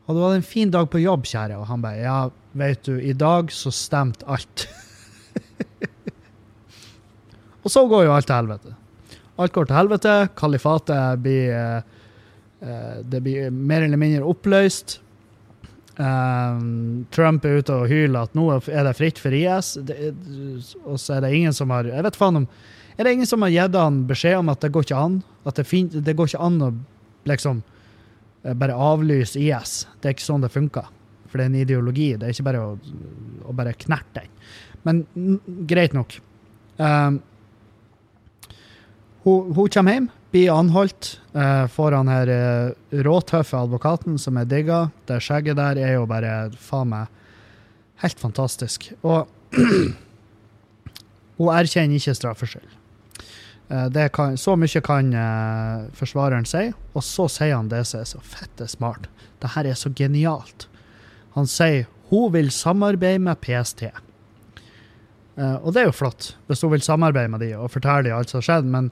hadde 0.05 0.19
du 0.19 0.25
hatt 0.27 0.37
en 0.37 0.45
fin 0.45 0.69
dag 0.69 0.85
på 0.93 1.01
jobb, 1.01 1.25
kjære? 1.25 1.57
Og 1.57 1.65
han 1.65 1.81
bare 1.81 2.03
ja, 2.03 2.17
vet 2.53 2.85
du, 2.85 2.93
i 3.01 3.13
dag 3.17 3.49
så 3.53 3.71
stemte 3.73 4.27
alt. 4.29 4.67
og 7.65 7.73
så 7.73 7.87
går 7.89 8.05
jo 8.05 8.13
alt 8.13 8.29
til 8.29 8.37
helvete. 8.37 8.75
Alt 9.41 9.55
går 9.55 9.67
til 9.67 9.75
helvete. 9.75 10.13
Kalifatet 10.39 11.23
blir 11.23 11.51
eh, 11.51 11.81
eh, 12.61 13.01
Det 13.03 13.21
blir 13.23 13.51
mer 13.51 13.83
eller 13.85 13.99
mindre 13.99 14.23
oppløst. 14.27 14.99
Um, 15.95 17.05
Trump 17.15 17.45
er 17.47 17.61
ute 17.61 17.71
og 17.71 17.87
hyler 17.87 18.25
at 18.27 18.33
nå 18.35 18.49
er 18.51 18.83
det 18.83 18.97
fritt 18.97 19.19
for 19.21 19.31
IS, 19.31 19.77
det, 19.87 20.09
og 20.83 20.97
så 20.99 21.13
er 21.15 21.21
det 21.23 21.29
ingen 21.37 21.55
som 21.55 21.71
har 21.71 21.87
Jeg 21.87 22.03
vet 22.03 22.17
faen 22.19 22.41
om 22.41 22.47
Er 22.97 23.07
det 23.07 23.13
ingen 23.15 23.29
som 23.29 23.45
har 23.45 23.53
gitt 23.53 23.77
han 23.79 24.01
beskjed 24.09 24.41
om 24.41 24.51
at 24.51 24.59
det 24.59 24.73
går 24.75 24.83
ikke 24.89 24.99
an? 24.99 25.15
At 25.47 25.55
det, 25.55 25.63
fin, 25.69 25.87
det 25.87 26.17
går 26.17 26.33
ikke 26.33 26.43
an 26.43 26.57
å 26.65 26.69
liksom 27.31 27.63
bare 28.59 28.75
avlyse 28.75 29.39
IS. 29.39 29.85
Det 29.99 30.09
er 30.09 30.17
ikke 30.17 30.27
sånn 30.27 30.43
det 30.43 30.51
funker. 30.53 30.91
For 31.31 31.39
det 31.39 31.45
er 31.45 31.49
en 31.49 31.61
ideologi. 31.63 32.09
Det 32.19 32.27
er 32.27 32.35
ikke 32.35 32.47
bare 32.47 32.61
å, 32.61 32.75
å 33.49 33.55
bare 33.57 33.73
knerte 33.79 34.21
den. 34.21 34.35
Men 34.85 35.01
greit 35.67 35.95
nok. 35.97 36.19
Um, 36.77 37.21
hun, 39.25 39.51
hun 39.57 39.69
kommer 39.73 39.97
hjem, 39.97 40.09
blir 40.31 40.53
anholdt, 40.55 41.15
Uh, 41.35 41.67
får 41.67 41.91
han 41.91 42.07
her 42.07 42.29
uh, 42.31 42.99
råtøffe 43.03 43.57
advokaten 43.59 44.15
som 44.21 44.37
er 44.39 44.45
digga. 44.47 44.85
Det 45.03 45.17
skjegget 45.19 45.57
der 45.59 45.81
er 45.83 45.97
jo 45.97 46.05
bare 46.07 46.47
faen 46.55 46.93
meg 46.93 47.09
helt 47.99 48.21
fantastisk. 48.21 48.87
Og 49.03 49.27
hun 51.35 51.51
erkjenner 51.51 51.99
ikke 51.99 52.15
straffskyld. 52.15 52.69
Eh, 53.67 53.87
det 53.91 54.11
kan, 54.15 54.37
så 54.37 54.55
mye 54.55 54.81
kan 54.85 55.11
uh, 55.11 55.91
forsvareren 55.97 56.47
si, 56.47 56.69
og 56.93 57.03
så 57.03 57.27
sier 57.31 57.57
han 57.57 57.67
det 57.71 57.83
som 57.89 58.03
er 58.03 58.09
så 58.09 58.21
fette 58.23 58.69
smart. 58.71 59.09
Det 59.43 59.51
her 59.57 59.67
er 59.67 59.79
så 59.79 59.91
genialt. 59.91 60.69
Han 61.35 61.49
sier 61.51 61.89
hun 62.13 62.31
vil 62.31 62.51
samarbeide 62.53 63.23
med 63.25 63.41
PST. 63.43 63.89
Eh, 65.35 65.55
og 65.61 65.73
det 65.75 65.83
er 65.83 65.89
jo 65.89 65.95
flott, 65.95 66.33
hvis 66.47 66.63
hun 66.63 66.73
vil 66.75 66.83
samarbeide 66.85 67.31
med 67.33 67.43
de 67.43 67.51
og 67.59 67.71
fortelle 67.73 68.07
de 68.07 68.15
alt 68.15 68.31
som 68.31 68.39
har 68.39 68.47
skjedd, 68.49 68.69
men 68.71 68.89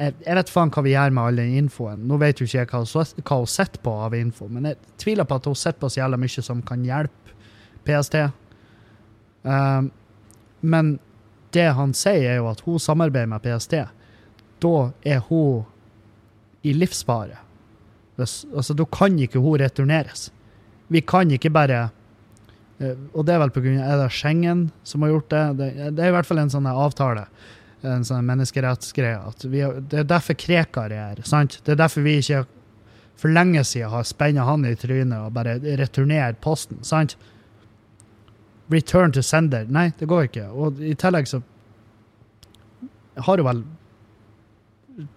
jeg, 0.00 0.14
jeg 0.24 0.38
vet 0.38 0.52
faen 0.52 0.70
hva 0.72 0.84
vi 0.86 0.94
gjør 0.94 1.14
med 1.16 1.22
all 1.26 1.40
den 1.42 1.56
infoen. 1.60 2.04
Nå 2.08 2.18
vet 2.22 2.40
jo 2.40 2.46
ikke 2.48 2.62
jeg 2.62 2.70
hva, 2.70 3.04
hva 3.20 3.40
hun 3.42 3.50
sitter 3.50 3.82
på 3.84 3.96
av 4.06 4.16
info, 4.16 4.48
men 4.48 4.70
jeg 4.70 4.78
tviler 5.02 5.28
på 5.28 5.40
at 5.40 5.50
hun 5.50 5.58
sitter 5.58 5.80
på 5.82 5.90
så 5.92 6.02
jævla 6.02 6.20
mye 6.20 6.46
som 6.46 6.62
kan 6.66 6.86
hjelpe 6.86 7.36
PST. 7.88 8.16
Eh, 9.50 9.82
men 10.60 10.94
det 11.54 11.68
han 11.76 11.92
sier, 11.96 12.30
er 12.30 12.40
jo 12.40 12.48
at 12.52 12.62
hun 12.64 12.80
samarbeider 12.80 13.30
med 13.32 13.44
PST. 13.44 13.76
Da 14.62 14.74
er 15.02 15.22
hun 15.28 15.64
i 16.62 16.74
livsfare. 16.76 17.38
Altså, 18.20 18.76
da 18.76 18.84
kan 18.92 19.16
ikke 19.18 19.40
hun 19.40 19.58
returneres. 19.60 20.28
Vi 20.92 21.00
kan 21.00 21.30
ikke 21.32 21.52
bare 21.54 21.88
Og 22.80 23.24
det 23.28 23.34
er 23.34 23.42
vel 23.42 23.52
pga. 23.52 23.72
Er 23.84 23.98
det 24.00 24.12
Schengen 24.16 24.68
som 24.88 25.02
har 25.04 25.12
gjort 25.12 25.32
det? 25.32 25.42
det? 25.58 25.70
Det 25.96 26.04
er 26.04 26.12
i 26.12 26.14
hvert 26.16 26.28
fall 26.28 26.40
en 26.40 26.52
sånn 26.52 26.68
avtale. 26.70 27.26
En 27.84 28.06
sånn 28.06 28.24
menneskerettsgreie. 28.28 29.18
At 29.30 29.44
vi, 29.44 29.60
det 29.92 30.02
er 30.02 30.08
derfor 30.08 30.38
Krekar 30.40 30.92
er 30.92 31.12
her. 31.12 31.22
sant? 31.28 31.60
Det 31.64 31.74
er 31.74 31.82
derfor 31.82 32.06
vi 32.06 32.18
ikke 32.20 32.44
for 33.20 33.28
lenge 33.28 33.60
siden 33.68 33.92
har 33.92 34.06
spenna 34.08 34.46
han 34.48 34.64
i 34.64 34.72
trynet 34.80 35.26
og 35.26 35.34
bare 35.36 35.58
returnert 35.76 36.40
posten. 36.40 36.80
sant? 36.84 37.18
Return 38.72 39.12
to 39.12 39.22
sender. 39.22 39.66
Nei, 39.68 39.90
det 39.98 40.08
går 40.08 40.30
ikke. 40.30 40.46
Og 40.48 40.80
i 40.80 40.94
tillegg 40.96 41.28
så 41.28 41.42
har 43.20 43.42
hun 43.42 43.48
vel 43.50 43.62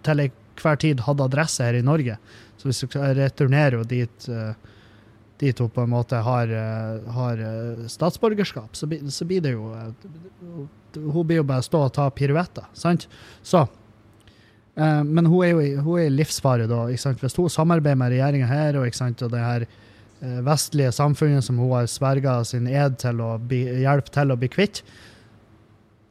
til 0.04 0.26
enhver 0.26 0.80
tid 0.82 1.06
hatt 1.06 1.24
adresse 1.24 1.64
her 1.64 1.78
i 1.80 1.86
Norge. 1.86 2.18
Så 2.58 2.68
hvis 2.68 2.84
du 2.84 2.88
returnerer 2.88 3.22
returnere 3.22 3.80
henne 3.80 3.90
dit, 3.92 4.30
eh, 4.30 4.73
dit 5.44 5.58
to 5.58 5.68
på 5.72 5.84
en 5.84 5.92
måte 5.92 6.20
har, 6.24 6.50
eh, 6.50 7.14
har 7.16 7.44
eh, 7.44 7.86
statsborgerskap, 7.92 8.76
så, 8.76 8.90
så 9.10 9.28
blir 9.28 9.44
det 9.44 9.56
jo 9.56 9.70
eh, 9.76 9.92
Hun 10.94 11.26
blir 11.26 11.42
jo 11.42 11.48
bare 11.50 11.66
stå 11.66 11.88
og 11.88 11.94
ta 11.96 12.10
piruetter, 12.14 12.68
sant? 12.78 13.08
Så 13.42 13.66
Men 14.74 15.26
hun 15.30 15.44
er 15.46 15.52
jo 15.52 15.82
hun 15.86 16.00
er 16.02 16.08
i 16.08 16.14
livsfare 16.14 16.66
da. 16.70 16.88
Hvis 16.90 17.36
hun 17.38 17.50
samarbeider 17.50 17.98
med 17.98 18.10
regjeringa 18.14 18.48
her 18.50 18.78
og, 18.78 18.88
og 18.90 19.32
det 19.32 19.42
her 19.42 19.66
vestlige 20.42 20.92
samfunnet 20.92 21.46
som 21.46 21.60
hun 21.62 21.76
har 21.76 21.86
sverga 21.86 22.40
sin 22.44 22.66
ed 22.68 22.98
til 23.02 23.22
å 23.22 23.36
hjelpe 23.50 24.10
til 24.14 24.34
å 24.34 24.38
bli 24.38 24.50
kvitt, 24.50 24.82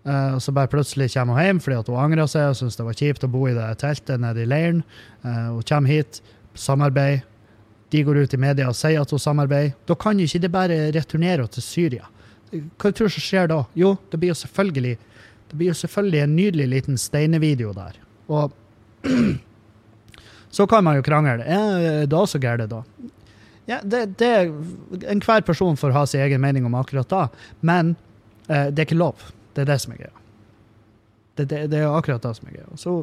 og 0.04 0.38
så 0.42 0.54
bare 0.54 0.70
plutselig 0.70 1.10
kommer 1.14 1.38
hun 1.38 1.46
hjem 1.46 1.62
fordi 1.62 1.90
hun 1.90 2.04
angrer 2.04 2.30
seg 2.30 2.52
og 2.52 2.60
syns 2.60 2.78
det 2.78 2.86
var 2.86 2.98
kjipt 3.02 3.26
å 3.26 3.32
bo 3.34 3.48
i 3.50 3.56
det 3.58 3.66
teltet 3.82 4.22
nede 4.22 4.44
i 4.44 4.50
leiren. 4.50 4.84
Hun 5.22 5.62
kommer 5.66 5.90
hit, 5.90 6.22
samarbeid. 6.54 7.26
De 7.92 8.02
går 8.02 8.22
ut 8.24 8.34
i 8.34 8.40
media 8.40 8.70
og 8.70 8.76
sier 8.76 9.02
at 9.02 9.12
hun 9.12 9.20
samarbeider. 9.20 9.74
Da 9.88 9.96
kan 10.00 10.18
jo 10.18 10.24
ikke 10.24 10.42
det 10.42 10.52
bare 10.52 10.78
returnere 10.96 11.46
til 11.52 11.64
Syria. 11.64 12.08
Hva 12.52 12.92
tror 12.92 13.12
du 13.12 13.20
skjer 13.20 13.48
da? 13.52 13.62
Jo, 13.76 13.94
det 14.12 14.20
blir 14.20 14.32
jo 14.32 14.40
selvfølgelig 14.42 14.96
det 15.52 15.58
blir 15.60 15.68
jo 15.68 15.76
selvfølgelig 15.76 16.20
en 16.24 16.36
nydelig 16.36 16.66
liten 16.72 16.96
steinevideo 16.96 17.74
der. 17.76 17.98
Og 18.32 18.54
så 20.56 20.64
kan 20.66 20.84
man 20.84 20.96
jo 20.96 21.04
krangle. 21.04 21.44
Er 21.44 22.06
det 22.08 22.22
så 22.28 22.40
gærent, 22.40 22.70
da? 22.70 22.80
Ja, 23.68 23.78
det, 23.84 24.16
det, 24.18 24.30
Enhver 25.12 25.44
person 25.44 25.76
får 25.76 25.92
ha 25.92 26.06
sin 26.06 26.24
egen 26.24 26.40
mening 26.40 26.64
om 26.66 26.74
akkurat 26.74 27.10
da, 27.10 27.26
men 27.60 27.96
eh, 28.48 28.72
det 28.72 28.80
er 28.80 28.88
ikke 28.88 28.98
lov. 29.02 29.20
Det 29.52 29.66
er 29.66 29.68
det 29.74 29.78
som 29.84 29.92
er 29.92 30.00
greia. 30.06 30.16
Det, 31.36 31.44
det, 31.50 31.60
det 31.70 31.82
er 31.82 31.92
akkurat 31.92 32.24
det 32.24 32.32
som 32.38 32.48
er 32.48 32.56
greia. 32.56 32.80
Så 32.80 32.96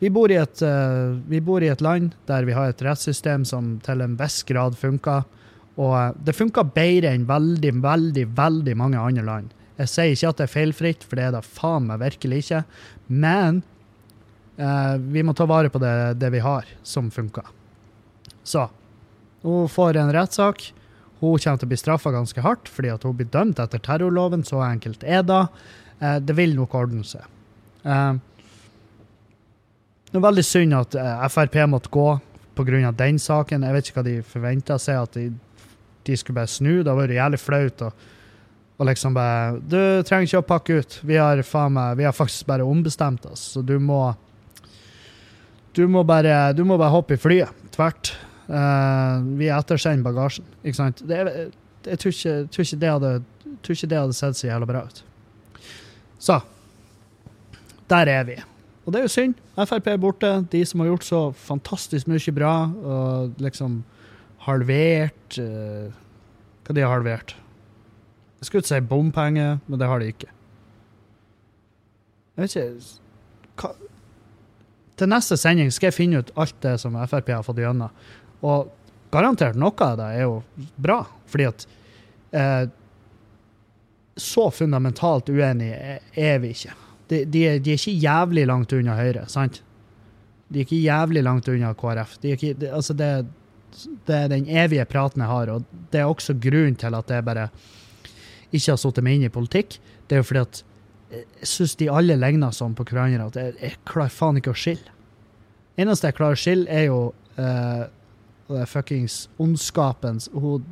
vi 0.00 0.08
bor, 0.12 0.32
et, 0.32 0.62
eh, 0.64 1.18
vi 1.28 1.42
bor 1.44 1.62
i 1.62 1.68
et 1.68 1.82
land 1.84 2.14
der 2.28 2.46
vi 2.48 2.56
har 2.56 2.72
et 2.72 2.82
rettssystem 2.84 3.44
som 3.48 3.74
til 3.84 4.00
en 4.00 4.16
viss 4.20 4.40
grad 4.48 4.78
funker. 4.80 5.26
Og 5.76 5.94
eh, 5.98 6.12
det 6.24 6.36
funker 6.36 6.72
bedre 6.74 7.12
enn 7.12 7.26
veldig, 7.28 7.74
veldig, 7.84 8.26
veldig 8.36 8.76
mange 8.80 9.00
andre 9.00 9.26
land. 9.26 9.56
Jeg 9.80 9.92
sier 9.92 10.14
ikke 10.14 10.32
at 10.32 10.40
det 10.40 10.46
er 10.46 10.54
feilfritt, 10.54 11.04
for 11.04 11.20
det 11.20 11.28
er 11.28 11.36
det 11.36 11.44
faen 11.46 11.86
meg 11.88 12.02
virkelig 12.02 12.42
ikke. 12.44 12.64
Men 13.08 13.62
eh, 14.56 14.96
vi 15.00 15.24
må 15.24 15.36
ta 15.36 15.46
vare 15.48 15.72
på 15.72 15.80
det, 15.82 15.94
det 16.20 16.32
vi 16.34 16.42
har, 16.44 16.68
som 16.82 17.12
funker. 17.12 17.48
Så 18.44 18.66
hun 19.44 19.68
får 19.68 19.96
en 20.00 20.12
rettssak. 20.16 20.70
Hun 21.20 21.36
kommer 21.36 21.60
til 21.60 21.68
å 21.68 21.72
bli 21.72 21.78
straffa 21.80 22.12
ganske 22.12 22.44
hardt 22.44 22.68
fordi 22.72 22.92
hun 22.92 23.16
blir 23.16 23.28
dømt 23.32 23.60
etter 23.60 23.80
terrorloven. 23.84 24.44
Så 24.48 24.60
enkelt 24.64 25.04
er 25.04 25.24
det. 25.28 25.44
Eh, 26.00 26.18
det 26.24 26.36
vil 26.36 26.56
nok 26.56 26.76
ordne 26.76 27.04
seg. 27.06 27.24
Eh, 27.84 28.12
det 30.10 30.18
er 30.18 30.24
veldig 30.24 30.42
synd 30.46 30.74
at 30.74 30.96
eh, 30.98 31.26
Frp 31.30 31.56
måtte 31.70 31.90
gå 31.94 32.08
pga. 32.58 32.92
den 32.92 33.18
saken. 33.18 33.62
Jeg 33.62 33.74
vet 33.74 33.88
ikke 33.88 34.00
hva 34.00 34.06
de 34.08 34.16
forventa 34.26 34.78
seg, 34.78 35.02
at 35.02 35.14
de, 35.14 35.28
de 36.06 36.16
skulle 36.16 36.40
bare 36.40 36.50
snu. 36.50 36.82
Det 36.82 36.96
vært 36.96 37.14
jævlig 37.14 37.40
flaut. 37.40 37.84
Og, 37.86 38.08
og 38.80 38.88
liksom 38.88 39.14
bare 39.14 39.60
Du 39.60 39.78
trenger 40.02 40.26
ikke 40.26 40.42
å 40.42 40.48
pakke 40.48 40.80
ut. 40.80 40.98
Vi 41.06 41.20
har, 41.20 41.44
meg, 41.70 41.96
vi 42.00 42.08
har 42.08 42.16
faktisk 42.16 42.46
bare 42.50 42.66
ombestemt 42.66 43.26
oss, 43.30 43.52
så 43.54 43.62
du 43.62 43.78
må 43.78 44.14
Du 45.72 45.86
må 45.86 46.02
bare, 46.02 46.52
du 46.52 46.64
må 46.64 46.76
bare 46.76 46.90
hoppe 46.90 47.14
i 47.14 47.20
flyet. 47.20 47.54
Tvert. 47.70 48.16
Uh, 48.50 49.22
vi 49.38 49.46
ettersender 49.46 50.02
bagasjen. 50.02 50.44
Ikke 50.64 50.80
sant? 50.80 51.04
Det, 51.06 51.20
jeg 51.86 51.98
tror 52.02 52.10
ikke, 52.16 52.32
tror, 52.50 52.66
ikke 52.66 52.80
det 52.82 52.90
hadde, 52.90 53.12
tror 53.62 53.76
ikke 53.76 53.90
det 53.92 54.00
hadde 54.02 54.16
sett 54.18 54.40
så 54.40 54.48
jævla 54.50 54.66
bra 54.66 54.82
ut. 54.88 55.04
Så 56.18 56.40
Der 57.90 58.06
er 58.06 58.24
vi. 58.26 58.42
Og 58.90 58.94
det 58.94 59.04
er 59.04 59.04
jo 59.06 59.12
synd. 59.14 59.36
Frp 59.54 59.86
er 59.86 59.98
borte. 60.02 60.28
De 60.50 60.60
som 60.66 60.80
har 60.82 60.88
gjort 60.88 61.04
så 61.06 61.18
fantastisk 61.38 62.08
mye 62.10 62.32
bra, 62.34 62.54
og 62.66 63.36
liksom 63.38 63.84
halvert 64.42 65.36
uh, 65.38 65.94
Hva 66.66 66.74
de 66.74 66.82
har 66.82 66.90
halvert? 66.96 67.36
Jeg 68.40 68.48
skulle 68.48 68.64
ikke 68.64 68.72
si 68.72 68.80
bompenger, 68.90 69.60
men 69.68 69.78
det 69.78 69.86
har 69.86 70.02
de 70.02 70.10
ikke. 70.10 70.32
Jeg 72.34 72.42
vet 72.42 72.56
ikke 72.56 73.62
hva, 73.62 73.72
Til 74.98 75.14
neste 75.14 75.38
sending 75.38 75.70
skal 75.70 75.92
jeg 75.92 75.98
finne 76.00 76.24
ut 76.24 76.34
alt 76.34 76.58
det 76.66 76.74
som 76.82 76.98
Frp 76.98 77.30
har 77.30 77.46
fått 77.46 77.62
gjennom. 77.62 77.94
Og 78.42 78.74
garantert 79.14 79.54
noe 79.54 79.86
av 79.86 79.98
det 80.02 80.12
er 80.18 80.26
jo 80.26 80.40
bra, 80.74 81.04
fordi 81.30 81.46
at 81.46 81.66
eh, 82.34 82.66
Så 84.18 84.50
fundamentalt 84.50 85.30
uenige 85.30 85.78
er, 85.78 86.06
er 86.10 86.40
vi 86.42 86.56
ikke. 86.58 86.74
De, 87.10 87.24
de, 87.26 87.42
er, 87.48 87.58
de 87.58 87.74
er 87.74 87.80
ikke 87.80 87.98
jævlig 87.98 88.46
langt 88.46 88.72
unna 88.76 88.94
Høyre, 88.98 89.26
sant? 89.30 89.60
De 90.50 90.60
er 90.60 90.66
ikke 90.66 90.80
jævlig 90.82 91.22
langt 91.26 91.48
unna 91.50 91.74
KrF. 91.78 92.16
De 92.22 92.34
ikke, 92.36 92.54
det, 92.58 92.70
altså 92.74 92.94
det, 92.94 93.10
det 94.06 94.16
er 94.16 94.32
den 94.32 94.48
evige 94.48 94.86
praten 94.90 95.22
jeg 95.22 95.30
har, 95.30 95.52
og 95.54 95.86
det 95.92 96.02
er 96.02 96.10
også 96.10 96.38
grunnen 96.42 96.78
til 96.78 96.94
at 96.98 97.10
jeg 97.10 97.26
bare 97.26 97.48
ikke 98.50 98.72
har 98.72 98.80
satt 98.82 99.00
meg 99.06 99.18
inn 99.18 99.28
i 99.28 99.32
politikk. 99.32 99.78
Det 100.06 100.16
er 100.16 100.22
jo 100.22 100.28
fordi 100.30 100.42
at 100.46 100.62
jeg 101.10 101.50
syns 101.50 101.76
de 101.78 101.90
alle 101.90 102.16
ligner 102.18 102.54
sånn 102.54 102.76
på 102.78 102.86
hverandre 102.86 103.26
at 103.30 103.38
jeg, 103.38 103.54
jeg 103.58 103.78
klarer 103.88 104.14
faen 104.14 104.38
ikke 104.38 104.54
å 104.54 104.58
skille. 104.58 104.94
Eneste 105.80 106.10
jeg 106.10 106.18
klarer 106.18 106.38
å 106.38 106.40
skille, 106.40 106.66
er 106.70 106.86
jo 106.88 107.00
uh, 107.38 108.64
fuckings 108.70 109.24
ondskapens 109.40 110.28
hun, 110.34 110.66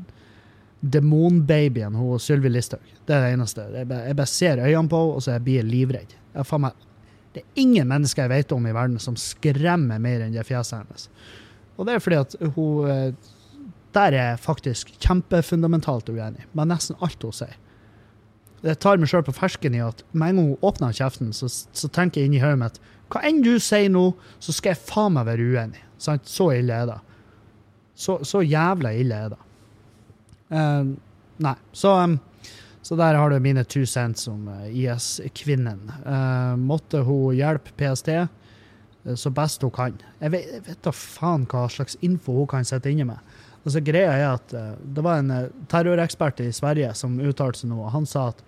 Demonbabyen, 0.78 1.96
hun 1.98 2.20
Sylvi 2.22 2.52
Listhaug. 2.52 2.84
Det 3.06 3.16
er 3.16 3.24
det 3.24 3.32
eneste. 3.34 3.64
Jeg 3.74 3.88
bare, 3.90 4.04
jeg 4.06 4.18
bare 4.20 4.30
ser 4.30 4.60
øynene 4.62 4.90
på 4.90 5.00
henne, 5.02 5.16
og 5.18 5.24
så 5.24 5.38
blir 5.42 5.58
jeg 5.58 5.66
livredd. 5.66 6.14
Jeg, 6.38 6.46
faen 6.48 6.64
meg, 6.64 6.86
det 7.34 7.42
er 7.42 7.62
ingen 7.62 7.88
mennesker 7.90 8.24
jeg 8.24 8.32
vet 8.32 8.54
om 8.56 8.66
i 8.66 8.74
verden 8.74 9.02
som 9.02 9.16
skremmer 9.18 10.00
mer 10.02 10.24
enn 10.24 10.36
det 10.36 10.46
fjeset 10.48 10.80
hennes. 10.80 11.08
Og 11.78 11.86
det 11.86 11.94
er 11.94 12.02
fordi 12.02 12.18
at 12.18 12.36
hun 12.56 12.88
eh, 12.90 13.34
Der 13.94 14.12
er 14.12 14.30
jeg 14.32 14.40
faktisk 14.44 14.90
kjempefundamentalt 15.00 16.10
uenig 16.12 16.44
med 16.52 16.68
nesten 16.70 16.98
alt 17.02 17.22
hun 17.24 17.34
sier. 17.34 17.56
Jeg 18.62 18.78
tar 18.82 18.98
meg 18.98 19.08
sjøl 19.10 19.24
på 19.26 19.34
fersken 19.34 19.74
i 19.74 19.80
at 19.82 20.02
med 20.12 20.34
en 20.34 20.38
gang 20.38 20.48
hun 20.50 20.66
åpner 20.66 20.94
kjeften, 20.94 21.32
så, 21.32 21.48
så 21.48 21.88
tenker 21.88 22.20
jeg 22.20 22.28
inni 22.28 22.42
hodet 22.42 22.60
mitt 22.60 22.80
hva 23.08 23.22
enn 23.24 23.40
du 23.40 23.54
sier 23.62 23.88
nå, 23.88 24.10
så 24.42 24.52
skal 24.52 24.74
jeg 24.74 24.84
faen 24.90 25.14
meg 25.16 25.24
være 25.30 25.46
uenig. 25.48 25.80
Sant? 26.02 26.28
Så 26.28 26.50
ille 26.52 26.74
er 26.74 26.90
det. 26.90 26.98
Så, 27.98 28.18
så 28.28 28.42
jævla 28.44 28.92
ille 28.94 29.20
er 29.24 29.30
det. 29.32 29.38
Uh, 30.52 30.90
nei, 31.44 31.54
så, 31.72 31.94
um, 32.04 32.18
så 32.88 32.96
der 32.96 33.18
har 33.20 33.30
du 33.30 33.36
mine 33.38 33.64
two 33.64 33.86
cents 33.86 34.28
om 34.28 34.46
eh, 34.48 34.68
IS-kvinnen. 34.72 35.90
Uh, 36.06 36.56
måtte 36.56 37.02
hun 37.04 37.34
hjelpe 37.36 37.74
PST 37.76 38.08
uh, 38.08 38.30
så 39.14 39.30
best 39.30 39.62
hun 39.62 39.74
kan. 39.76 39.98
Jeg 40.22 40.32
vet, 40.32 40.46
jeg 40.54 40.64
vet 40.70 40.80
da 40.86 40.94
faen 40.96 41.44
hva 41.52 41.66
slags 41.68 41.98
info 42.00 42.38
hun 42.38 42.48
kan 42.48 42.64
sitte 42.64 42.88
inne 42.88 43.10
med. 43.10 43.36
Altså 43.60 43.84
Greia 43.84 44.16
er 44.16 44.26
at 44.30 44.56
uh, 44.56 44.72
det 44.80 45.04
var 45.04 45.20
en 45.20 45.34
eh, 45.36 45.52
terrorekspert 45.68 46.40
i 46.40 46.48
Sverige 46.56 46.94
som 46.96 47.20
uttalte 47.20 47.60
seg 47.60 47.74
nå, 47.74 47.82
og 47.84 47.92
han 47.92 48.08
sa 48.08 48.30
at 48.32 48.40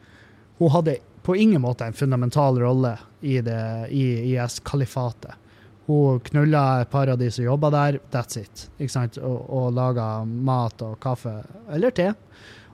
hun 0.57 0.73
hadde 0.73 0.97
på 1.21 1.37
ingen 1.37 1.61
måte 1.61 1.85
en 1.85 2.01
fundamental 2.01 2.65
rolle 2.65 2.97
i, 3.21 3.37
i 3.45 4.05
IS-kalifatet. 4.33 5.37
Hun 5.85 6.25
knulla 6.33 6.81
et 6.81 6.89
par 6.89 7.13
av 7.13 7.21
de 7.21 7.29
som 7.29 7.45
jobba 7.45 7.77
der, 7.77 8.01
that's 8.09 8.41
it. 8.41 8.71
Ikke 8.79 8.97
sant? 8.97 9.21
Og, 9.21 9.43
og 9.53 9.73
laga 9.77 10.23
mat 10.25 10.81
og 10.87 10.97
kaffe, 11.05 11.43
eller 11.69 11.93
te. 11.93 12.15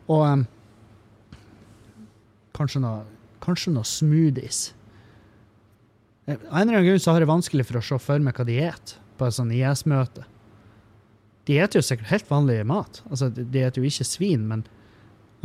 Og 0.07 0.23
em, 0.29 0.47
kanskje, 2.57 2.81
noe, 2.85 3.05
kanskje 3.45 3.73
noe 3.75 3.87
smoothies. 3.87 4.61
Eh, 6.27 6.37
Av 6.51 6.61
en 6.63 6.69
eller 6.69 6.81
annen 6.81 6.89
grunn 6.91 7.03
så 7.03 7.15
har 7.15 7.23
jeg 7.23 7.31
vanskelig 7.31 7.67
for 7.69 7.81
å 7.81 7.85
se 7.85 7.99
for 8.03 8.23
meg 8.25 8.39
hva 8.39 8.47
de 8.49 8.57
et 8.67 8.97
på 9.17 9.27
et 9.29 9.37
sånt 9.37 9.55
IS-møte. 9.55 10.25
De 11.47 11.61
eter 11.63 11.79
jo 11.79 11.85
sikkert 11.87 12.11
helt 12.11 12.31
vanlig 12.31 12.59
mat. 12.67 12.99
Altså, 13.09 13.29
de 13.31 13.63
spiser 13.63 13.79
jo 13.79 13.87
ikke 13.87 14.05
svin, 14.09 14.49
men 14.51 14.65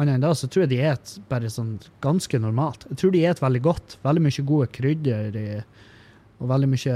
annet 0.02 0.16
enn 0.16 0.24
da 0.24 0.32
så 0.34 0.48
tror 0.50 0.66
jeg 0.66 0.72
de 0.74 0.80
et 0.90 1.12
bare 1.30 1.50
sånn 1.52 1.76
ganske 2.02 2.40
normalt. 2.42 2.88
Jeg 2.90 2.98
tror 3.02 3.14
de 3.14 3.22
et 3.30 3.42
veldig 3.44 3.62
godt. 3.68 3.98
Veldig 4.06 4.24
mye 4.26 4.46
gode 4.50 4.70
krydder 4.74 5.38
og 6.42 6.50
veldig 6.50 6.70
mye 6.72 6.96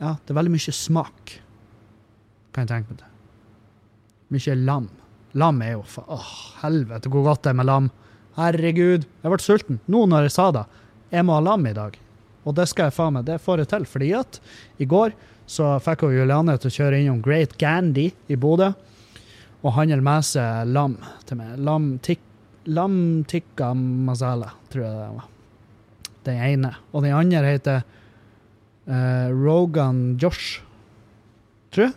Ja, 0.00 0.10
det 0.18 0.32
er 0.32 0.36
veldig 0.36 0.52
mye 0.52 0.72
smak, 0.76 1.36
kan 2.52 2.66
jeg 2.66 2.72
tenke 2.72 2.92
meg 2.92 2.98
det. 3.04 3.12
Mye 4.34 4.56
lam. 4.58 4.88
Lam 5.38 5.62
er 5.62 5.76
jo 5.76 5.84
fa... 5.88 6.02
Åh, 6.12 6.32
helvete, 6.64 7.08
hvor 7.12 7.24
godt 7.28 7.44
det 7.46 7.52
er 7.54 7.58
med 7.60 7.68
lam. 7.70 7.86
Herregud. 8.36 9.06
Jeg 9.22 9.32
ble 9.32 9.42
sulten. 9.42 9.78
Nå 9.90 10.04
når 10.10 10.28
jeg 10.28 10.36
sa 10.36 10.50
det. 10.54 10.66
Jeg 11.12 11.24
må 11.26 11.36
ha 11.38 11.44
lam 11.44 11.64
i 11.68 11.76
dag. 11.76 11.96
Og 12.46 12.54
det 12.54 12.68
skal 12.70 12.88
jeg 12.88 12.96
faen 12.96 13.16
meg, 13.16 13.26
det 13.26 13.40
får 13.42 13.62
jeg 13.62 13.70
til. 13.72 13.86
Fordi 13.90 14.10
at 14.18 14.40
i 14.82 14.86
går 14.88 15.14
så 15.50 15.76
fikk 15.82 16.04
hun 16.06 16.14
Juliane 16.14 16.56
til 16.60 16.70
å 16.70 16.76
kjøre 16.76 17.00
innom 17.00 17.22
Great 17.24 17.56
Gandy 17.58 18.10
i 18.30 18.38
Bodø 18.38 18.72
og 19.66 19.74
handle 19.74 19.98
med 20.04 20.26
seg 20.26 20.68
lam 20.70 20.94
til 21.26 21.40
meg. 21.40 21.56
Lam, 21.66 21.88
tikk, 22.04 22.22
lam 22.70 23.24
tikka 23.26 23.72
masala, 23.74 24.52
tror 24.70 24.84
jeg 24.84 24.94
det 24.94 25.08
var. 25.16 25.28
Den 26.26 26.42
ene. 26.50 26.72
Og 26.92 27.02
den 27.06 27.16
andre 27.16 27.54
heter 27.54 27.80
uh, 27.82 29.28
Rogan 29.32 30.04
Josh. 30.22 30.60
Tror 31.74 31.88
jeg. 31.88 31.96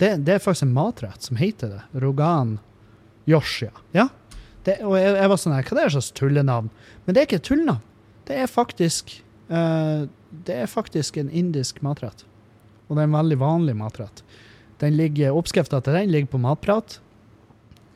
Det, 0.00 0.10
det 0.26 0.34
er 0.34 0.42
faktisk 0.42 0.66
en 0.66 0.74
matrett 0.74 1.28
som 1.28 1.38
heter 1.38 1.76
det. 1.76 1.82
Rogan 2.02 2.56
Josh, 3.30 3.62
ja. 3.62 3.74
ja. 3.94 4.08
Det, 4.66 4.78
og 4.86 4.94
jeg, 4.98 5.14
jeg 5.18 5.30
var 5.32 5.40
sånn 5.42 5.54
her, 5.56 5.66
hva 5.66 5.78
det 5.78 5.84
er 5.84 5.94
slags 5.96 6.12
tullenavn? 6.18 6.68
Men 7.04 7.14
det 7.14 7.22
er 7.22 7.28
ikke 7.28 7.40
et 7.40 7.48
tullenavn. 7.48 7.82
Det 8.28 8.36
er 8.38 8.50
faktisk 8.50 9.16
uh, 9.50 10.04
Det 10.46 10.58
er 10.62 10.70
faktisk 10.70 11.18
en 11.18 11.30
indisk 11.30 11.80
matrett. 11.82 12.22
Og 12.86 12.96
det 12.96 13.02
er 13.02 13.08
en 13.10 13.16
veldig 13.16 13.38
vanlig 13.40 13.74
matrett. 13.78 14.22
Den 14.82 14.96
ligger, 14.98 15.34
Oppskrifta 15.38 15.80
til 15.80 15.96
den 15.96 16.10
ligger 16.10 16.32
på 16.34 16.40
Matprat. 16.42 16.98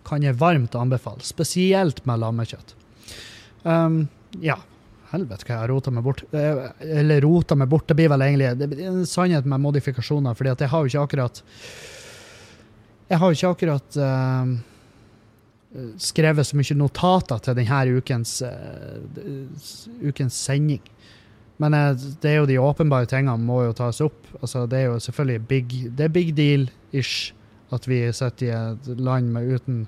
Kan 0.06 0.22
jeg 0.22 0.38
varmt 0.38 0.74
anbefale. 0.78 1.24
Spesielt 1.26 2.04
med 2.06 2.22
lammekjøtt. 2.22 2.74
Um, 3.66 4.06
ja. 4.42 4.60
Helvete, 5.10 5.46
hva 5.46 5.52
jeg 5.52 5.60
har 5.60 5.70
rota 5.70 5.92
meg 5.94 6.06
bort. 6.06 6.22
Eh, 6.34 6.62
Eller 7.00 7.22
rota 7.22 7.54
meg 7.58 7.70
bort, 7.70 7.86
det 7.90 7.96
blir 7.98 8.10
vel 8.10 8.24
egentlig 8.26 8.52
det 8.58 8.86
en 8.86 9.04
sannhet 9.06 9.46
med 9.46 9.62
modifikasjoner, 9.62 10.34
fordi 10.38 10.52
at 10.54 10.64
jeg 10.64 10.72
har 10.72 10.82
jo 10.82 10.90
ikke 10.90 11.04
akkurat 11.06 11.42
Jeg 13.06 13.20
har 13.22 13.30
jo 13.30 13.38
ikke 13.38 13.52
akkurat 13.54 13.98
um, 14.02 14.56
skrevet 16.00 16.46
så 16.46 16.56
mye 16.58 16.76
notater 16.78 17.40
til 17.42 17.56
denne 17.58 17.98
ukens, 17.98 18.38
uh, 18.42 19.00
ukens 20.04 20.38
sending. 20.46 20.82
Men 21.62 21.74
uh, 21.74 21.92
det 22.22 22.30
er 22.30 22.40
jo 22.40 22.48
de 22.48 22.58
åpenbare 22.60 23.08
tingene 23.10 23.36
må 23.42 23.62
jo 23.66 23.76
tas 23.76 24.00
opp. 24.04 24.28
Altså, 24.40 24.66
det 24.70 24.82
er 24.82 24.90
jo 24.90 25.00
selvfølgelig 25.00 25.46
big, 25.48 25.76
det 25.96 26.08
er 26.08 26.14
big 26.14 26.34
deal-ish 26.36 27.32
at 27.74 27.88
vi 27.88 28.04
sitter 28.14 28.46
i 28.46 28.50
et 28.54 29.00
land 29.02 29.32
med 29.34 29.54
uten, 29.54 29.86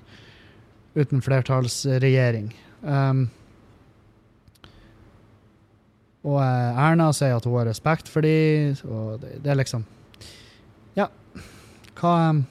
uten 0.95 1.21
flertallsregjering. 1.23 2.51
Um, 2.83 3.29
og 6.27 6.41
uh, 6.41 6.79
Erna 6.83 7.11
sier 7.15 7.37
at 7.37 7.47
hun 7.47 7.61
har 7.61 7.69
respekt 7.69 8.11
for 8.11 8.25
dem, 8.25 8.75
og 8.83 9.21
det, 9.21 9.39
det 9.43 9.51
er 9.53 9.59
liksom 9.61 9.85
Ja, 10.97 11.07
hva 11.99 12.13
um, 12.29 12.41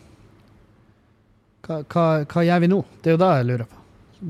hva, 1.68 2.06
hva, 2.24 2.44
gjør 2.46 2.62
vi 2.64 2.70
nå? 2.72 2.78
Det 3.02 3.12
er 3.12 3.16
jo 3.18 3.20
det 3.20 3.34
jeg 3.36 3.48
lurer 3.50 3.68
på. 3.68 3.82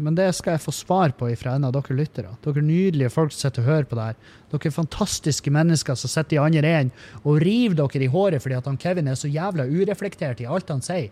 Men 0.05 0.17
det 0.19 0.27
skal 0.37 0.57
jeg 0.57 0.65
få 0.67 0.73
svar 0.77 1.15
på 1.17 1.31
fra 1.41 1.55
en 1.57 1.65
av 1.65 1.73
dere 1.73 1.97
lyttere. 1.97 2.35
Dere 2.45 2.65
nydelige 2.65 3.13
folk 3.15 3.33
som 3.33 3.47
sitter 3.47 3.65
og 3.65 3.71
hører 3.71 3.89
på 3.89 3.97
det 3.97 4.09
her. 4.11 4.19
Dere 4.53 4.73
fantastiske 4.75 5.53
mennesker 5.55 5.97
som 5.97 6.13
sitter 6.13 6.37
i 6.37 6.43
andre 6.43 6.75
enden 6.83 7.23
og 7.23 7.41
river 7.41 7.79
dere 7.79 8.05
i 8.05 8.13
håret 8.13 8.45
fordi 8.45 8.59
at 8.59 8.69
han 8.69 8.77
Kevin 8.81 9.09
er 9.09 9.17
så 9.17 9.31
jævla 9.33 9.65
ureflektert 9.65 10.43
i 10.45 10.49
alt 10.51 10.75
han 10.75 10.85
sier. 10.85 11.09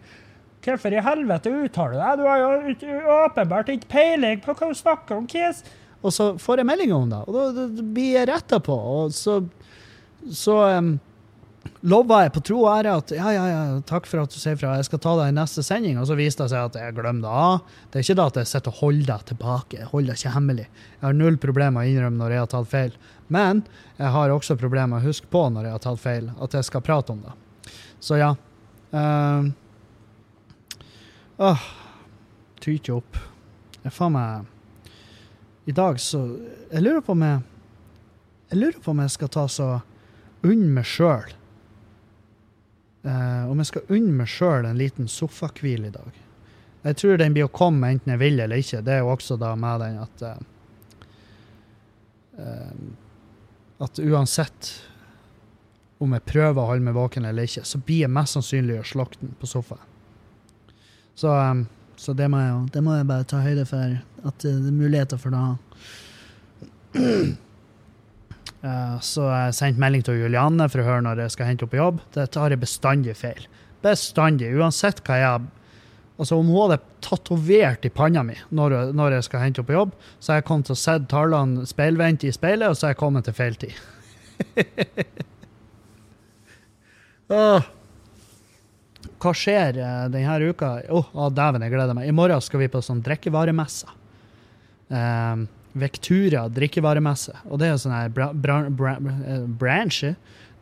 Hvorfor 0.67 0.93
i 0.93 1.03
helvete 1.05 1.53
uttaler 1.63 1.95
du 1.95 2.01
deg? 2.03 2.21
Du 2.21 2.27
har 2.27 2.43
jo 2.43 3.17
åpenbart 3.23 3.73
ikke 3.73 3.91
peiling 3.93 4.41
på 4.43 4.55
hva 4.59 4.71
du 4.73 4.77
snakker 4.77 5.21
om, 5.21 5.29
Kis. 5.31 5.63
Og 6.03 6.13
så 6.13 6.33
får 6.43 6.61
jeg 6.61 6.69
melding 6.69 6.93
om 6.95 7.11
det, 7.11 7.23
og 7.27 7.37
da, 7.37 7.67
da 7.71 7.85
blir 7.95 8.19
jeg 8.19 8.29
retta 8.29 8.59
på. 8.63 8.75
Og 8.75 9.15
så, 9.15 9.39
så 10.29 10.57
um, 10.77 10.97
lova 11.87 12.23
jeg 12.25 12.33
på 12.35 12.43
tro 12.49 12.59
og 12.65 12.71
ære 12.73 12.95
at 13.01 13.13
ja, 13.17 13.31
ja, 13.35 13.45
ja, 13.51 13.61
takk 13.89 14.09
for 14.11 14.23
at 14.23 14.33
du 14.33 14.39
sier 14.41 14.57
fra, 14.59 14.75
jeg 14.79 14.89
skal 14.89 15.01
ta 15.03 15.15
deg 15.21 15.33
i 15.33 15.37
neste 15.37 15.65
sending. 15.67 15.99
Og 16.01 16.09
så 16.09 16.17
viste 16.19 16.45
det 16.45 16.53
seg 16.53 16.71
at 16.71 16.79
jeg 16.81 16.97
glemte 16.97 17.31
det. 17.31 17.77
Det 17.91 18.01
er 18.01 18.07
ikke 18.07 18.19
det 18.19 18.27
at 18.27 18.41
jeg 18.41 18.51
sitter 18.53 18.73
og 18.73 18.81
holder 18.81 19.11
deg 19.13 19.29
tilbake. 19.31 19.79
Jeg 19.81 19.91
holder 19.93 20.13
deg 20.13 20.21
ikke 20.21 20.35
hemmelig. 20.37 20.67
Jeg 20.97 21.05
har 21.07 21.17
null 21.21 21.39
problemer 21.43 21.77
med 21.79 21.87
å 21.87 21.93
innrømme 21.93 22.23
når 22.23 22.35
jeg 22.35 22.45
har 22.45 22.51
tatt 22.55 22.73
feil. 22.73 22.99
Men 23.33 23.63
jeg 23.97 24.13
har 24.17 24.35
også 24.35 24.59
problemer 24.61 24.95
med 24.95 25.03
å 25.03 25.09
huske 25.09 25.31
på 25.33 25.47
når 25.53 25.69
jeg 25.69 25.77
har 25.77 25.85
tatt 25.87 26.03
feil, 26.03 26.29
at 26.43 26.59
jeg 26.59 26.69
skal 26.69 26.85
prate 26.87 27.15
om 27.15 27.25
det. 27.25 27.37
Så 28.03 28.21
ja. 28.21 28.35
Uh, 28.95 29.49
åh, 31.43 31.65
tyter 32.63 33.01
opp. 33.01 33.19
Jeg 33.87 33.95
faen 33.95 34.15
meg 34.17 35.69
I 35.71 35.75
dag 35.75 35.99
så 36.03 36.21
Jeg 36.73 36.83
lurer 36.83 37.03
på 37.07 37.15
om 37.15 37.21
jeg 37.23 37.43
Jeg 38.51 38.59
lurer 38.59 38.79
på 38.83 38.91
om 38.91 39.03
jeg 39.05 39.13
skal 39.15 39.31
ta 39.31 39.45
så 39.51 39.69
unn 40.47 40.65
meg 40.75 40.87
sjøl 40.87 41.35
Uh, 43.07 43.51
om 43.51 43.61
jeg 43.63 43.69
skal 43.69 43.93
unne 43.95 44.13
meg 44.19 44.31
sjøl 44.31 44.67
en 44.67 44.79
liten 44.79 45.07
sofahvil 45.07 45.85
i 45.87 45.93
dag. 45.95 46.23
Jeg 46.87 46.99
tror 46.99 47.21
den 47.21 47.35
blir 47.37 47.47
å 47.47 47.55
komme 47.55 47.93
enten 47.93 48.13
jeg 48.15 48.23
vil 48.23 48.41
eller 48.43 48.63
ikke. 48.63 48.83
Det 48.83 48.97
er 48.97 49.05
jo 49.05 49.13
også 49.13 49.37
da 49.39 49.53
med 49.59 49.85
den 49.85 50.01
at 50.03 50.25
uh, 50.27 50.37
uh, 52.41 52.75
At 53.87 54.01
uansett 54.01 54.73
om 56.03 56.13
jeg 56.17 56.27
prøver 56.29 56.61
å 56.61 56.67
holde 56.73 56.85
meg 56.85 56.97
våken 56.97 57.25
eller 57.29 57.47
ikke, 57.47 57.65
så 57.65 57.79
blir 57.79 58.03
jeg 58.05 58.13
mest 58.13 58.37
sannsynlig 58.37 58.81
å 58.81 58.89
slokke 58.89 59.21
den 59.21 59.33
på 59.39 59.49
sofaen. 59.49 59.95
Så, 61.17 61.31
um, 61.31 61.63
så 61.97 62.13
det, 62.17 62.27
må 62.33 62.43
jeg, 62.43 62.59
det 62.75 62.83
må 62.85 62.97
jeg 62.99 63.09
bare 63.09 63.29
ta 63.29 63.41
høyde 63.45 63.65
for. 63.69 63.97
At 64.27 64.43
det 64.43 64.53
er 64.53 64.75
muligheter 64.75 65.21
for 65.21 65.33
det. 65.37 65.45
Uh, 68.63 68.97
så 69.05 69.27
jeg 69.29 69.57
sendte 69.59 69.83
melding 69.83 70.05
til 70.07 70.19
Julianne 70.23 70.67
for 70.73 70.83
å 70.83 70.87
høre 70.87 71.05
når 71.05 71.27
jeg 71.27 71.37
skal 71.37 71.51
hente 71.51 71.67
opp 71.67 71.73
på 71.75 71.81
jobb. 71.81 72.01
Dette 72.17 72.41
har 72.43 72.55
jeg 72.55 72.63
bestandig 72.63 73.15
feil. 73.19 73.47
Bestandig. 73.85 74.51
Uansett 74.57 75.05
hva 75.07 75.21
jeg 75.21 75.53
Altså 76.17 76.39
Om 76.41 76.49
hun 76.49 76.63
hadde 76.63 76.79
tatovert 77.05 77.85
i 77.85 77.91
panna 77.93 78.23
mi 78.25 78.39
når, 78.49 78.95
når, 78.97 79.19
jeg 79.19 79.27
skal 79.27 79.43
hente 79.43 79.61
henne 79.61 79.69
på 79.69 79.77
jobb, 79.77 79.91
så 80.17 80.33
har 80.33 80.39
jeg 80.41 80.47
kommet 80.49 80.71
til 80.71 80.73
å 80.73 80.81
se 80.81 80.95
tallene 81.13 81.67
speilvendt 81.69 82.25
i 82.25 82.33
speilet, 82.33 82.71
og 82.71 82.79
så 82.79 82.87
har 82.87 82.95
jeg 82.95 83.01
kommet 83.03 83.29
til 83.29 83.37
feil 83.37 83.59
tid. 83.61 83.77
oh. 87.29 87.67
Hva 89.21 89.33
skjer 89.37 89.79
uh, 89.81 90.09
denne 90.13 90.51
uka? 90.53 90.73
Å, 90.89 90.99
oh, 90.99 91.13
oh, 91.17 91.29
dæven, 91.33 91.65
jeg 91.65 91.73
gleder 91.73 91.97
meg. 91.97 92.09
I 92.09 92.17
morgen 92.17 92.43
skal 92.45 92.61
vi 92.65 92.73
på 92.73 92.83
sånn 92.85 93.05
drikkevaremesse. 93.05 93.93
Um, 94.89 95.47
Vectura 95.77 96.47
drikkevaremesse. 96.53 97.35
Og 97.51 97.61
det 97.61 97.69
er 97.69 97.79
sånn 97.81 97.95
her 97.95 98.13
bra, 98.13 98.31
bra, 98.33 98.63
bra, 98.73 98.97
bransje. 99.61 100.15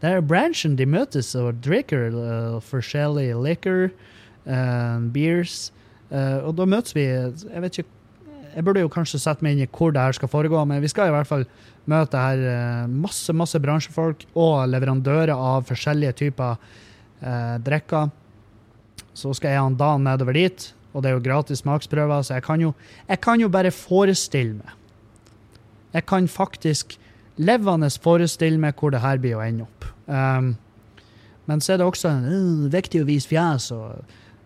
Det 0.03 0.11
er 0.11 0.25
bransjen 0.27 0.75
de 0.77 0.87
møtes 0.91 1.31
og 1.39 1.62
drikker 1.65 2.12
uh, 2.12 2.57
forskjellig 2.65 3.31
liquor, 3.41 3.87
uh, 4.45 4.99
beers. 5.15 5.71
Uh, 6.11 6.45
og 6.45 6.59
da 6.59 6.67
møtes 6.69 6.93
vi 6.93 7.07
Jeg 7.07 7.62
vet 7.65 7.79
ikke 7.81 7.89
Jeg 8.53 8.65
burde 8.67 8.83
jo 8.83 8.91
kanskje 8.93 9.23
sette 9.23 9.43
meg 9.43 9.57
inn 9.57 9.65
i 9.65 9.71
hvor 9.71 9.95
det 9.95 10.03
her 10.05 10.15
skal 10.15 10.31
foregå, 10.31 10.61
men 10.69 10.83
vi 10.85 10.91
skal 10.93 11.09
i 11.09 11.15
hvert 11.15 11.31
fall 11.31 11.47
møte 11.91 12.21
her 12.21 12.87
masse, 12.89 13.33
masse 13.37 13.59
bransjefolk 13.61 14.23
og 14.39 14.69
leverandører 14.71 15.33
av 15.35 15.67
forskjellige 15.69 16.15
typer 16.21 16.61
drikker. 17.67 18.12
Så 19.17 19.35
skal 19.35 19.57
jeg 19.57 19.65
og 19.65 19.77
Dan 19.81 20.07
nedover 20.07 20.39
dit, 20.39 20.69
og 20.93 21.03
det 21.03 21.11
er 21.11 21.17
jo 21.19 21.25
gratis 21.27 21.65
smaksprøver, 21.65 22.23
så 22.23 22.39
jeg 22.39 22.47
kan 22.47 22.62
jo, 22.62 22.71
jeg 23.09 23.21
kan 23.27 23.43
jo 23.43 23.51
bare 23.53 23.75
forestille 23.75 24.55
meg 24.61 24.79
jeg 25.95 26.07
kan 26.11 26.29
faktisk 26.29 26.99
levende 27.37 27.91
forestille 28.03 28.61
meg 28.61 28.79
hvor 28.79 28.95
det 28.95 29.03
her 29.03 29.19
blir 29.23 29.39
å 29.39 29.45
ende 29.45 29.67
opp. 29.67 29.87
Um, 30.07 30.55
men 31.51 31.63
så 31.63 31.75
er 31.75 31.81
det 31.81 31.89
også 31.89 32.13
uh, 32.25 32.67
viktig 32.73 33.03
å 33.03 33.09
vise 33.09 33.31
fjes. 33.31 33.71
og 33.75 34.03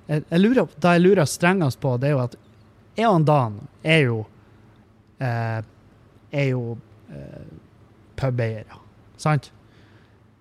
jeg, 0.08 0.24
jeg 0.30 0.40
lurer, 0.40 0.68
Det 0.76 0.94
jeg 0.96 1.04
lurer 1.04 1.28
strengest 1.28 1.80
på, 1.80 1.96
det 1.96 2.10
er 2.10 2.16
jo 2.16 2.24
at 2.24 2.36
jeg 2.98 3.08
og 3.08 3.26
Dan 3.28 3.60
er 3.86 4.00
jo 4.08 4.18
eh, 5.22 5.60
jo 6.48 6.78
eh, 7.12 7.44
pubeiere, 8.18 8.80
sant? 9.16 9.52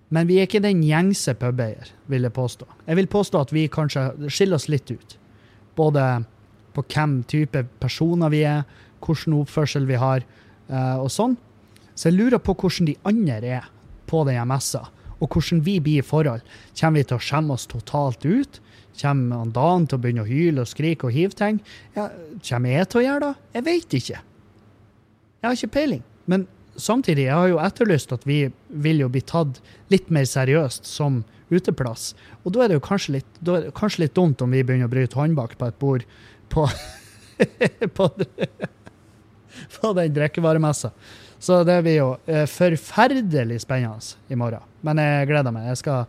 Men 0.08 0.26
vi 0.26 0.38
er 0.38 0.48
ikke 0.48 0.64
den 0.64 0.80
gjengse 0.82 1.34
pubeier, 1.38 1.92
vil 2.08 2.24
jeg 2.24 2.32
påstå. 2.32 2.66
Jeg 2.86 2.96
vil 2.96 3.10
påstå 3.12 3.40
at 3.44 3.52
vi 3.52 3.68
kanskje 3.68 4.08
skiller 4.32 4.56
oss 4.56 4.68
litt 4.72 4.90
ut. 4.90 5.18
Både 5.76 6.24
på 6.74 6.84
hvem 6.88 7.20
type 7.28 7.62
personer 7.82 8.32
vi 8.32 8.42
er, 8.48 8.64
hvilken 9.04 9.36
oppførsel 9.38 9.86
vi 9.86 10.00
har, 10.00 10.24
og 10.68 11.08
sånn. 11.12 11.36
Så 11.98 12.10
jeg 12.10 12.18
lurer 12.18 12.38
på 12.42 12.54
hvordan 12.54 12.88
de 12.90 12.96
andre 13.08 13.52
er 13.58 13.68
på 14.08 14.22
denne 14.28 14.46
messa, 14.48 14.84
og 15.18 15.32
hvordan 15.34 15.64
vi 15.66 15.78
blir 15.82 16.02
i 16.02 16.06
forhold. 16.06 16.44
Kommer 16.78 17.00
vi 17.00 17.08
til 17.10 17.18
å 17.18 17.24
skjemme 17.24 17.56
oss 17.56 17.66
totalt 17.70 18.24
ut? 18.24 18.60
Kommer 18.98 19.50
Dan 19.54 19.86
til 19.86 19.98
å 19.98 20.02
begynne 20.02 20.24
å 20.24 20.28
hyle 20.28 20.62
og 20.62 20.70
skrike 20.70 21.08
og 21.08 21.14
hive 21.14 21.36
ting? 21.38 21.58
Ja, 21.96 22.08
kommer 22.44 22.74
jeg 22.74 22.90
til 22.90 23.00
å 23.00 23.06
gjøre 23.06 23.24
det? 23.24 23.48
Jeg 23.58 23.66
vet 23.68 23.98
ikke. 23.98 24.20
Jeg 25.38 25.46
har 25.46 25.58
ikke 25.58 25.74
peiling. 25.74 26.04
Men 26.30 26.46
samtidig, 26.78 27.26
jeg 27.28 27.34
har 27.34 27.50
jo 27.50 27.60
etterlyst 27.62 28.14
at 28.14 28.26
vi 28.26 28.40
vil 28.68 29.02
jo 29.04 29.10
bli 29.12 29.22
tatt 29.26 29.60
litt 29.92 30.10
mer 30.14 30.26
seriøst 30.28 30.86
som 30.88 31.22
uteplass. 31.50 32.12
Og 32.44 32.54
da 32.54 32.64
er 32.64 32.70
det 32.70 32.78
jo 32.78 32.84
kanskje 32.84 33.18
litt, 33.18 33.42
kanskje 33.78 34.04
litt 34.04 34.16
dumt 34.18 34.42
om 34.44 34.54
vi 34.54 34.64
begynner 34.66 34.90
å 34.90 34.92
bryte 34.92 35.18
håndbak 35.18 35.56
på 35.58 35.70
et 35.70 35.78
bord 35.80 36.06
på, 36.52 36.66
på 37.96 38.08
på 39.80 39.92
den 39.98 40.14
drikkevaremessa. 40.14 40.92
Så 41.38 41.64
det 41.64 41.82
blir 41.82 42.00
jo 42.00 42.08
eh, 42.26 42.46
forferdelig 42.50 43.60
spennende 43.62 43.98
i 44.28 44.36
morgen. 44.36 44.64
Men 44.82 44.98
jeg 45.02 45.28
gleder 45.30 45.54
meg. 45.54 45.68
Jeg 45.70 45.80
skal, 45.82 46.06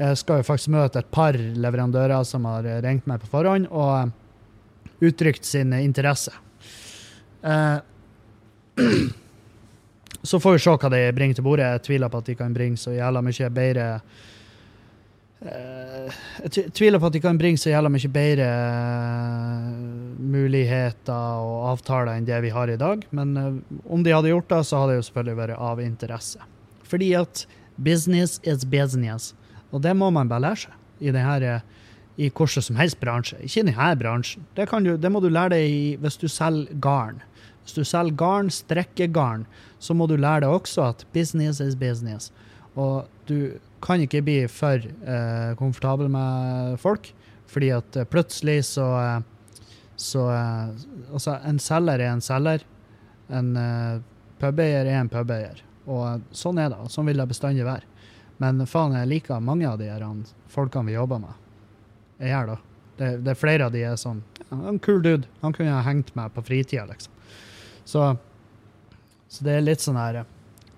jeg 0.00 0.18
skal 0.22 0.40
jo 0.40 0.46
faktisk 0.48 0.72
møte 0.74 1.02
et 1.02 1.12
par 1.14 1.38
leverandører 1.38 2.26
som 2.26 2.48
har 2.50 2.66
ringt 2.84 3.06
meg 3.06 3.22
på 3.22 3.30
forhånd 3.30 3.70
og 3.70 3.92
eh, 4.00 4.10
uttrykt 5.06 5.46
sin 5.46 5.74
interesse. 5.78 6.34
Eh, 7.46 7.78
så 10.26 10.42
får 10.42 10.56
vi 10.56 10.64
se 10.64 10.74
hva 10.74 10.90
de 10.96 11.04
bringer 11.14 11.38
til 11.38 11.46
bordet. 11.46 11.70
Jeg 11.76 11.86
tviler 11.86 12.10
på 12.10 12.22
at 12.24 12.32
de 12.32 12.38
kan 12.38 12.56
bringe 12.56 12.80
så 12.80 12.96
jævla 12.96 13.22
mye 13.22 13.52
bedre 13.54 13.86
Jeg 15.46 16.72
tviler 16.74 16.98
på 16.98 17.06
at 17.06 17.12
de 17.14 17.20
kan 17.20 17.38
bringe 17.38 17.60
så 17.60 17.70
jævla 17.70 17.92
mye 17.92 18.10
bedre 18.10 18.48
muligheter 20.26 21.42
og 21.42 21.70
avtaler 21.72 22.16
enn 22.16 22.28
det 22.28 22.38
vi 22.44 22.52
har 22.54 22.70
i 22.70 22.78
dag. 22.80 23.04
Men 23.16 23.36
eh, 23.40 23.60
om 23.84 24.04
de 24.04 24.14
hadde 24.14 24.32
gjort 24.32 24.50
det, 24.52 24.62
så 24.68 24.82
hadde 24.82 24.94
det 24.94 25.00
jo 25.00 25.06
selvfølgelig 25.08 25.40
vært 25.42 25.64
av 25.70 25.82
interesse. 25.84 26.50
Fordi 26.86 27.12
at 27.18 27.46
business 27.76 28.40
is 28.44 28.64
business. 28.64 29.34
Og 29.70 29.82
det 29.84 29.94
må 29.98 30.10
man 30.14 30.30
bare 30.30 30.48
lære 30.48 30.66
seg 30.66 31.06
i 31.06 31.12
det 31.12 31.24
her 31.24 31.44
eh, 31.44 31.64
i 32.16 32.30
hvordan 32.30 32.64
som 32.64 32.78
helst 32.80 33.00
bransje. 33.00 33.38
Ikke 33.44 33.62
i 33.62 33.68
denne 33.68 33.94
bransjen. 34.00 34.44
Det, 34.56 34.68
du, 34.84 34.94
det 34.96 35.12
må 35.12 35.20
du 35.20 35.28
lære 35.28 35.56
deg 35.56 35.68
i, 35.68 35.86
hvis 36.00 36.18
du 36.20 36.28
selger 36.32 36.72
garn. 36.80 37.20
Hvis 37.64 37.76
du 37.76 37.84
selger 37.84 38.16
garn, 38.16 38.50
strekkegarn, 38.52 39.44
så 39.78 39.94
må 39.94 40.06
du 40.08 40.16
lære 40.16 40.46
deg 40.46 40.54
også 40.54 40.90
at 40.92 41.04
business 41.12 41.60
is 41.60 41.76
business. 41.76 42.30
Og 42.76 43.08
du 43.28 43.58
kan 43.84 44.00
ikke 44.02 44.22
bli 44.24 44.38
for 44.50 44.80
eh, 44.80 45.52
komfortabel 45.58 46.08
med 46.12 46.76
folk, 46.80 47.10
fordi 47.50 47.72
at 47.76 47.96
eh, 47.96 48.08
plutselig 48.08 48.62
så 48.70 48.86
eh, 49.00 49.24
Så 49.96 50.30
eh, 50.32 50.68
Altså, 51.12 51.38
en 51.44 51.58
selger 51.62 52.02
er 52.02 52.12
en 52.12 52.24
selger. 52.24 52.64
En 53.32 53.56
uh, 53.56 54.02
pubeier 54.38 54.86
er 54.86 55.00
en 55.00 55.10
pubeier. 55.10 55.62
Og 55.86 56.02
eh, 56.06 56.22
sånn 56.36 56.60
er 56.62 56.70
det. 56.72 56.78
og 56.82 56.92
Sånn 56.92 57.08
vil 57.08 57.22
det 57.22 57.28
bestandig 57.30 57.66
være. 57.66 57.88
Men 58.42 58.60
faen, 58.68 58.94
jeg 58.98 59.08
liker 59.10 59.40
mange 59.40 59.68
av 59.68 59.78
de 59.80 59.88
her 59.88 60.04
folkene 60.52 60.90
vi 60.90 60.96
jobber 60.96 61.22
med. 61.22 61.42
Jeg 62.20 62.32
gjør 62.34 62.52
det. 62.52 62.56
Det, 62.96 63.10
det 63.24 63.32
er 63.32 63.38
flere 63.38 63.66
av 63.66 63.74
de 63.74 63.82
er 63.84 63.96
sånn 64.00 64.22
ja, 64.38 64.56
En 64.70 64.78
kul 64.80 65.02
dude. 65.04 65.28
Han 65.42 65.52
kunne 65.56 65.68
jeg 65.68 65.84
hengt 65.84 66.14
med 66.16 66.32
på 66.32 66.44
fritida, 66.46 66.86
liksom. 66.88 67.12
Så, 67.86 68.06
så 69.28 69.44
det 69.46 69.52
er 69.52 69.66
litt 69.66 69.84
sånn 69.84 69.98
her 70.00 70.22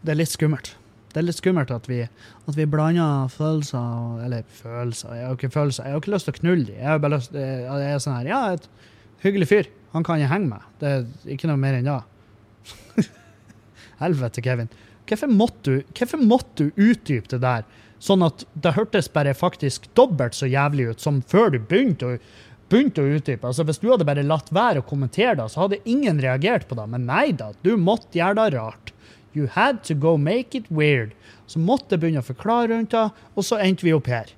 Det 0.02 0.12
er 0.12 0.18
litt 0.18 0.32
skummelt. 0.32 0.74
Det 1.12 1.22
er 1.22 1.24
litt 1.24 1.38
skummelt 1.38 1.70
at 1.72 1.86
vi, 1.88 2.02
at 2.04 2.58
vi 2.58 2.66
blander 2.68 3.30
følelser 3.32 4.24
Eller 4.26 4.44
følelser 4.58 5.14
Jeg 5.16 5.24
har 5.24 5.32
jo 5.32 5.38
ikke 5.38 5.54
følelser. 5.54 5.86
Jeg 5.86 5.96
har 5.96 6.02
ikke 6.02 6.14
lyst 6.14 6.28
til 6.28 6.36
å 6.36 6.40
knulle 6.40 6.66
dem. 6.68 6.76
Jeg 6.76 6.90
har 6.90 7.02
bare 7.04 7.16
lyst 7.16 7.38
jeg 7.38 7.62
jeg 7.66 7.94
er 7.94 8.02
sånn 8.04 8.18
her 8.18 8.30
Ja, 8.32 8.40
et 8.58 8.68
hyggelig 9.24 9.48
fyr. 9.50 9.68
Han 9.94 10.04
kan 10.04 10.20
jeg 10.20 10.30
henge 10.30 10.50
med. 10.50 10.66
Det 10.80 10.90
er 10.90 11.34
ikke 11.34 11.48
noe 11.50 11.60
mer 11.60 11.78
enn 11.78 11.88
det. 11.88 13.04
Helvete, 14.02 14.44
Kevin. 14.44 14.70
Hvorfor 15.08 15.30
måtte, 15.32 15.62
du, 15.70 15.94
hvorfor 15.96 16.20
måtte 16.20 16.68
du 16.68 16.82
utdype 16.90 17.30
det 17.32 17.40
der, 17.42 17.64
sånn 17.98 18.22
at 18.26 18.44
det 18.54 18.74
hørtes 18.76 19.08
bare 19.10 19.32
faktisk 19.34 19.88
dobbelt 19.98 20.36
så 20.36 20.46
jævlig 20.46 20.90
ut 20.92 21.02
som 21.02 21.22
før 21.32 21.54
du 21.54 21.58
begynte 21.58 22.10
å, 22.10 22.18
begynte 22.68 23.02
å 23.02 23.16
utdype? 23.16 23.48
Altså, 23.48 23.64
hvis 23.64 23.80
du 23.80 23.88
hadde 23.88 24.06
bare 24.08 24.26
latt 24.26 24.52
være 24.54 24.82
å 24.82 24.86
kommentere 24.86 25.38
det, 25.40 25.48
så 25.54 25.64
hadde 25.64 25.80
ingen 25.88 26.20
reagert 26.22 26.68
på 26.68 26.76
det. 26.78 26.84
Men 26.92 27.08
nei 27.08 27.30
da, 27.32 27.54
du 27.64 27.72
måtte 27.80 28.20
gjøre 28.20 28.42
det 28.42 28.58
rart. 28.58 28.92
You 29.32 29.48
had 29.54 29.82
to 29.88 29.94
go 29.94 30.16
make 30.20 30.56
it 30.58 30.68
weird. 30.68 31.16
Så 31.48 31.60
måtte 31.62 31.96
jeg 31.96 32.04
begynne 32.04 32.20
å 32.20 32.28
forklare 32.28 32.74
rundt 32.74 32.92
det, 32.92 33.08
og 33.34 33.46
så 33.46 33.60
endte 33.64 33.88
vi 33.88 33.96
opp 33.96 34.08
her. 34.12 34.34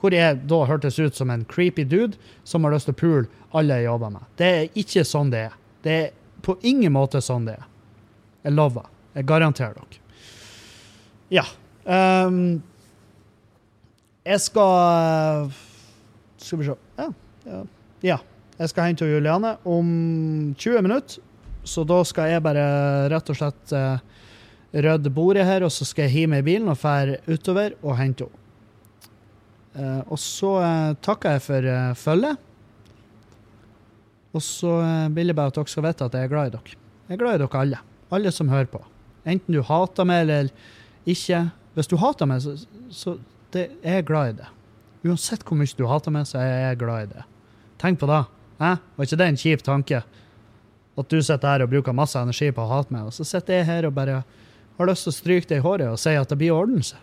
Hvor 0.00 0.14
jeg 0.16 0.40
da 0.48 0.60
hørtes 0.68 0.98
ut 0.98 1.16
som 1.16 1.30
en 1.32 1.44
creepy 1.48 1.84
dude 1.84 2.16
som 2.44 2.64
har 2.64 2.72
lyst 2.74 2.88
til 2.88 2.96
å 2.96 3.00
pule 3.00 3.26
alle 3.56 3.80
jeg 3.80 3.88
jobber 3.90 4.14
med. 4.14 4.28
Det 4.38 4.48
er 4.48 4.80
ikke 4.80 5.04
sånn 5.06 5.32
det 5.32 5.44
er. 5.50 5.58
Det 5.84 5.96
er 5.96 6.08
på 6.44 6.56
ingen 6.66 6.94
måte 6.94 7.20
sånn 7.24 7.48
det 7.48 7.58
er. 7.58 7.66
Jeg 8.46 8.56
lover. 8.56 8.86
Jeg 9.16 9.26
garanterer 9.28 9.76
dere. 9.76 10.00
Ja. 11.30 11.44
Um, 11.84 12.60
jeg 14.26 14.40
skal 14.44 15.48
Skal 16.40 16.60
vi 16.60 16.66
se 16.68 16.74
ja, 17.00 17.06
ja, 17.46 17.60
ja. 18.04 18.18
Jeg 18.60 18.70
skal 18.70 18.90
hente 18.90 19.08
Juliane 19.08 19.54
om 19.64 20.54
20 20.58 20.84
minutter. 20.84 21.22
Så 21.64 21.84
da 21.88 22.02
skal 22.08 22.34
jeg 22.34 22.44
bare 22.44 22.64
rett 23.12 23.30
og 23.32 23.36
slett 23.36 23.72
uh, 23.76 24.00
rydde 24.72 25.12
bordet 25.12 25.46
her, 25.48 25.64
og 25.64 25.72
så 25.72 25.86
skal 25.88 26.06
jeg 26.06 26.14
hive 26.14 26.32
meg 26.34 26.44
i 26.44 26.48
bilen 26.52 26.68
og 26.72 26.78
fære 26.80 27.20
utover 27.28 27.76
og 27.80 27.96
hente 28.00 28.28
henne. 28.28 28.39
Eh, 29.78 30.00
og 30.10 30.18
så 30.18 30.54
eh, 30.64 30.92
takker 31.04 31.36
jeg 31.36 31.44
for 31.44 31.66
uh, 31.70 31.92
følget. 31.98 32.46
Og 34.34 34.42
så 34.42 34.76
eh, 34.84 35.08
vil 35.14 35.30
jeg 35.30 35.38
bare 35.38 35.50
at 35.50 35.58
dere 35.58 35.70
skal 35.70 35.86
vite 35.88 36.06
at 36.06 36.14
jeg 36.14 36.28
er 36.28 36.32
glad 36.32 36.50
i 36.50 36.54
dere. 36.54 36.76
Jeg 37.08 37.16
er 37.16 37.22
glad 37.22 37.36
i 37.38 37.42
dere 37.42 37.62
alle. 37.64 37.80
Alle 38.14 38.32
som 38.34 38.50
hører 38.50 38.70
på. 38.70 38.82
Enten 39.28 39.54
du 39.54 39.62
hater 39.66 40.06
meg 40.08 40.24
eller 40.24 40.50
ikke. 41.08 41.44
Hvis 41.74 41.90
du 41.90 41.96
hater 42.02 42.30
meg, 42.30 42.42
så, 42.44 42.56
så 42.94 43.16
det, 43.54 43.68
jeg 43.82 44.02
er 44.02 44.06
glad 44.06 44.32
i 44.32 44.38
det. 44.40 44.50
Uansett 45.06 45.44
hvor 45.46 45.58
mye 45.58 45.78
du 45.78 45.86
hater 45.90 46.14
meg, 46.14 46.28
så 46.28 46.40
er 46.42 46.50
jeg 46.70 46.80
glad 46.82 47.08
i 47.08 47.12
det. 47.14 47.26
Tenk 47.80 48.00
på 48.00 48.08
det. 48.10 48.22
Eh? 48.60 48.82
Var 48.96 49.08
ikke 49.08 49.20
det 49.22 49.28
en 49.30 49.40
kjip 49.40 49.64
tanke? 49.66 50.02
At 51.00 51.10
du 51.10 51.18
sitter 51.22 51.48
her 51.48 51.64
og 51.64 51.70
bruker 51.72 51.96
masse 51.96 52.20
energi 52.20 52.50
på 52.54 52.62
å 52.62 52.70
hate 52.70 52.92
meg, 52.92 53.08
og 53.08 53.14
så 53.16 53.24
sitter 53.26 53.60
jeg 53.60 53.68
her 53.70 53.88
og 53.88 53.94
bare 53.96 54.20
har 54.80 54.88
lyst 54.90 55.06
til 55.06 55.12
å 55.12 55.16
stryke 55.16 55.48
deg 55.48 55.62
i 55.62 55.64
håret 55.64 55.92
og 55.92 56.00
si 56.00 56.12
at 56.16 56.28
det 56.28 56.38
blir 56.40 56.54
å 56.54 56.60
ordne 56.64 56.84
seg. 56.84 57.00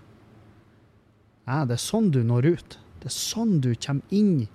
Ja, 1.47 1.63
det 1.63 1.77
er 1.77 1.83
sånn 1.83 2.09
du 2.11 2.19
når 2.27 2.49
ut. 2.57 2.77
Det 2.99 3.07
er 3.07 3.15
sånn 3.15 3.59
du 3.63 3.69
kommer 3.79 4.15
inn 4.15 4.47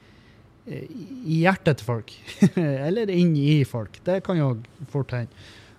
eh, 0.69 0.85
i 1.25 1.41
hjertet 1.41 1.81
til 1.81 1.89
folk. 1.89 2.13
Eller 2.87 3.11
inn 3.13 3.33
i 3.39 3.63
folk. 3.69 3.97
Det 4.05 4.21
kan 4.27 4.37
jo 4.37 4.51
fort 4.93 5.15
hende. 5.17 5.33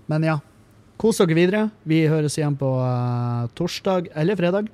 Men 0.09 0.25
ja, 0.25 0.39
kos 0.99 1.21
dere 1.21 1.37
videre. 1.37 1.61
Vi 1.87 2.01
høres 2.09 2.37
igjen 2.39 2.57
på 2.59 2.69
uh, 2.81 3.45
torsdag 3.55 4.09
eller 4.19 4.39
fredag. 4.39 4.67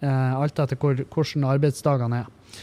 Uh, 0.00 0.38
alt 0.38 0.62
etter 0.62 0.78
hvor, 0.80 1.02
hvordan 1.12 1.46
arbeidsdagene 1.50 2.22
er. 2.22 2.62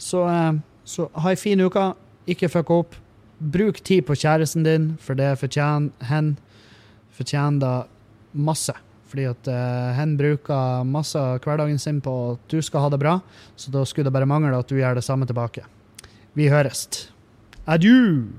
Så, 0.00 0.24
uh, 0.24 0.56
så 0.88 1.06
ha 1.20 1.30
ei 1.30 1.38
en 1.38 1.44
fin 1.44 1.62
uke. 1.62 1.86
Ikke 2.30 2.50
fuck 2.50 2.72
opp. 2.74 2.96
Bruk 3.40 3.80
tid 3.84 4.04
på 4.08 4.16
kjæresten 4.18 4.66
din, 4.66 4.94
for 5.00 5.16
det 5.16 5.36
fortjener 5.40 6.08
hen. 6.10 6.34
Fortjener 7.16 7.60
da 7.62 7.74
masse. 8.32 8.74
Fordi 9.10 9.26
at 9.26 9.50
uh, 9.50 9.90
hen 9.96 10.14
bruker 10.18 10.84
masse 10.86 11.18
av 11.18 11.40
hverdagen 11.42 11.80
sin 11.82 11.98
på 12.04 12.14
at 12.34 12.52
du 12.52 12.60
skal 12.62 12.86
ha 12.86 12.92
det 12.92 13.00
bra, 13.02 13.16
så 13.58 13.72
da 13.74 13.82
skulle 13.82 14.06
det 14.06 14.14
bare 14.14 14.28
mangle 14.30 14.54
at 14.54 14.70
du 14.70 14.78
gjør 14.78 15.00
det 15.00 15.06
samme 15.06 15.26
tilbake. 15.26 15.64
Vi 16.38 16.46
høres. 16.52 16.86
Adjø! 17.66 18.30